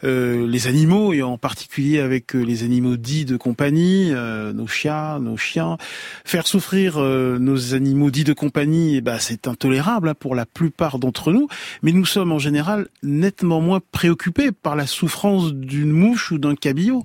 euh 0.05 0.47
les 0.47 0.67
animaux 0.67 1.13
et 1.13 1.23
en 1.23 1.39
particulier 1.39 2.01
avec 2.01 2.35
euh, 2.35 2.43
les 2.43 2.63
animaux 2.63 2.97
dits 2.97 3.25
de 3.25 3.37
compagnie, 3.37 4.13
nos 4.13 4.67
chiens, 4.67 5.19
nos 5.19 5.37
chiens. 5.37 5.79
Faire 6.25 6.47
souffrir 6.47 6.99
nos 6.99 7.75
animaux 7.75 8.11
dits 8.11 8.25
de 8.25 8.33
compagnie, 8.33 8.97
eh 8.97 9.01
ben, 9.01 9.19
c'est 9.19 9.49
intolérable 9.49 10.11
hein, 10.11 10.15
pour 10.19 10.35
la 10.35 10.47
plupart 10.47 10.99
d'entre 10.99 11.33
nous, 11.33 11.49
mais 11.83 11.93
nous 11.93 12.05
sommes 12.05 12.33
en 12.33 12.39
général 12.39 12.89
nettement 13.03 13.61
moins 13.61 13.81
préoccupés 13.93 14.53
par 14.53 14.77
la 14.77 14.87
souffrance 14.87 15.53
d'une 15.53 15.91
mouche 15.91 16.31
ou 16.33 16.39
d'un 16.39 16.55
cabillaud. 16.55 17.05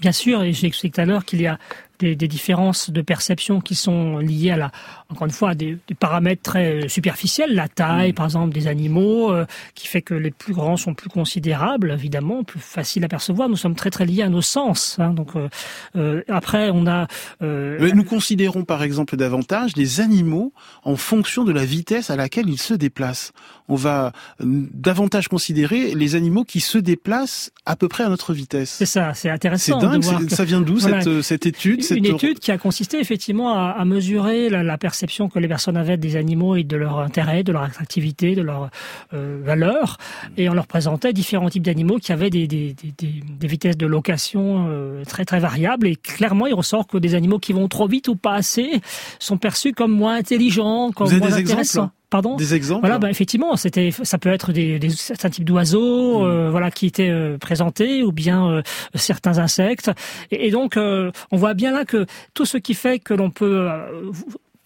Bien 0.00 0.12
sûr, 0.12 0.42
et 0.42 0.52
j'ai 0.52 0.66
expliqué 0.66 1.02
tout 1.02 1.10
à 1.10 1.20
qu'il 1.22 1.40
y 1.40 1.46
a 1.46 1.58
des, 1.98 2.16
des, 2.16 2.28
différences 2.28 2.90
de 2.90 3.02
perception 3.02 3.60
qui 3.60 3.74
sont 3.74 4.18
liées 4.18 4.50
à 4.50 4.56
la, 4.56 4.72
encore 5.10 5.26
une 5.26 5.32
fois, 5.32 5.50
à 5.50 5.54
des, 5.54 5.78
des 5.86 5.94
paramètres 5.94 6.42
très 6.42 6.88
superficiels, 6.88 7.54
la 7.54 7.68
taille, 7.68 8.10
mm. 8.10 8.14
par 8.14 8.26
exemple, 8.26 8.52
des 8.52 8.66
animaux, 8.66 9.32
euh, 9.32 9.46
qui 9.74 9.86
fait 9.86 10.02
que 10.02 10.14
les 10.14 10.30
plus 10.30 10.54
grands 10.54 10.76
sont 10.76 10.94
plus 10.94 11.08
considérables, 11.08 11.92
évidemment, 11.92 12.44
plus 12.44 12.60
faciles 12.60 13.04
à 13.04 13.08
percevoir. 13.08 13.48
Nous 13.48 13.56
sommes 13.56 13.74
très 13.74 13.90
très 13.90 14.06
liés 14.06 14.22
à 14.22 14.28
nos 14.28 14.42
sens. 14.42 14.96
Hein, 14.98 15.10
donc 15.10 15.36
euh, 15.36 15.48
euh 15.96 16.22
après, 16.28 16.70
on 16.72 16.86
a. 16.86 17.06
Euh, 17.42 17.92
nous 17.94 18.04
considérons 18.04 18.64
par 18.64 18.82
exemple 18.82 19.16
davantage 19.16 19.76
les 19.76 20.00
animaux 20.00 20.52
en 20.84 20.96
fonction 20.96 21.44
de 21.44 21.52
la 21.52 21.64
vitesse 21.64 22.10
à 22.10 22.16
laquelle 22.16 22.48
ils 22.48 22.60
se 22.60 22.74
déplacent. 22.74 23.32
On 23.68 23.76
va 23.76 24.12
davantage 24.40 25.28
considérer 25.28 25.94
les 25.94 26.16
animaux 26.16 26.44
qui 26.44 26.60
se 26.60 26.76
déplacent 26.76 27.50
à 27.64 27.76
peu 27.76 27.88
près 27.88 28.04
à 28.04 28.08
notre 28.08 28.34
vitesse. 28.34 28.70
C'est 28.70 28.86
ça, 28.86 29.14
c'est 29.14 29.30
intéressant. 29.30 29.80
C'est 29.80 29.86
dingue. 29.86 30.30
Ça 30.30 30.44
vient 30.44 30.60
d'où 30.60 30.78
cette, 30.80 31.22
cette 31.22 31.46
étude? 31.46 31.83
Une 31.90 32.06
étude 32.06 32.38
qui 32.38 32.50
a 32.50 32.58
consisté 32.58 33.00
effectivement 33.00 33.54
à, 33.54 33.70
à 33.70 33.84
mesurer 33.84 34.48
la, 34.48 34.62
la, 34.62 34.78
perception 34.78 35.28
que 35.28 35.38
les 35.38 35.48
personnes 35.48 35.76
avaient 35.76 35.96
des 35.96 36.16
animaux 36.16 36.56
et 36.56 36.64
de 36.64 36.76
leur 36.76 36.98
intérêt, 36.98 37.42
de 37.42 37.52
leur 37.52 37.62
attractivité, 37.62 38.34
de 38.34 38.42
leur 38.42 38.70
euh, 39.12 39.40
valeur, 39.42 39.98
et 40.36 40.48
on 40.48 40.54
leur 40.54 40.66
présentait 40.66 41.12
différents 41.12 41.48
types 41.48 41.62
d'animaux 41.62 41.98
qui 41.98 42.12
avaient 42.12 42.30
des, 42.30 42.46
des, 42.46 42.74
des, 42.74 42.94
des, 42.98 43.46
vitesses 43.46 43.76
de 43.76 43.86
location 43.86 44.66
euh, 44.68 45.04
très 45.04 45.24
très 45.24 45.40
variables. 45.40 45.86
Et 45.86 45.96
clairement, 45.96 46.46
il 46.46 46.54
ressort 46.54 46.86
que 46.86 46.98
des 46.98 47.14
animaux 47.14 47.38
qui 47.38 47.52
vont 47.52 47.68
trop 47.68 47.86
vite 47.86 48.08
ou 48.08 48.16
pas 48.16 48.34
assez 48.34 48.80
sont 49.18 49.38
perçus 49.38 49.72
comme 49.72 49.92
moins 49.92 50.16
intelligents, 50.16 50.90
comme 50.92 51.08
Vous 51.08 51.18
moins 51.18 51.28
des 51.28 51.42
intéressants. 51.42 51.90
Pardon 52.14 52.36
Des 52.36 52.54
exemples 52.54 52.82
Voilà, 52.82 53.00
bah, 53.00 53.10
effectivement, 53.10 53.56
c'était, 53.56 53.90
ça 53.90 54.18
peut 54.18 54.28
être 54.28 54.52
des, 54.52 54.78
des 54.78 54.90
certains 54.90 55.30
types 55.30 55.42
d'oiseaux, 55.42 56.20
mm. 56.20 56.24
euh, 56.24 56.48
voilà, 56.48 56.70
qui 56.70 56.86
étaient 56.86 57.10
euh, 57.10 57.38
présentés, 57.38 58.04
ou 58.04 58.12
bien 58.12 58.48
euh, 58.48 58.62
certains 58.94 59.38
insectes. 59.38 59.90
Et, 60.30 60.46
et 60.46 60.52
donc, 60.52 60.76
euh, 60.76 61.10
on 61.32 61.36
voit 61.36 61.54
bien 61.54 61.72
là 61.72 61.84
que 61.84 62.06
tout 62.32 62.44
ce 62.44 62.56
qui 62.56 62.74
fait 62.74 63.00
que 63.00 63.14
l'on 63.14 63.30
peut 63.30 63.68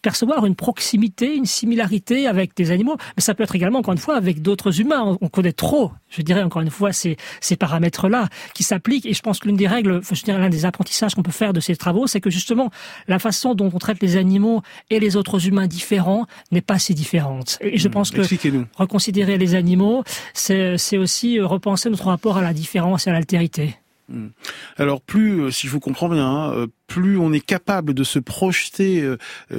percevoir 0.03 0.47
une 0.47 0.55
proximité, 0.55 1.35
une 1.35 1.47
similarité 1.47 2.27
avec 2.27 2.57
des 2.57 2.71
animaux, 2.71 2.97
mais 3.17 3.23
ça 3.23 3.35
peut 3.35 3.43
être 3.43 3.55
également, 3.55 3.81
encore 3.81 3.93
une 3.93 3.99
fois, 3.99 4.17
avec 4.17 4.43
d'autres 4.43 4.81
humains. 4.81 5.19
On 5.21 5.29
connaît 5.29 5.53
trop, 5.53 5.93
je 6.09 6.23
dirais 6.23 6.43
encore 6.43 6.63
une 6.63 6.71
fois, 6.71 6.93
ces, 6.93 7.17
ces 7.41 7.57
paramètres-là 7.57 8.29
qui 8.55 8.63
s'appliquent. 8.63 9.07
Et 9.07 9.15
je 9.15 9.23
pense 9.23 9.41
que 9.41 9.49
l'une 9.49 9.57
des 9.57 9.69
règles, 9.69 10.01
je 10.11 10.23
dirais 10.23 10.39
l'un 10.39 10.49
des 10.49 10.65
apprentissages 10.65 11.15
qu'on 11.15 11.23
peut 11.23 11.31
faire 11.31 11.53
de 11.53 11.61
ces 11.61 11.77
travaux, 11.77 12.07
c'est 12.07 12.21
que 12.21 12.31
justement, 12.31 12.71
la 13.07 13.19
façon 13.19 13.55
dont 13.55 13.71
on 13.73 13.79
traite 13.79 14.03
les 14.03 14.17
animaux 14.17 14.63
et 14.91 15.01
les 15.01 15.17
autres 15.17 15.47
humains 15.47 15.67
différents 15.67 16.27
n'est 16.53 16.61
pas 16.61 16.79
si 16.79 16.95
différente. 16.95 17.59
Et 17.61 17.79
je 17.79 17.89
hmm. 17.89 17.91
pense 17.91 18.11
que 18.11 18.23
reconsidérer 18.77 19.39
les 19.39 19.55
animaux, 19.55 20.05
c'est 20.35 20.97
aussi 20.97 21.41
repenser 21.41 21.91
notre 21.91 22.07
rapport 22.07 22.37
à 22.37 22.43
la 22.43 22.53
différence 22.53 23.07
et 23.07 23.11
à 23.11 23.13
l'altérité. 23.13 23.77
Hmm. 24.09 24.29
Alors 24.79 25.03
plus, 25.03 25.41
euh, 25.41 25.51
si 25.51 25.67
je 25.67 25.73
vous 25.73 25.81
comprends 25.81 26.09
bien, 26.09 26.27
hein, 26.27 26.53
euh, 26.55 26.67
plus 26.89 27.17
on 27.17 27.33
est 27.33 27.45
capable 27.45 27.95
de 27.95 28.03
se 28.03 28.19
projeter 28.19 29.01
euh, 29.03 29.17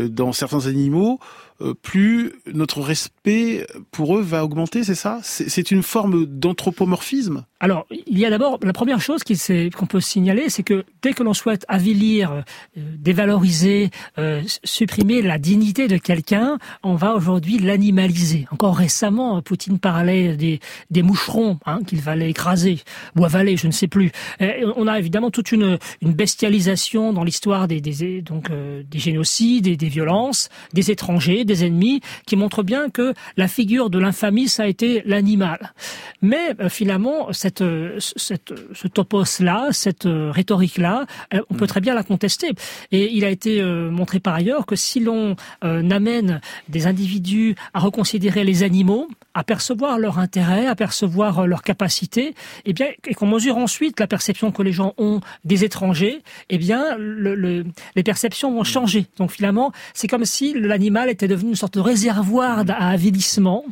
dans 0.09 0.33
certains 0.33 0.67
animaux, 0.67 1.19
euh, 1.61 1.73
plus 1.73 2.33
notre 2.53 2.81
respect 2.81 3.67
pour 3.91 4.17
eux 4.17 4.21
va 4.21 4.45
augmenter, 4.45 4.85
c'est 4.85 4.95
ça? 4.95 5.19
C'est 5.23 5.71
une 5.71 5.83
forme 5.83 6.25
d'anthropomorphisme? 6.25 7.43
Alors, 7.59 7.85
il 7.91 8.17
y 8.17 8.25
a 8.25 8.29
d'abord, 8.29 8.59
la 8.63 8.71
première 8.71 9.01
chose 9.01 9.23
qu'on 9.25 9.85
peut 9.85 9.99
signaler, 9.99 10.47
c'est 10.47 10.63
que 10.63 10.85
dès 11.01 11.11
que 11.11 11.21
l'on 11.21 11.33
souhaite 11.33 11.65
avilir, 11.67 12.31
euh, 12.31 12.41
dévaloriser, 12.75 13.89
euh, 14.17 14.41
supprimer 14.63 15.21
la 15.21 15.37
dignité 15.37 15.89
de 15.89 15.97
quelqu'un, 15.97 16.57
on 16.81 16.95
va 16.95 17.13
aujourd'hui 17.13 17.59
l'animaliser. 17.59 18.47
Encore 18.51 18.77
récemment, 18.77 19.41
Poutine 19.41 19.79
parlait 19.79 20.37
des, 20.37 20.61
des 20.89 21.03
moucherons 21.03 21.59
hein, 21.65 21.79
qu'il 21.85 21.99
fallait 21.99 22.29
écraser 22.29 22.79
ou 23.17 23.25
avaler, 23.25 23.57
je 23.57 23.67
ne 23.67 23.73
sais 23.73 23.87
plus. 23.87 24.11
on 24.39 24.87
a 24.87 24.97
évidemment 24.97 25.29
toute 25.29 25.51
une, 25.51 25.77
une 26.01 26.13
bestialisation 26.13 27.11
dans 27.19 27.25
l'histoire 27.25 27.67
des, 27.67 27.81
des, 27.81 28.21
donc, 28.21 28.49
des 28.49 28.99
génocides 28.99 29.67
et 29.67 29.75
des 29.75 29.89
violences, 29.89 30.47
des 30.71 30.89
étrangers, 30.89 31.43
des 31.43 31.65
ennemis, 31.65 31.99
qui 32.25 32.37
montrent 32.37 32.63
bien 32.63 32.89
que 32.89 33.13
la 33.35 33.49
figure 33.49 33.89
de 33.89 33.99
l'infamie, 33.99 34.47
ça 34.47 34.63
a 34.63 34.67
été 34.67 35.01
l'animal. 35.05 35.73
Mais 36.21 36.55
euh, 36.61 36.69
finalement, 36.69 37.33
cette, 37.33 37.63
cette, 37.97 38.53
ce 38.73 38.87
topos-là, 38.87 39.67
cette 39.71 40.05
euh, 40.05 40.31
rhétorique-là, 40.31 41.05
euh, 41.33 41.41
on 41.49 41.55
peut 41.55 41.65
mm. 41.65 41.67
très 41.67 41.81
bien 41.81 41.93
la 41.93 42.03
contester. 42.03 42.51
Et 42.93 43.11
il 43.11 43.25
a 43.25 43.29
été 43.29 43.61
montré 43.61 44.19
par 44.19 44.35
ailleurs 44.35 44.65
que 44.65 44.75
si 44.75 44.99
l'on 44.99 45.35
amène 45.61 46.39
des 46.69 46.87
individus 46.87 47.55
à 47.73 47.79
reconsidérer 47.79 48.43
les 48.43 48.63
animaux, 48.63 49.07
à 49.33 49.43
percevoir 49.43 49.99
leur 49.99 50.19
intérêt, 50.19 50.65
à 50.65 50.75
percevoir 50.75 51.45
leur 51.45 51.61
capacité, 51.61 52.33
eh 52.65 52.73
bien, 52.73 52.87
et 53.07 53.13
qu'on 53.13 53.27
mesure 53.27 53.57
ensuite 53.57 53.99
la 53.99 54.07
perception 54.07 54.51
que 54.51 54.63
les 54.63 54.71
gens 54.71 54.93
ont 54.97 55.21
des 55.45 55.63
étrangers, 55.63 56.21
eh 56.49 56.57
bien, 56.57 56.97
le, 57.09 57.65
les 57.95 58.03
perceptions 58.03 58.53
vont 58.53 58.63
changer. 58.63 59.07
Donc 59.17 59.31
finalement, 59.31 59.71
c'est 59.93 60.07
comme 60.07 60.25
si 60.25 60.53
l'animal 60.53 61.09
était 61.09 61.27
devenu 61.27 61.51
une 61.51 61.55
sorte 61.55 61.75
de 61.75 61.79
réservoir 61.79 62.63
à 62.69 62.89
avilissement, 62.89 63.65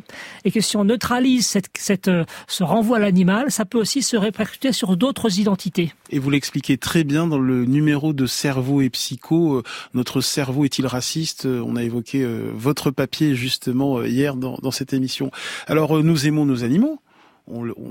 et 0.44 0.50
que 0.50 0.60
si 0.60 0.76
on 0.76 0.84
neutralise 0.84 1.46
cette, 1.46 1.68
cette, 1.78 2.08
euh, 2.08 2.24
ce 2.46 2.64
renvoi 2.64 2.98
à 2.98 3.00
l'animal, 3.00 3.50
ça 3.50 3.64
peut 3.64 3.78
aussi 3.78 4.02
se 4.02 4.16
répercuter 4.16 4.72
sur 4.72 4.96
d'autres 4.96 5.38
identités. 5.38 5.92
Et 6.10 6.18
vous 6.18 6.30
l'expliquez 6.30 6.76
très 6.78 7.04
bien 7.04 7.26
dans 7.26 7.38
le 7.38 7.64
numéro 7.64 8.12
de 8.12 8.26
Cerveau 8.26 8.80
et 8.80 8.90
Psycho, 8.90 9.56
euh, 9.56 9.62
notre 9.94 10.20
cerveau 10.20 10.64
est-il 10.64 10.86
raciste 10.86 11.46
On 11.46 11.76
a 11.76 11.82
évoqué 11.82 12.22
euh, 12.22 12.50
votre 12.54 12.90
papier 12.90 13.34
justement 13.34 14.02
hier 14.02 14.36
dans, 14.36 14.58
dans 14.62 14.70
cette 14.70 14.92
émission. 14.92 15.30
Alors 15.66 16.02
nous 16.02 16.26
aimons 16.26 16.44
nos 16.44 16.64
animaux, 16.64 17.00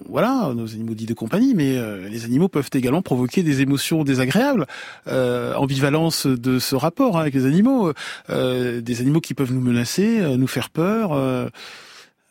voilà, 0.09 0.51
nos 0.55 0.73
animaux 0.73 0.93
dits 0.93 1.05
de 1.05 1.13
compagnie, 1.13 1.53
mais 1.55 1.77
euh, 1.77 2.07
les 2.09 2.25
animaux 2.25 2.47
peuvent 2.47 2.69
également 2.73 3.01
provoquer 3.01 3.43
des 3.43 3.61
émotions 3.61 4.03
désagréables, 4.03 4.65
euh, 5.07 5.53
ambivalence 5.55 6.27
de 6.27 6.59
ce 6.59 6.75
rapport 6.75 7.17
hein, 7.17 7.21
avec 7.21 7.33
les 7.33 7.45
animaux, 7.45 7.93
euh, 8.29 8.81
des 8.81 9.01
animaux 9.01 9.21
qui 9.21 9.33
peuvent 9.33 9.53
nous 9.53 9.61
menacer, 9.61 10.19
euh, 10.19 10.37
nous 10.37 10.47
faire 10.47 10.69
peur. 10.69 11.11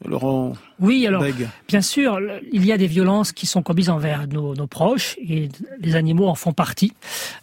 Laurent 0.05 0.53
Oui, 0.79 1.07
alors 1.07 1.25
bien 1.69 1.81
sûr, 1.81 2.21
il 2.53 2.67
y 2.67 2.73
a 2.73 2.77
des 2.77 2.87
violences 2.87 3.33
qui 3.33 3.47
sont 3.47 3.63
commises 3.63 3.89
envers 3.89 4.29
nos, 4.29 4.55
nos 4.55 4.67
proches 4.67 5.17
et 5.19 5.49
les 5.81 5.97
animaux 5.97 6.27
en 6.27 6.35
font 6.35 6.53
partie, 6.53 6.93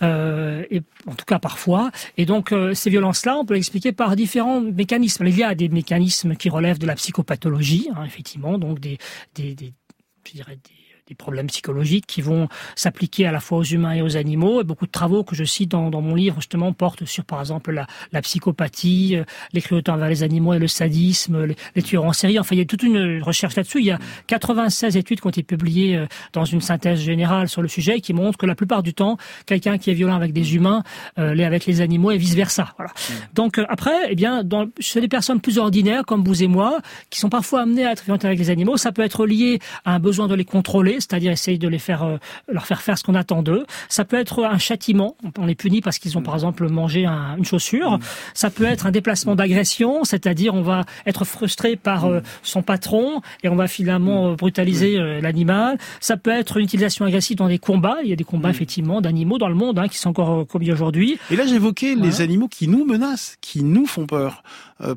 et 0.02 0.82
en 1.08 1.16
tout 1.16 1.26
cas 1.26 1.40
parfois. 1.40 1.90
Et 2.18 2.26
donc 2.26 2.54
ces 2.74 2.90
violences-là, 2.92 3.38
on 3.38 3.46
peut 3.46 3.56
l'expliquer 3.56 3.92
par 3.92 4.16
différents 4.16 4.62
mécanismes. 4.62 5.26
Il 5.26 5.38
y 5.38 5.44
a 5.44 5.56
des 5.56 5.68
mécanismes 5.68 6.36
qui 6.36 6.50
relèvent 6.50 6.78
de 6.78 6.86
la 6.86 6.96
psychopathologie, 6.96 7.90
hein, 7.96 8.04
effectivement, 8.06 8.60
donc 8.60 8.80
des, 8.80 9.00
des, 9.34 9.56
des 9.56 9.74
je 10.26 10.34
dirais 10.34 10.56
des 10.56 10.83
des 11.08 11.16
problèmes 11.16 11.48
psychologiques 11.48 12.06
qui 12.08 12.22
vont 12.22 12.48
s'appliquer 12.76 13.26
à 13.26 13.32
la 13.32 13.40
fois 13.40 13.58
aux 13.58 13.64
humains 13.64 13.94
et 13.94 14.02
aux 14.02 14.16
animaux. 14.16 14.62
Et 14.62 14.64
beaucoup 14.64 14.86
de 14.86 14.92
travaux 14.92 15.24
que 15.24 15.36
je 15.36 15.44
cite 15.44 15.72
dans, 15.72 15.90
dans 15.90 16.02
mon 16.02 16.16
livre 16.16 16.36
justement 16.38 16.72
portent 16.72 17.06
sur 17.06 17.26
par 17.26 17.40
exemple 17.42 17.72
la, 17.72 17.88
la 18.12 18.22
psychopathie, 18.22 19.18
euh, 19.18 19.24
les 19.52 19.62
cruautés 19.62 19.92
envers 19.92 20.08
les 20.08 20.24
animaux 20.24 20.54
et 20.54 20.60
le 20.60 20.68
sadisme, 20.68 21.46
les, 21.76 21.82
tueurs 21.82 22.06
en 22.06 22.14
série. 22.14 22.40
Enfin, 22.40 22.56
il 22.56 22.60
y 22.60 22.62
a 22.62 22.66
toute 22.66 22.84
une 22.84 23.22
recherche 23.22 23.56
là-dessus. 23.56 23.80
Il 23.80 23.86
y 23.86 23.92
a 23.92 24.00
96 24.28 24.96
études 24.96 25.20
qui 25.20 25.28
ont 25.28 25.30
été 25.30 25.44
publiées 25.44 25.98
euh, 25.98 26.06
dans 26.32 26.46
une 26.46 26.62
synthèse 26.62 27.02
générale 27.02 27.50
sur 27.50 27.62
le 27.62 27.68
sujet 27.68 28.00
qui 28.00 28.14
montrent 28.14 28.38
que 28.38 28.46
la 28.46 28.56
plupart 28.56 28.82
du 28.82 28.94
temps, 28.94 29.18
quelqu'un 29.46 29.78
qui 29.78 29.90
est 29.90 29.94
violent 29.94 30.16
avec 30.16 30.32
des 30.32 30.56
humains 30.56 30.84
euh, 31.20 31.34
l'est 31.34 31.46
avec 31.46 31.66
les 31.66 31.82
animaux 31.82 32.12
et 32.12 32.18
vice 32.18 32.36
versa. 32.36 32.74
Voilà. 32.78 32.92
Mmh. 32.92 33.14
Donc 33.34 33.60
après, 33.68 33.96
eh 34.10 34.16
bien, 34.16 34.44
dans, 34.44 34.68
chez 34.80 35.02
les 35.02 35.10
personnes 35.10 35.42
plus 35.42 35.58
ordinaires 35.58 36.06
comme 36.06 36.24
vous 36.24 36.44
et 36.44 36.48
moi, 36.48 36.80
qui 37.10 37.20
sont 37.20 37.30
parfois 37.30 37.62
amenées 37.62 37.86
à 37.86 37.92
être 37.92 38.06
violentes 38.06 38.26
avec 38.26 38.40
les 38.40 38.50
animaux, 38.50 38.78
ça 38.78 38.92
peut 38.92 39.02
être 39.02 39.26
lié 39.26 39.60
à 39.84 39.96
un 39.96 40.00
besoin 40.00 40.28
de 40.28 40.36
les 40.36 40.46
contrôler 40.46 40.93
c'est-à-dire 40.96 41.32
essayer 41.32 41.58
de 41.58 41.68
les 41.68 41.80
faire, 41.80 42.04
euh, 42.04 42.18
leur 42.48 42.66
faire 42.66 42.82
faire 42.82 42.98
ce 42.98 43.04
qu'on 43.04 43.16
attend 43.16 43.44
d'eux. 43.44 43.66
Ça 43.90 44.06
peut 44.06 44.18
être 44.18 44.44
un 44.44 44.58
châtiment, 44.58 45.16
on 45.38 45.46
les 45.46 45.56
punit 45.56 45.82
parce 45.82 46.00
qu'ils 46.00 46.18
ont 46.18 46.22
par 46.22 46.36
exemple 46.36 46.68
mangé 46.70 47.06
une 47.06 47.46
chaussure. 47.46 48.00
Ça 48.34 48.50
peut 48.50 48.66
être 48.66 48.86
un 48.86 48.92
déplacement 48.92 49.36
d'agression, 49.36 50.04
c'est-à-dire 50.04 50.54
on 50.54 50.62
va 50.62 50.86
être 51.06 51.26
frustré 51.26 51.76
par 51.76 52.06
euh, 52.06 52.22
son 52.42 52.62
patron 52.62 53.22
et 53.44 53.50
on 53.50 53.56
va 53.56 53.68
finalement 53.68 54.32
euh, 54.32 54.36
brutaliser 54.36 54.98
l'animal. 55.22 55.78
Ça 56.00 56.18
peut 56.18 56.32
être 56.32 56.58
une 56.58 56.66
utilisation 56.66 57.06
agressive 57.06 57.38
dans 57.38 57.48
des 57.48 57.60
combats. 57.60 57.98
Il 58.04 58.10
y 58.10 58.14
a 58.14 58.16
des 58.16 58.24
combats 58.24 58.50
effectivement 58.50 59.02
d'animaux 59.02 59.38
dans 59.38 59.50
le 59.50 59.56
monde 59.56 59.80
hein, 59.80 59.88
qui 59.88 59.98
sont 59.98 60.10
encore 60.10 60.48
commis 60.48 60.72
aujourd'hui. 60.72 61.20
Et 61.32 61.36
là 61.36 61.46
j'évoquais 61.46 61.96
les 61.96 62.22
animaux 62.22 62.48
qui 62.48 62.68
nous 62.68 62.86
menacent, 62.86 63.38
qui 63.42 63.64
nous 63.64 63.86
font 63.86 64.06
peur 64.06 64.44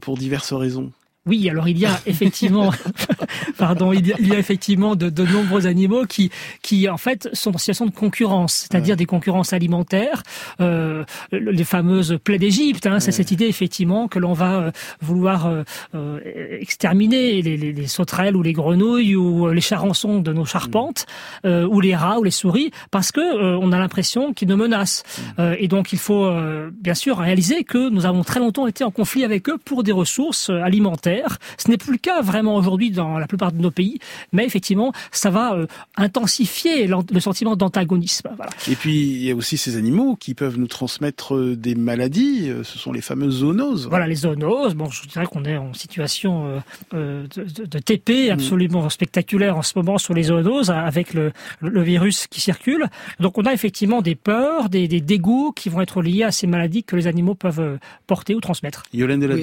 pour 0.01 0.17
diverses 0.17 0.53
raisons. 0.53 0.93
Oui, 1.27 1.51
alors 1.51 1.69
il 1.69 1.79
y 1.79 1.87
a 1.87 2.01
effectivement, 2.07 2.71
pardon, 3.59 3.93
il 3.93 4.07
y 4.07 4.13
a, 4.13 4.39
effectivement 4.39 4.95
de, 4.95 5.11
de, 5.11 5.25
nombreux 5.25 5.67
animaux 5.67 6.05
qui, 6.07 6.31
qui 6.63 6.89
en 6.89 6.99
fait 6.99 7.29
sont 7.33 7.55
en 7.55 7.59
situation 7.59 7.87
de 7.87 7.91
concurrence, 7.91 8.69
c'est-à-dire 8.69 8.97
des 8.97 9.07
concurrences 9.07 9.53
alimentaires, 9.53 10.23
euh, 10.61 11.05
les 11.33 11.65
fameuses 11.65 12.19
plaies 12.23 12.39
d'Égypte. 12.39 12.87
Hein, 12.87 13.01
C'est 13.01 13.11
cette 13.11 13.33
idée 13.33 13.47
effectivement 13.47 14.07
que 14.07 14.21
l'on 14.21 14.35
va 14.35 14.55
euh, 14.55 14.71
vouloir 15.01 15.47
euh, 15.47 15.65
euh, 15.97 16.21
exterminer 16.61 17.43
les, 17.43 17.57
les, 17.57 17.73
les, 17.73 17.87
sauterelles 17.89 18.37
ou 18.37 18.43
les 18.43 18.53
grenouilles 18.53 19.17
ou 19.17 19.49
les 19.49 19.61
charançons 19.61 20.21
de 20.21 20.33
nos 20.33 20.45
charpentes, 20.45 21.07
mm. 21.45 21.65
ou 21.65 21.81
les 21.81 21.97
rats 21.97 22.21
ou 22.21 22.25
les 22.25 22.31
souris, 22.31 22.71
parce 22.91 23.11
que 23.11 23.57
on 23.57 23.73
a 23.73 23.79
l'impression 23.79 24.33
qu'ils 24.33 24.49
nous 24.49 24.57
menacent. 24.57 25.03
Mm. 25.39 25.55
et 25.59 25.69
donc 25.69 25.93
il 25.93 25.99
faut 25.99 26.31
bien 26.81 26.95
sûr 26.95 27.19
réaliser 27.19 27.65
que 27.65 27.89
nous 27.89 28.07
avons 28.07 28.23
très 28.23 28.41
longtemps 28.41 28.67
été 28.67 28.85
en 28.85 28.91
conflit 28.91 29.25
avec 29.25 29.49
eux 29.49 29.59
pour 29.65 29.83
des 29.83 29.93
ressources 29.93 30.51
alimentaires 30.51 31.16
ce 31.59 31.71
n'est 31.71 31.77
plus 31.77 31.93
le 31.93 31.99
cas 31.99 32.23
vraiment 32.23 32.57
aujourd'hui 32.57 32.91
dans 32.91 33.19
la 33.19 33.27
plupart 33.27 33.53
de 33.53 33.61
nos 33.61 33.71
pays, 33.71 33.99
mais 34.33 34.45
effectivement, 34.45 34.93
ça 35.11 35.31
va 35.31 35.55
euh, 35.55 35.67
intensifier 35.97 36.87
le 36.87 37.21
sentiment 37.21 37.57
d'antagonisme. 37.57 38.29
Et 38.71 38.75
puis, 38.75 38.97
il 38.97 39.25
y 39.25 39.31
a 39.31 39.35
aussi 39.35 39.57
ces 39.57 39.77
animaux 39.77 40.17
qui 40.17 40.35
peuvent 40.35 40.59
nous 40.59 40.67
transmettre 40.67 41.35
euh, 41.35 41.57
des 41.57 41.75
maladies. 41.75 42.51
Euh, 42.51 42.65
ce 42.65 42.79
sont 42.79 42.93
les 42.93 43.01
fameuses 43.01 43.39
zoonoses. 43.39 43.89
Voilà, 43.89 44.07
les 44.07 44.17
zoonoses. 44.17 44.75
Bon, 44.75 44.91
je 44.91 45.07
dirais 45.09 45.27
qu'on 45.27 45.45
est 45.45 45.57
en 45.57 45.73
situation 45.75 46.63
de, 46.93 47.27
TP 47.85 48.29
mm. 48.29 48.33
absolument 48.33 48.89
spectaculaire 48.91 49.57
en 49.57 49.63
ce 49.63 49.73
moment 49.77 49.99
sur 49.99 50.15
les 50.15 50.25
zoonoses 50.25 50.71
avec 50.71 51.15
le, 51.15 51.33
virus 51.63 52.27
qui 52.27 52.41
circule. 52.41 52.87
Donc, 53.21 53.39
on 53.39 53.43
a 53.43 53.53
effectivement 53.53 54.03
des 54.03 54.15
peurs, 54.15 54.69
des, 54.69 54.89
dégoûts 54.89 55.53
qui 55.55 55.69
vont 55.69 55.81
être 55.81 56.03
liés 56.03 56.25
à 56.25 56.33
ces 56.33 56.47
maladies 56.47 56.83
que 56.83 56.97
les 56.97 57.07
animaux 57.07 57.35
peuvent 57.35 57.79
porter 58.07 58.35
ou 58.35 58.41
transmettre. 58.41 58.85
Yolène 58.93 59.21
de 59.21 59.27
la. 59.27 59.37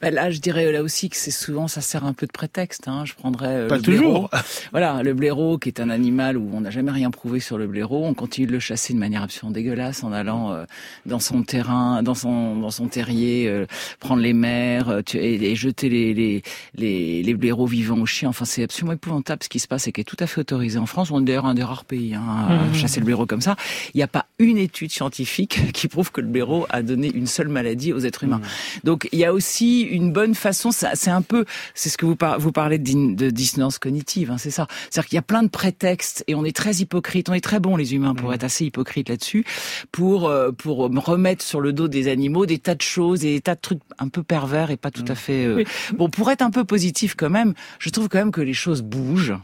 Ben 0.00 0.14
là, 0.14 0.30
je 0.30 0.38
dirais 0.38 0.70
là 0.72 0.82
aussi 0.82 1.08
que 1.08 1.16
c'est 1.20 1.30
souvent, 1.30 1.68
ça 1.68 1.80
sert 1.80 2.04
un 2.04 2.14
peu 2.14 2.26
de 2.26 2.32
prétexte. 2.32 2.88
Hein. 2.88 3.04
Je 3.04 3.14
prendrais 3.14 3.54
euh, 3.54 3.68
Pas 3.68 3.76
le 3.76 3.82
toujours. 3.82 4.30
Voilà, 4.72 5.02
le 5.02 5.14
blaireau, 5.14 5.58
qui 5.58 5.68
est 5.68 5.80
un 5.80 5.90
animal 5.90 6.36
où 6.36 6.50
on 6.54 6.60
n'a 6.60 6.70
jamais 6.70 6.90
rien 6.90 7.10
prouvé 7.10 7.40
sur 7.40 7.58
le 7.58 7.66
blaireau. 7.66 8.04
On 8.04 8.14
continue 8.14 8.46
de 8.46 8.52
le 8.52 8.60
chasser 8.60 8.94
de 8.94 8.98
manière 8.98 9.22
absolument 9.22 9.52
dégueulasse 9.52 10.02
en 10.04 10.12
allant 10.12 10.52
euh, 10.52 10.64
dans 11.06 11.18
son 11.18 11.42
terrain, 11.42 12.02
dans 12.02 12.14
son 12.14 12.56
dans 12.56 12.70
son 12.70 12.88
terrier, 12.88 13.48
euh, 13.48 13.66
prendre 13.98 14.22
les 14.22 14.32
mers 14.32 15.02
et, 15.14 15.54
jeter 15.54 15.88
les, 15.88 16.14
les 16.14 16.42
les 16.74 17.22
les 17.22 17.34
blaireaux 17.34 17.66
vivants 17.66 17.98
aux 17.98 18.06
chiens. 18.06 18.30
Enfin, 18.30 18.44
c'est 18.44 18.62
absolument 18.62 18.92
épouvantable 18.92 19.42
ce 19.42 19.48
qui 19.48 19.58
se 19.58 19.68
passe 19.68 19.88
et 19.88 19.92
qui 19.92 20.00
est 20.00 20.04
tout 20.04 20.16
à 20.20 20.26
fait 20.26 20.40
autorisé 20.40 20.78
en 20.78 20.86
France. 20.86 21.10
On 21.10 21.20
est 21.20 21.24
d'ailleurs 21.24 21.46
un 21.46 21.54
des 21.54 21.64
rares 21.64 21.84
pays 21.84 22.14
hein, 22.14 22.22
à 22.48 22.54
mmh. 22.54 22.74
chasser 22.74 23.00
le 23.00 23.06
blaireau 23.06 23.26
comme 23.26 23.40
ça. 23.40 23.56
Il 23.94 23.98
n'y 23.98 24.02
a 24.02 24.08
pas 24.08 24.26
une 24.38 24.56
étude 24.56 24.90
scientifique 24.90 25.72
qui 25.72 25.88
prouve 25.88 26.12
que 26.12 26.20
le 26.20 26.28
blaireau 26.28 26.66
a 26.70 26.82
donné 26.82 27.10
une 27.12 27.26
seule 27.26 27.48
maladie 27.48 27.92
aux 27.92 28.00
êtres 28.00 28.24
humains. 28.24 28.38
Mmh. 28.38 28.80
Donc, 28.84 29.08
il 29.12 29.18
y 29.18 29.24
a 29.24 29.32
aussi 29.32 29.82
une 29.82 30.12
bonne 30.12 30.34
façon. 30.34 30.70
Ça, 30.72 30.94
c'est 31.00 31.10
un 31.10 31.22
peu, 31.22 31.44
c'est 31.74 31.88
ce 31.88 31.96
que 31.96 32.06
vous, 32.06 32.16
vous 32.38 32.52
parlez 32.52 32.78
de, 32.78 33.30
dissonance 33.30 33.78
cognitive, 33.78 34.30
hein, 34.30 34.38
c'est 34.38 34.50
ça. 34.50 34.66
C'est-à-dire 34.90 35.08
qu'il 35.08 35.16
y 35.16 35.18
a 35.18 35.22
plein 35.22 35.42
de 35.42 35.48
prétextes 35.48 36.24
et 36.26 36.34
on 36.34 36.44
est 36.44 36.54
très 36.54 36.76
hypocrite, 36.76 37.28
on 37.28 37.34
est 37.34 37.40
très 37.40 37.60
bons 37.60 37.76
les 37.76 37.94
humains 37.94 38.14
pour 38.14 38.30
mmh. 38.30 38.34
être 38.34 38.44
assez 38.44 38.64
hypocrites 38.66 39.08
là-dessus, 39.08 39.44
pour 39.92 40.28
euh, 40.28 40.52
pour 40.52 40.78
remettre 40.78 41.44
sur 41.44 41.60
le 41.60 41.72
dos 41.72 41.88
des 41.88 42.08
animaux 42.08 42.46
des 42.46 42.58
tas 42.58 42.74
de 42.74 42.82
choses 42.82 43.24
et 43.24 43.34
des 43.34 43.40
tas 43.40 43.54
de 43.54 43.60
trucs 43.60 43.80
un 43.98 44.08
peu 44.08 44.22
pervers 44.22 44.70
et 44.70 44.76
pas 44.76 44.90
tout 44.90 45.04
à 45.08 45.12
mmh. 45.12 45.16
fait. 45.16 45.44
Euh, 45.44 45.64
bon, 45.94 46.10
pour 46.10 46.30
être 46.30 46.42
un 46.42 46.50
peu 46.50 46.64
positif 46.64 47.14
quand 47.14 47.30
même, 47.30 47.54
je 47.78 47.90
trouve 47.90 48.08
quand 48.08 48.18
même 48.18 48.32
que 48.32 48.40
les 48.40 48.54
choses 48.54 48.82
bougent. 48.82 49.34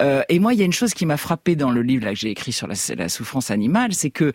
Euh, 0.00 0.22
et 0.28 0.38
moi, 0.38 0.54
il 0.54 0.58
y 0.58 0.62
a 0.62 0.64
une 0.64 0.72
chose 0.72 0.94
qui 0.94 1.06
m'a 1.06 1.16
frappé 1.16 1.56
dans 1.56 1.70
le 1.70 1.82
livre 1.82 2.04
là, 2.04 2.12
que 2.12 2.18
j'ai 2.18 2.30
écrit 2.30 2.52
sur 2.52 2.66
la, 2.66 2.74
la 2.96 3.08
souffrance 3.08 3.50
animale, 3.50 3.94
c'est 3.94 4.10
que, 4.10 4.32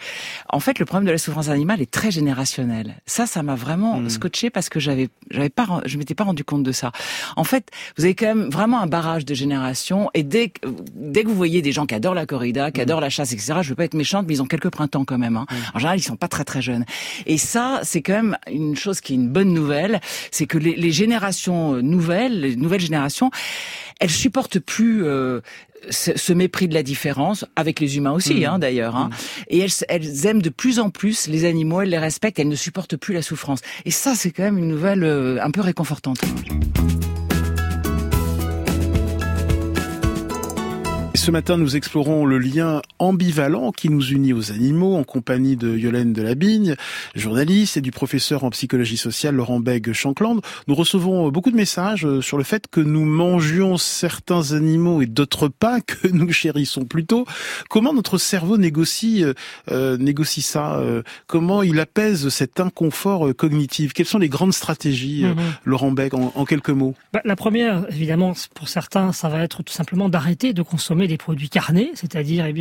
en 0.49 0.59
fait, 0.59 0.79
le 0.79 0.85
problème 0.85 1.05
de 1.05 1.11
la 1.11 1.17
souffrance 1.17 1.49
animale 1.49 1.81
est 1.81 1.91
très 1.91 2.11
générationnel. 2.11 2.95
Ça, 3.05 3.25
ça 3.25 3.43
m'a 3.43 3.55
vraiment 3.55 3.99
hmm. 3.99 4.09
scotché 4.09 4.49
parce 4.49 4.69
que 4.69 4.79
j'avais, 4.79 5.09
j'avais 5.31 5.49
pas, 5.49 5.81
je 5.85 5.97
m'étais 5.97 6.15
pas 6.15 6.23
rendu 6.23 6.43
compte 6.43 6.63
de 6.63 6.71
ça. 6.71 6.91
En 7.35 7.43
fait, 7.43 7.69
vous 7.97 8.05
avez 8.05 8.15
quand 8.15 8.27
même 8.27 8.49
vraiment 8.49 8.81
un 8.81 8.87
barrage 8.87 9.25
de 9.25 9.33
générations, 9.33 10.09
et 10.13 10.23
dès 10.23 10.49
que, 10.49 10.67
dès 10.93 11.23
que 11.23 11.27
vous 11.27 11.35
voyez 11.35 11.61
des 11.61 11.71
gens 11.71 11.85
qui 11.85 11.95
adorent 11.95 12.15
la 12.15 12.25
corrida, 12.25 12.71
qui 12.71 12.79
hmm. 12.79 12.83
adorent 12.83 13.01
la 13.01 13.09
chasse, 13.09 13.33
etc. 13.33 13.59
Je 13.61 13.69
veux 13.69 13.75
pas 13.75 13.85
être 13.85 13.93
méchante, 13.93 14.25
mais 14.27 14.35
ils 14.35 14.41
ont 14.41 14.47
quelques 14.47 14.69
printemps 14.69 15.05
quand 15.05 15.17
même. 15.17 15.37
Hein. 15.37 15.45
Hmm. 15.49 15.75
En 15.75 15.79
général, 15.79 15.99
ils 15.99 16.03
sont 16.03 16.15
pas 16.15 16.27
très 16.27 16.43
très 16.43 16.61
jeunes. 16.61 16.85
Et 17.25 17.37
ça, 17.37 17.81
c'est 17.83 18.01
quand 18.01 18.13
même 18.13 18.37
une 18.51 18.75
chose 18.75 19.01
qui 19.01 19.13
est 19.13 19.15
une 19.15 19.29
bonne 19.29 19.53
nouvelle, 19.53 20.01
c'est 20.31 20.45
que 20.45 20.57
les, 20.57 20.75
les 20.75 20.91
générations 20.91 21.81
nouvelles, 21.81 22.41
les 22.41 22.55
nouvelles 22.55 22.81
générations, 22.81 23.31
elles 23.99 24.09
supportent 24.09 24.59
plus 24.59 25.05
euh, 25.05 25.41
ce, 25.89 26.33
mépris 26.33 26.67
de 26.67 26.73
la 26.73 26.83
différence, 26.83 27.45
avec 27.55 27.79
les 27.79 27.97
humains 27.97 28.11
aussi, 28.11 28.41
mmh. 28.41 28.45
hein, 28.45 28.59
d'ailleurs. 28.59 28.95
Hein. 28.95 29.09
Mmh. 29.11 29.43
Et 29.49 29.59
elles, 29.59 29.71
elles, 29.87 30.25
aiment 30.25 30.41
de 30.41 30.49
plus 30.49 30.79
en 30.79 30.89
plus 30.89 31.27
les 31.27 31.45
animaux, 31.45 31.81
elles 31.81 31.89
les 31.89 31.97
respectent, 31.97 32.39
elles 32.39 32.47
ne 32.47 32.55
supportent 32.55 32.97
plus 32.97 33.13
la 33.13 33.21
souffrance. 33.21 33.59
Et 33.85 33.91
ça, 33.91 34.15
c'est 34.15 34.31
quand 34.31 34.43
même 34.43 34.57
une 34.57 34.67
nouvelle 34.67 35.03
euh, 35.03 35.43
un 35.43 35.51
peu 35.51 35.61
réconfortante. 35.61 36.19
Ce 41.29 41.31
matin, 41.31 41.57
nous 41.57 41.75
explorons 41.75 42.25
le 42.25 42.39
lien 42.39 42.81
ambivalent 42.97 43.71
qui 43.71 43.89
nous 43.89 44.03
unit 44.03 44.33
aux 44.33 44.51
animaux 44.51 44.95
en 44.95 45.03
compagnie 45.03 45.55
de 45.55 45.77
Yolène 45.77 46.11
Delabigne, 46.11 46.75
journaliste, 47.13 47.77
et 47.77 47.81
du 47.81 47.91
professeur 47.91 48.43
en 48.43 48.49
psychologie 48.49 48.97
sociale 48.97 49.35
Laurent 49.35 49.59
Beg-Shankland. 49.59 50.41
Nous 50.67 50.73
recevons 50.73 51.29
beaucoup 51.29 51.51
de 51.51 51.55
messages 51.55 52.03
euh, 52.03 52.19
sur 52.21 52.39
le 52.39 52.43
fait 52.43 52.65
que 52.67 52.79
nous 52.79 53.05
mangions 53.05 53.77
certains 53.77 54.53
animaux 54.53 55.03
et 55.03 55.05
d'autres 55.05 55.49
pas, 55.49 55.81
que 55.85 56.07
nous 56.07 56.31
chérissons 56.31 56.85
plutôt. 56.85 57.27
Comment 57.69 57.93
notre 57.93 58.17
cerveau 58.17 58.57
négocie, 58.57 59.23
euh, 59.23 59.33
euh 59.69 59.97
négocie 59.97 60.41
ça 60.41 60.77
euh, 60.79 61.03
Comment 61.27 61.61
il 61.61 61.79
apaise 61.79 62.29
cet 62.29 62.59
inconfort 62.59 63.35
cognitif? 63.37 63.93
Quelles 63.93 64.07
sont 64.07 64.17
les 64.17 64.29
grandes 64.29 64.53
stratégies, 64.53 65.25
mhm. 65.25 65.35
Laurent 65.63 65.91
Beg, 65.91 66.15
en, 66.15 66.33
en 66.33 66.45
quelques 66.45 66.71
mots? 66.71 66.95
Bah, 67.13 67.21
La 67.23 67.35
première, 67.35 67.85
évidemment, 67.91 68.33
pour 68.55 68.67
certains, 68.67 69.11
ça 69.11 69.29
va 69.29 69.43
être 69.43 69.61
tout 69.61 69.73
simplement 69.73 70.09
d'arrêter 70.09 70.53
de 70.53 70.63
consommer 70.63 71.07
des 71.07 71.18
produits 71.19 71.49
carnés, 71.49 71.91
c'est-à-dire 71.93 72.45
eh 72.47 72.55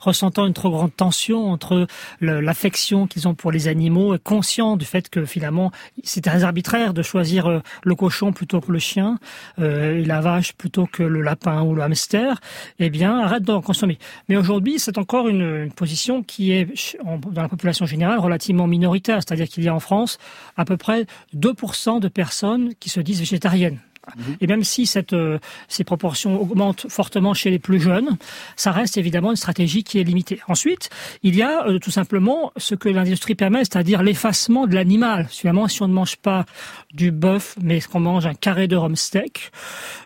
ressentant 0.00 0.46
une 0.46 0.54
trop 0.54 0.70
grande 0.70 0.96
tension 0.96 1.50
entre 1.50 1.86
l'affection 2.20 3.06
qu'ils 3.06 3.28
ont 3.28 3.34
pour 3.34 3.52
les 3.52 3.68
animaux 3.68 4.14
et 4.14 4.18
conscient 4.18 4.76
du 4.76 4.86
fait 4.86 5.10
que 5.10 5.26
finalement 5.26 5.70
c'est 6.02 6.22
très 6.22 6.44
arbitraire 6.44 6.94
de 6.94 7.02
choisir 7.02 7.46
euh, 7.46 7.60
le 7.82 7.94
cochon 7.94 8.32
plutôt 8.32 8.60
que 8.60 8.72
le 8.72 8.78
chien 8.78 9.18
euh, 9.58 10.00
et 10.00 10.04
la 10.04 10.20
vache 10.20 10.54
plutôt 10.54 10.86
que 10.86 11.02
le 11.02 11.20
lapin 11.20 11.62
ou 11.62 11.74
le 11.74 11.82
hamster, 11.82 12.40
eh 12.78 12.88
bien 12.88 13.18
arrête 13.18 13.42
d'en 13.42 13.60
consommer. 13.60 13.98
Mais 14.28 14.36
aujourd'hui 14.36 14.78
c'est 14.78 14.96
encore 14.96 15.28
une, 15.28 15.70
position 15.74 16.22
qui 16.22 16.52
est 16.52 16.96
dans 17.04 17.42
la 17.42 17.48
population 17.48 17.84
générale 17.84 18.18
relativement 18.18 18.66
minoritaire, 18.66 19.18
c'est-à-dire 19.18 19.48
qu'il 19.48 19.64
y 19.64 19.68
a 19.68 19.74
en 19.74 19.80
France 19.80 20.18
à 20.56 20.64
peu 20.64 20.76
près 20.76 21.06
2% 21.34 22.00
de 22.00 22.08
personnes 22.08 22.74
qui 22.78 22.88
se 22.88 23.00
disent 23.00 23.18
végétariennes. 23.18 23.80
Mhm. 24.16 24.36
Et 24.40 24.46
même 24.46 24.64
si 24.64 24.90
euh, 25.12 25.38
ces 25.68 25.84
proportions 25.84 26.40
augmentent 26.40 26.86
fortement 26.88 27.34
chez 27.34 27.50
les 27.50 27.58
plus 27.58 27.80
jeunes, 27.80 28.16
ça 28.56 28.70
reste 28.70 28.96
évidemment 28.96 29.30
une 29.30 29.36
stratégie 29.36 29.84
qui 29.84 29.98
est 29.98 30.04
limitée. 30.04 30.40
Ensuite, 30.48 30.90
il 31.22 31.36
y 31.36 31.42
a 31.42 31.66
euh, 31.66 31.78
tout 31.78 31.90
simplement 31.90 32.52
ce 32.56 32.74
que 32.74 32.88
l'industrie 32.88 33.34
permet, 33.34 33.60
c'est-à-dire 33.60 34.02
l'effacement 34.02 34.66
de 34.66 34.74
l'animal. 34.74 35.26
Finalement, 35.30 35.68
si 35.68 35.82
on 35.82 35.88
ne 35.88 35.94
mange 35.94 36.16
pas 36.16 36.44
du 36.92 37.10
bœuf, 37.10 37.56
mais 37.60 37.80
qu'on 37.80 38.00
mange 38.00 38.26
un 38.26 38.34
carré 38.34 38.68
de 38.68 38.76
rhum 38.76 38.96
steak, 38.96 39.50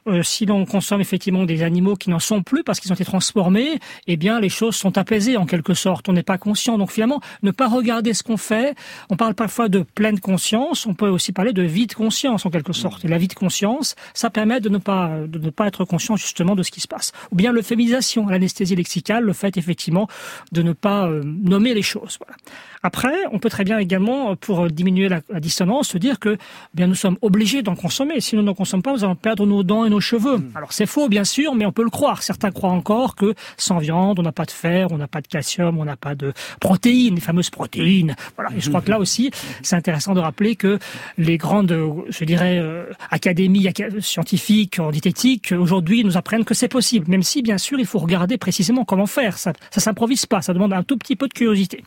euh, 0.06 0.22
si 0.22 0.46
l'on 0.46 0.64
consomme 0.64 1.00
effectivement 1.00 1.44
des 1.44 1.62
animaux 1.62 1.96
qui 1.96 2.10
n'en 2.10 2.18
sont 2.18 2.42
plus 2.42 2.64
parce 2.64 2.80
qu'ils 2.80 2.90
ont 2.92 2.94
été 2.94 3.04
transformés, 3.04 3.78
eh 4.06 4.16
bien 4.16 4.40
les 4.40 4.48
choses 4.48 4.76
sont 4.76 4.96
apaisées 4.96 5.36
en 5.36 5.46
quelque 5.46 5.74
sorte. 5.74 6.08
On 6.08 6.12
n'est 6.12 6.22
pas 6.22 6.38
conscient. 6.38 6.78
Donc 6.78 6.92
finalement, 6.92 7.20
ne 7.42 7.50
pas 7.50 7.68
regarder 7.68 8.14
ce 8.14 8.22
qu'on 8.22 8.36
fait. 8.36 8.74
On 9.10 9.16
parle 9.16 9.34
parfois 9.34 9.68
de 9.68 9.80
pleine 9.80 10.20
conscience. 10.20 10.86
On 10.86 10.94
peut 10.94 11.08
aussi 11.08 11.32
parler 11.32 11.52
de 11.52 11.62
vide 11.62 11.94
conscience 11.94 12.46
en 12.46 12.50
quelque 12.50 12.72
sorte. 12.72 13.04
Et 13.04 13.08
la 13.08 13.18
vide 13.18 13.34
conscience, 13.34 13.87
ça 14.14 14.30
permet 14.30 14.60
de 14.60 14.68
ne 14.68 14.78
pas 14.78 15.66
être 15.66 15.84
conscient 15.84 16.16
justement 16.16 16.54
de 16.54 16.62
ce 16.62 16.70
qui 16.70 16.80
se 16.80 16.88
passe. 16.88 17.12
Ou 17.32 17.36
bien 17.36 17.52
l'euphémisation, 17.52 18.28
l'anesthésie 18.28 18.76
lexicale, 18.76 19.24
le 19.24 19.32
fait 19.32 19.56
effectivement 19.56 20.08
de 20.52 20.62
ne 20.62 20.72
pas 20.72 21.06
euh, 21.06 21.22
nommer 21.24 21.74
les 21.74 21.82
choses. 21.82 22.18
Voilà. 22.18 22.36
Après, 22.82 23.14
on 23.32 23.38
peut 23.38 23.50
très 23.50 23.64
bien 23.64 23.78
également, 23.78 24.36
pour 24.36 24.68
diminuer 24.68 25.08
la, 25.08 25.20
dissonance, 25.40 25.88
se 25.88 25.98
dire 25.98 26.18
que 26.18 26.30
eh 26.30 26.36
bien 26.74 26.86
nous 26.86 26.94
sommes 26.94 27.16
obligés 27.22 27.62
d'en 27.62 27.74
consommer. 27.74 28.20
Si 28.20 28.36
nous 28.36 28.42
n'en 28.42 28.54
consommons 28.54 28.82
pas, 28.82 28.92
nous 28.92 29.04
allons 29.04 29.14
perdre 29.14 29.46
nos 29.46 29.62
dents 29.62 29.84
et 29.84 29.90
nos 29.90 30.00
cheveux. 30.00 30.38
Hmm. 30.38 30.52
Alors 30.54 30.72
c'est 30.72 30.86
faux, 30.86 31.08
bien 31.08 31.24
sûr, 31.24 31.54
mais 31.54 31.66
on 31.66 31.72
peut 31.72 31.84
le 31.84 31.90
croire. 31.90 32.22
Certains 32.22 32.50
croient 32.50 32.70
encore 32.70 33.16
que 33.16 33.34
sans 33.56 33.78
viande, 33.78 34.18
on 34.18 34.22
n'a 34.22 34.32
pas 34.32 34.44
de 34.44 34.50
fer, 34.50 34.88
on 34.92 34.98
n'a 34.98 35.08
pas 35.08 35.20
de 35.20 35.26
calcium, 35.26 35.78
on 35.78 35.84
n'a 35.84 35.96
pas 35.96 36.14
de 36.14 36.32
protéines, 36.60 37.16
les 37.16 37.20
fameuses 37.20 37.50
protéines. 37.50 38.14
Voilà. 38.36 38.50
Et 38.56 38.60
je 38.60 38.68
crois 38.68 38.80
que 38.80 38.90
là 38.90 38.98
aussi, 38.98 39.30
c'est 39.62 39.76
intéressant 39.76 40.14
de 40.14 40.20
rappeler 40.20 40.56
que 40.56 40.78
les 41.16 41.36
grandes, 41.36 41.76
je 42.08 42.24
dirais, 42.24 42.58
euh, 42.58 42.86
académies 43.10 43.68
scientifiques 44.00 44.78
en 44.78 44.90
diététique 44.90 45.52
aujourd'hui 45.52 46.04
nous 46.04 46.16
apprennent 46.16 46.44
que 46.44 46.54
c'est 46.54 46.68
possible. 46.68 47.06
Même 47.08 47.22
si, 47.22 47.42
bien 47.42 47.58
sûr, 47.58 47.78
il 47.78 47.86
faut 47.86 47.98
regarder 47.98 48.38
précisément 48.38 48.84
comment 48.84 49.06
faire. 49.06 49.38
Ça, 49.38 49.52
ça 49.70 49.80
s'improvise 49.80 50.26
pas. 50.26 50.42
Ça 50.42 50.52
demande 50.54 50.72
un 50.72 50.82
tout 50.82 50.96
petit 50.96 51.16
peu 51.16 51.28
de 51.28 51.32
curiosité. 51.32 51.84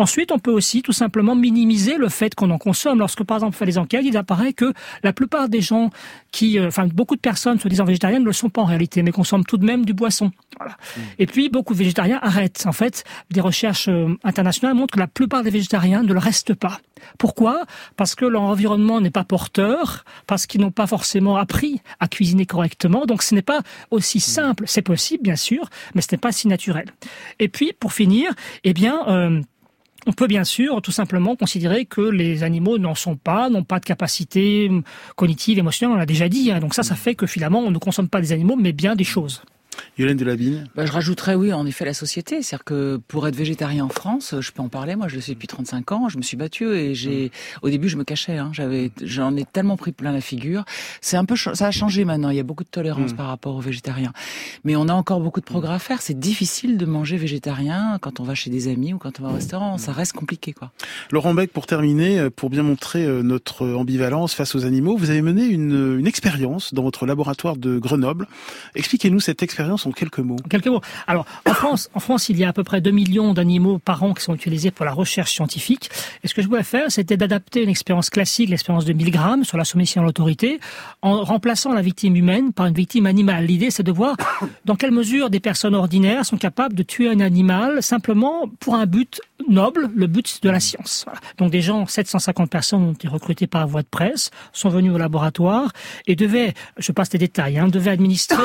Ensuite, 0.00 0.32
on 0.32 0.38
peut 0.38 0.50
aussi 0.50 0.80
tout 0.80 0.94
simplement 0.94 1.34
minimiser 1.34 1.98
le 1.98 2.08
fait 2.08 2.34
qu'on 2.34 2.48
en 2.48 2.56
consomme. 2.56 3.00
Lorsque, 3.00 3.22
par 3.22 3.36
exemple, 3.36 3.54
on 3.54 3.58
fait 3.58 3.66
des 3.66 3.76
enquêtes, 3.76 4.02
il 4.02 4.16
apparaît 4.16 4.54
que 4.54 4.72
la 5.02 5.12
plupart 5.12 5.50
des 5.50 5.60
gens 5.60 5.90
qui, 6.32 6.58
euh, 6.58 6.68
enfin, 6.68 6.86
beaucoup 6.86 7.16
de 7.16 7.20
personnes 7.20 7.60
se 7.60 7.68
disant 7.68 7.84
végétariennes 7.84 8.22
ne 8.22 8.26
le 8.26 8.32
sont 8.32 8.48
pas 8.48 8.62
en 8.62 8.64
réalité, 8.64 9.02
mais 9.02 9.10
consomment 9.10 9.44
tout 9.44 9.58
de 9.58 9.66
même 9.66 9.84
du 9.84 9.92
boisson. 9.92 10.32
Voilà. 10.56 10.72
Mmh. 10.72 11.00
Et 11.18 11.26
puis, 11.26 11.50
beaucoup 11.50 11.74
de 11.74 11.78
végétariens 11.78 12.18
arrêtent. 12.22 12.64
En 12.66 12.72
fait, 12.72 13.04
des 13.30 13.42
recherches 13.42 13.88
euh, 13.88 14.16
internationales 14.24 14.74
montrent 14.74 14.94
que 14.94 14.98
la 14.98 15.06
plupart 15.06 15.42
des 15.42 15.50
végétariens 15.50 16.02
ne 16.02 16.14
le 16.14 16.18
restent 16.18 16.54
pas. 16.54 16.80
Pourquoi? 17.18 17.64
Parce 17.98 18.14
que 18.14 18.24
leur 18.24 18.42
environnement 18.42 19.02
n'est 19.02 19.10
pas 19.10 19.24
porteur, 19.24 20.06
parce 20.26 20.46
qu'ils 20.46 20.62
n'ont 20.62 20.70
pas 20.70 20.86
forcément 20.86 21.36
appris 21.36 21.82
à 21.98 22.08
cuisiner 22.08 22.46
correctement. 22.46 23.04
Donc, 23.04 23.22
ce 23.22 23.34
n'est 23.34 23.42
pas 23.42 23.60
aussi 23.90 24.16
mmh. 24.16 24.20
simple. 24.22 24.64
C'est 24.66 24.80
possible, 24.80 25.24
bien 25.24 25.36
sûr, 25.36 25.68
mais 25.94 26.00
ce 26.00 26.08
n'est 26.12 26.18
pas 26.18 26.32
si 26.32 26.48
naturel. 26.48 26.86
Et 27.38 27.48
puis, 27.48 27.74
pour 27.78 27.92
finir, 27.92 28.32
eh 28.64 28.72
bien, 28.72 29.06
euh, 29.08 29.42
on 30.06 30.12
peut 30.12 30.26
bien 30.26 30.44
sûr 30.44 30.80
tout 30.82 30.92
simplement 30.92 31.36
considérer 31.36 31.84
que 31.84 32.00
les 32.00 32.42
animaux 32.42 32.78
n'en 32.78 32.94
sont 32.94 33.16
pas, 33.16 33.50
n'ont 33.50 33.64
pas 33.64 33.80
de 33.80 33.84
capacité 33.84 34.70
cognitive, 35.16 35.58
émotionnelle, 35.58 35.96
on 35.96 35.98
l'a 35.98 36.06
déjà 36.06 36.28
dit. 36.28 36.50
Hein. 36.50 36.60
Donc 36.60 36.74
ça, 36.74 36.82
ça 36.82 36.94
fait 36.94 37.14
que 37.14 37.26
finalement, 37.26 37.60
on 37.60 37.70
ne 37.70 37.78
consomme 37.78 38.08
pas 38.08 38.20
des 38.20 38.32
animaux, 38.32 38.56
mais 38.56 38.72
bien 38.72 38.96
des 38.96 39.04
choses. 39.04 39.42
Yolène 39.98 40.16
Delabine 40.16 40.68
bah, 40.74 40.86
Je 40.86 40.92
rajouterais, 40.92 41.34
oui, 41.34 41.52
en 41.52 41.66
effet, 41.66 41.84
la 41.84 41.94
société. 41.94 42.42
C'est-à-dire 42.42 42.64
que 42.64 43.00
pour 43.08 43.26
être 43.28 43.36
végétarien 43.36 43.84
en 43.84 43.88
France, 43.88 44.34
je 44.40 44.52
peux 44.52 44.62
en 44.62 44.68
parler, 44.68 44.96
moi 44.96 45.08
je 45.08 45.16
le 45.16 45.20
suis 45.20 45.34
depuis 45.34 45.48
35 45.48 45.92
ans, 45.92 46.08
je 46.08 46.18
me 46.18 46.22
suis 46.22 46.36
battue 46.36 46.72
et 46.74 46.94
j'ai... 46.94 47.26
Mm. 47.26 47.30
Au 47.62 47.70
début, 47.70 47.88
je 47.88 47.96
me 47.96 48.04
cachais, 48.04 48.36
hein, 48.36 48.50
j'avais, 48.52 48.90
j'en 49.02 49.36
ai 49.36 49.44
tellement 49.44 49.76
pris 49.76 49.92
plein 49.92 50.12
la 50.12 50.20
figure. 50.20 50.64
C'est 51.00 51.16
un 51.16 51.24
peu... 51.24 51.36
Ça 51.36 51.66
a 51.66 51.70
changé 51.70 52.04
maintenant, 52.04 52.30
il 52.30 52.36
y 52.36 52.40
a 52.40 52.44
beaucoup 52.44 52.64
de 52.64 52.68
tolérance 52.68 53.12
mm. 53.12 53.16
par 53.16 53.26
rapport 53.26 53.56
aux 53.56 53.60
végétariens. 53.60 54.12
Mais 54.64 54.76
on 54.76 54.88
a 54.88 54.94
encore 54.94 55.20
beaucoup 55.20 55.40
de 55.40 55.46
progrès 55.46 55.74
à 55.74 55.78
faire. 55.78 56.02
C'est 56.02 56.18
difficile 56.18 56.76
de 56.76 56.86
manger 56.86 57.16
végétarien 57.16 57.98
quand 58.00 58.20
on 58.20 58.24
va 58.24 58.34
chez 58.34 58.50
des 58.50 58.68
amis 58.68 58.92
ou 58.92 58.98
quand 58.98 59.20
on 59.20 59.24
va 59.24 59.30
au 59.30 59.34
restaurant. 59.34 59.78
Ça 59.78 59.92
reste 59.92 60.12
compliqué, 60.12 60.52
quoi. 60.52 60.70
Laurent 61.10 61.34
Beck, 61.34 61.52
pour 61.52 61.66
terminer, 61.66 62.18
euh, 62.18 62.30
pour 62.30 62.50
bien 62.50 62.62
montrer 62.62 63.04
euh, 63.04 63.22
notre 63.22 63.66
ambivalence 63.66 64.34
face 64.34 64.54
aux 64.54 64.64
animaux, 64.64 64.96
vous 64.96 65.10
avez 65.10 65.22
mené 65.22 65.44
une, 65.44 65.98
une 65.98 66.06
expérience 66.06 66.74
dans 66.74 66.82
votre 66.82 67.06
laboratoire 67.06 67.56
de 67.56 67.78
Grenoble. 67.78 68.26
Expliquez-nous 68.74 69.20
cette 69.20 69.42
expérience 69.42 69.69
en 69.86 69.92
quelques 69.92 70.18
mots. 70.18 70.36
quelques 70.48 70.66
mots. 70.66 70.80
Alors, 71.06 71.26
en 71.46 71.54
France, 71.54 71.90
en 71.94 72.00
France, 72.00 72.28
il 72.28 72.38
y 72.38 72.44
a 72.44 72.48
à 72.48 72.52
peu 72.52 72.64
près 72.64 72.80
2 72.80 72.90
millions 72.90 73.34
d'animaux 73.34 73.78
par 73.78 74.02
an 74.02 74.14
qui 74.14 74.22
sont 74.22 74.34
utilisés 74.34 74.70
pour 74.70 74.84
la 74.84 74.92
recherche 74.92 75.32
scientifique. 75.32 75.90
Et 76.22 76.28
ce 76.28 76.34
que 76.34 76.42
je 76.42 76.48
voulais 76.48 76.62
faire, 76.62 76.90
c'était 76.90 77.16
d'adapter 77.16 77.62
une 77.62 77.68
expérience 77.68 78.10
classique, 78.10 78.50
l'expérience 78.50 78.84
de 78.84 78.92
Milgram 78.92 79.44
sur 79.44 79.58
la 79.58 79.64
soumission 79.64 80.02
à 80.02 80.04
l'autorité, 80.04 80.60
en 81.02 81.22
remplaçant 81.22 81.72
la 81.72 81.82
victime 81.82 82.16
humaine 82.16 82.52
par 82.52 82.66
une 82.66 82.74
victime 82.74 83.06
animale. 83.06 83.46
L'idée, 83.46 83.70
c'est 83.70 83.82
de 83.82 83.92
voir 83.92 84.16
dans 84.64 84.76
quelle 84.76 84.92
mesure 84.92 85.30
des 85.30 85.40
personnes 85.40 85.74
ordinaires 85.74 86.24
sont 86.24 86.36
capables 86.36 86.74
de 86.74 86.82
tuer 86.82 87.08
un 87.08 87.20
animal 87.20 87.82
simplement 87.82 88.48
pour 88.60 88.74
un 88.74 88.86
but 88.86 89.20
noble, 89.50 89.90
le 89.94 90.06
but 90.06 90.42
de 90.42 90.50
la 90.50 90.60
science. 90.60 91.06
Donc 91.38 91.50
des 91.50 91.60
gens, 91.60 91.86
750 91.86 92.50
personnes 92.50 92.82
ont 92.82 92.92
été 92.92 93.08
recrutées 93.08 93.46
par 93.46 93.66
voie 93.66 93.82
de 93.82 93.88
presse, 93.88 94.30
sont 94.52 94.68
venus 94.68 94.92
au 94.92 94.98
laboratoire 94.98 95.72
et 96.06 96.16
devaient, 96.16 96.54
je 96.78 96.92
passe 96.92 97.12
les 97.12 97.18
détails, 97.18 97.58
hein, 97.58 97.68
devaient 97.68 97.90
administrer 97.90 98.42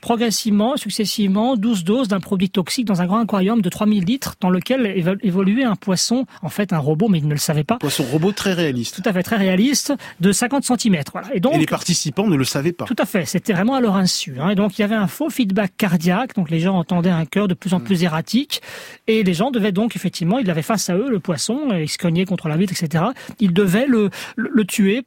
progressivement, 0.00 0.76
successivement, 0.76 1.56
12 1.56 1.84
doses 1.84 2.08
d'un 2.08 2.20
produit 2.20 2.50
toxique 2.50 2.84
dans 2.84 3.02
un 3.02 3.06
grand 3.06 3.18
aquarium 3.18 3.60
de 3.60 3.68
3000 3.68 4.04
litres 4.04 4.36
dans 4.40 4.50
lequel 4.50 4.86
évoluait 5.22 5.64
un 5.64 5.76
poisson, 5.76 6.26
en 6.42 6.48
fait 6.48 6.72
un 6.72 6.78
robot, 6.78 7.08
mais 7.08 7.18
ils 7.18 7.26
ne 7.26 7.32
le 7.32 7.38
savaient 7.38 7.64
pas. 7.64 7.78
Poisson 7.78 8.04
robot 8.04 8.32
très 8.32 8.52
réaliste. 8.52 9.02
Tout 9.02 9.08
à 9.08 9.12
fait, 9.12 9.22
très 9.22 9.36
réaliste, 9.36 9.92
de 10.20 10.32
50 10.32 10.64
cm. 10.64 11.02
Voilà. 11.12 11.28
Et, 11.34 11.40
donc, 11.40 11.54
et 11.54 11.58
les 11.58 11.66
participants 11.66 12.28
ne 12.28 12.36
le 12.36 12.44
savaient 12.44 12.72
pas. 12.72 12.84
Tout 12.84 12.96
à 12.98 13.04
fait, 13.04 13.24
c'était 13.24 13.52
vraiment 13.52 13.74
à 13.74 13.80
leur 13.80 13.96
insu. 13.96 14.36
Hein. 14.40 14.50
Et 14.50 14.54
donc 14.54 14.78
il 14.78 14.82
y 14.82 14.84
avait 14.84 14.94
un 14.94 15.08
faux 15.08 15.30
feedback 15.30 15.72
cardiaque, 15.76 16.34
donc 16.34 16.50
les 16.50 16.60
gens 16.60 16.76
entendaient 16.76 17.10
un 17.10 17.24
cœur 17.24 17.48
de 17.48 17.54
plus 17.54 17.74
en 17.74 17.80
plus 17.80 18.04
erratique, 18.04 18.62
et 19.06 19.22
les 19.22 19.34
gens 19.34 19.50
devaient 19.50 19.72
donc 19.72 19.96
effectivement, 19.96 20.35
ils 20.38 20.50
avaient 20.50 20.62
face 20.62 20.90
à 20.90 20.96
eux 20.96 21.10
le 21.10 21.20
poisson, 21.20 21.68
ils 21.72 21.88
se 21.88 21.98
cognaient 21.98 22.24
contre 22.24 22.48
la 22.48 22.56
vitre, 22.56 22.72
etc. 22.80 23.04
Ils 23.40 23.52
devaient 23.52 23.86
le, 23.86 24.10
le 24.36 24.64
tuer 24.64 25.04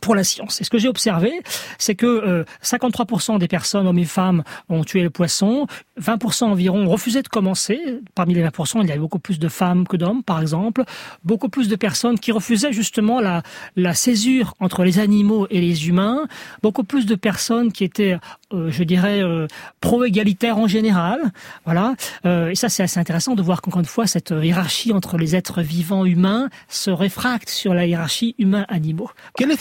pour 0.00 0.14
la 0.14 0.24
science. 0.24 0.60
Et 0.60 0.64
ce 0.64 0.70
que 0.70 0.78
j'ai 0.78 0.88
observé, 0.88 1.32
c'est 1.78 1.94
que 1.94 2.44
53% 2.62 3.34
euh, 3.34 3.38
des 3.38 3.48
personnes, 3.48 3.86
hommes 3.86 3.98
et 3.98 4.04
femmes, 4.04 4.42
ont 4.68 4.84
tué 4.84 5.02
le 5.02 5.10
poisson, 5.10 5.66
20% 6.00 6.44
environ 6.44 6.88
refusé 6.88 7.22
de 7.22 7.28
commencer. 7.28 7.78
Parmi 8.14 8.34
les 8.34 8.44
20%, 8.44 8.82
il 8.82 8.88
y 8.88 8.90
avait 8.90 9.00
beaucoup 9.00 9.18
plus 9.18 9.38
de 9.38 9.48
femmes 9.48 9.86
que 9.86 9.96
d'hommes, 9.96 10.22
par 10.22 10.40
exemple. 10.40 10.84
Beaucoup 11.24 11.48
plus 11.48 11.68
de 11.68 11.76
personnes 11.76 12.18
qui 12.18 12.32
refusaient 12.32 12.72
justement 12.72 13.20
la, 13.20 13.42
la 13.76 13.94
césure 13.94 14.54
entre 14.60 14.84
les 14.84 14.98
animaux 14.98 15.46
et 15.50 15.60
les 15.60 15.88
humains. 15.88 16.26
Beaucoup 16.62 16.84
plus 16.84 17.06
de 17.06 17.14
personnes 17.14 17.72
qui 17.72 17.84
étaient, 17.84 18.18
euh, 18.52 18.70
je 18.70 18.84
dirais, 18.84 19.22
euh, 19.22 19.46
pro-égalitaires 19.80 20.58
en 20.58 20.66
général. 20.66 21.32
Voilà. 21.64 21.94
et 22.24 22.54
ça, 22.54 22.68
c'est 22.68 22.82
assez 22.82 22.98
intéressant 22.98 23.34
de 23.34 23.42
voir 23.42 23.62
qu'encore 23.62 23.80
une 23.80 23.86
fois, 23.86 24.06
cette 24.06 24.30
hiérarchie 24.30 24.92
entre 24.92 25.16
les 25.16 25.36
êtres 25.36 25.62
vivants 25.62 26.04
humains 26.04 26.48
se 26.68 26.90
réfracte 26.90 27.48
sur 27.48 27.74
la 27.74 27.86
hiérarchie 27.86 28.34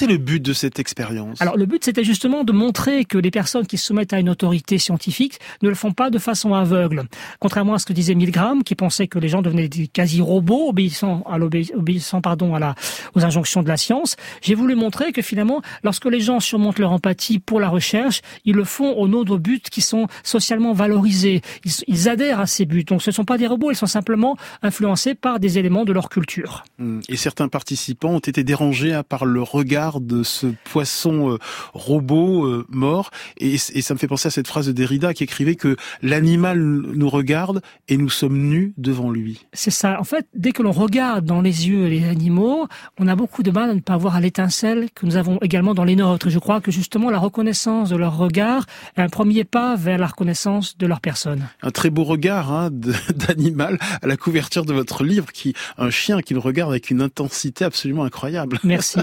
le 0.07 0.17
but 0.24 0.41
de 0.41 0.53
cette 0.53 0.80
expérience? 0.80 1.41
Alors 1.41 1.57
le 1.57 1.65
but 1.65 1.84
c'était 1.84 2.03
justement 2.03 2.43
de 2.43 2.51
montrer 2.51 3.05
que 3.05 3.17
les 3.17 3.30
personnes 3.30 3.67
qui 3.67 3.78
se 3.78 3.86
soumettent 3.86 4.13
à 4.13 4.19
une 4.19 4.30
autorité 4.30 4.78
scientifique 4.80 5.39
ne 5.61 5.69
le 5.69 5.76
font 5.76 5.91
pas 5.91 6.09
de 6.09 6.17
façon 6.17 6.53
aveugle. 6.53 7.03
Contrairement 7.39 7.76
à 7.76 7.80
ce 7.80 7.86
que 7.86 7.93
disait 7.93 8.15
Milgram 8.15 8.63
qui 8.63 8.76
pensait 8.76 9.07
que 9.07 9.19
les 9.19 9.28
gens 9.28 9.41
devenaient 9.41 9.67
des 9.67 9.88
quasi-robots 9.88 10.69
obéissant, 10.69 11.24
à 11.30 11.38
obéissant 11.38 12.21
pardon, 12.21 12.55
à 12.55 12.59
la, 12.59 12.76
aux 13.13 13.24
injonctions 13.24 13.61
de 13.61 13.67
la 13.67 13.78
science, 13.78 14.15
j'ai 14.41 14.55
voulu 14.55 14.76
montrer 14.76 15.11
que 15.11 15.21
finalement 15.21 15.61
lorsque 15.84 16.05
les 16.05 16.21
gens 16.21 16.39
surmontent 16.39 16.82
leur 16.82 16.91
empathie 16.91 17.39
pour 17.39 17.59
la 17.59 17.69
recherche, 17.69 18.21
ils 18.45 18.55
le 18.55 18.63
font 18.63 18.93
au 18.93 19.07
nom 19.07 19.24
de 19.24 19.38
buts 19.38 19.61
qui 19.71 19.82
sont 19.82 20.07
socialement 20.24 20.74
valorisés. 20.74 21.41
Ils, 21.65 21.71
ils 21.88 22.09
adhèrent 22.09 22.39
à 22.39 22.47
ces 22.47 22.65
buts. 22.65 22.84
Donc 22.84 23.01
ce 23.01 23.09
ne 23.09 23.13
sont 23.13 23.26
pas 23.26 23.38
des 23.38 23.47
robots, 23.47 23.71
ils 23.71 23.76
sont 23.76 23.86
simplement 23.86 24.38
influencés 24.61 25.15
par 25.15 25.39
des 25.39 25.57
éléments 25.57 25.86
de 25.86 25.93
leur 25.93 26.09
culture. 26.09 26.63
Mmh. 26.78 27.01
Et 27.09 27.17
certains 27.17 27.47
participants 27.47 28.11
ont 28.11 28.19
été 28.19 28.43
dérangés 28.43 28.99
par 29.07 29.26
le 29.26 29.41
regard 29.41 29.99
de 30.05 30.23
ce 30.23 30.47
poisson 30.63 31.31
euh, 31.31 31.37
robot 31.73 32.45
euh, 32.45 32.65
mort. 32.69 33.11
Et, 33.37 33.57
ça 33.57 33.93
me 33.93 33.99
fait 33.99 34.07
penser 34.07 34.27
à 34.27 34.31
cette 34.31 34.47
phrase 34.47 34.67
de 34.67 34.71
Derrida 34.71 35.13
qui 35.13 35.23
écrivait 35.23 35.55
que 35.55 35.75
l'animal 36.01 36.59
nous 36.59 37.09
regarde 37.09 37.61
et 37.87 37.97
nous 37.97 38.09
sommes 38.09 38.37
nus 38.37 38.73
devant 38.77 39.11
lui. 39.11 39.45
C'est 39.53 39.71
ça. 39.71 39.99
En 39.99 40.03
fait, 40.03 40.27
dès 40.33 40.51
que 40.51 40.63
l'on 40.63 40.71
regarde 40.71 41.25
dans 41.25 41.41
les 41.41 41.67
yeux 41.67 41.87
les 41.87 42.05
animaux, 42.05 42.67
on 42.99 43.07
a 43.07 43.15
beaucoup 43.15 43.43
de 43.43 43.51
mal 43.51 43.69
à 43.69 43.73
ne 43.73 43.79
pas 43.79 43.97
voir 43.97 44.15
à 44.15 44.21
l'étincelle 44.21 44.87
que 44.95 45.05
nous 45.05 45.17
avons 45.17 45.37
également 45.41 45.73
dans 45.73 45.83
les 45.83 45.95
nôtres. 45.95 46.29
Je 46.29 46.39
crois 46.39 46.61
que 46.61 46.71
justement 46.71 47.09
la 47.09 47.19
reconnaissance 47.19 47.89
de 47.89 47.95
leur 47.95 48.17
regard 48.17 48.65
est 48.95 49.01
un 49.01 49.09
premier 49.09 49.43
pas 49.43 49.75
vers 49.75 49.97
la 49.97 50.07
reconnaissance 50.07 50.77
de 50.77 50.85
leur 50.85 51.01
personne. 51.01 51.47
Un 51.61 51.71
très 51.71 51.89
beau 51.89 52.03
regard 52.03 52.51
hein, 52.51 52.69
d'animal 53.15 53.77
à 54.01 54.07
la 54.07 54.17
couverture 54.17 54.65
de 54.65 54.73
votre 54.73 55.03
livre, 55.03 55.31
qui 55.31 55.53
un 55.77 55.89
chien 55.89 56.21
qui 56.21 56.33
le 56.33 56.39
regarde 56.39 56.71
avec 56.71 56.89
une 56.89 57.01
intensité 57.01 57.65
absolument 57.65 58.03
incroyable. 58.03 58.59
Merci. 58.63 58.99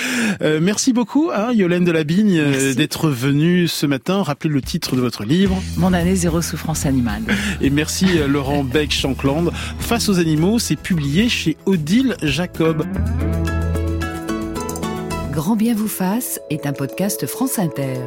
Euh, 0.42 0.58
merci 0.60 0.92
beaucoup, 0.92 1.30
hein, 1.34 1.52
Yolène 1.52 1.84
Delabigne, 1.84 2.38
euh, 2.38 2.74
d'être 2.74 3.08
venue 3.08 3.68
ce 3.68 3.86
matin. 3.86 4.22
Rappelez 4.22 4.50
le 4.50 4.62
titre 4.62 4.96
de 4.96 5.00
votre 5.00 5.24
livre. 5.24 5.62
Mon 5.76 5.92
année 5.92 6.16
zéro 6.16 6.40
souffrance 6.40 6.86
animale. 6.86 7.22
Et 7.60 7.70
merci 7.70 8.06
euh, 8.18 8.26
Laurent 8.26 8.64
Beck-Shankland. 8.64 9.50
Face 9.78 10.08
aux 10.08 10.18
animaux, 10.18 10.58
c'est 10.58 10.76
publié 10.76 11.28
chez 11.28 11.56
Odile 11.66 12.16
Jacob. 12.22 12.84
Grand 15.32 15.56
bien 15.56 15.74
vous 15.74 15.88
fasse 15.88 16.40
est 16.50 16.66
un 16.66 16.72
podcast 16.72 17.26
France 17.26 17.58
Inter. 17.58 17.98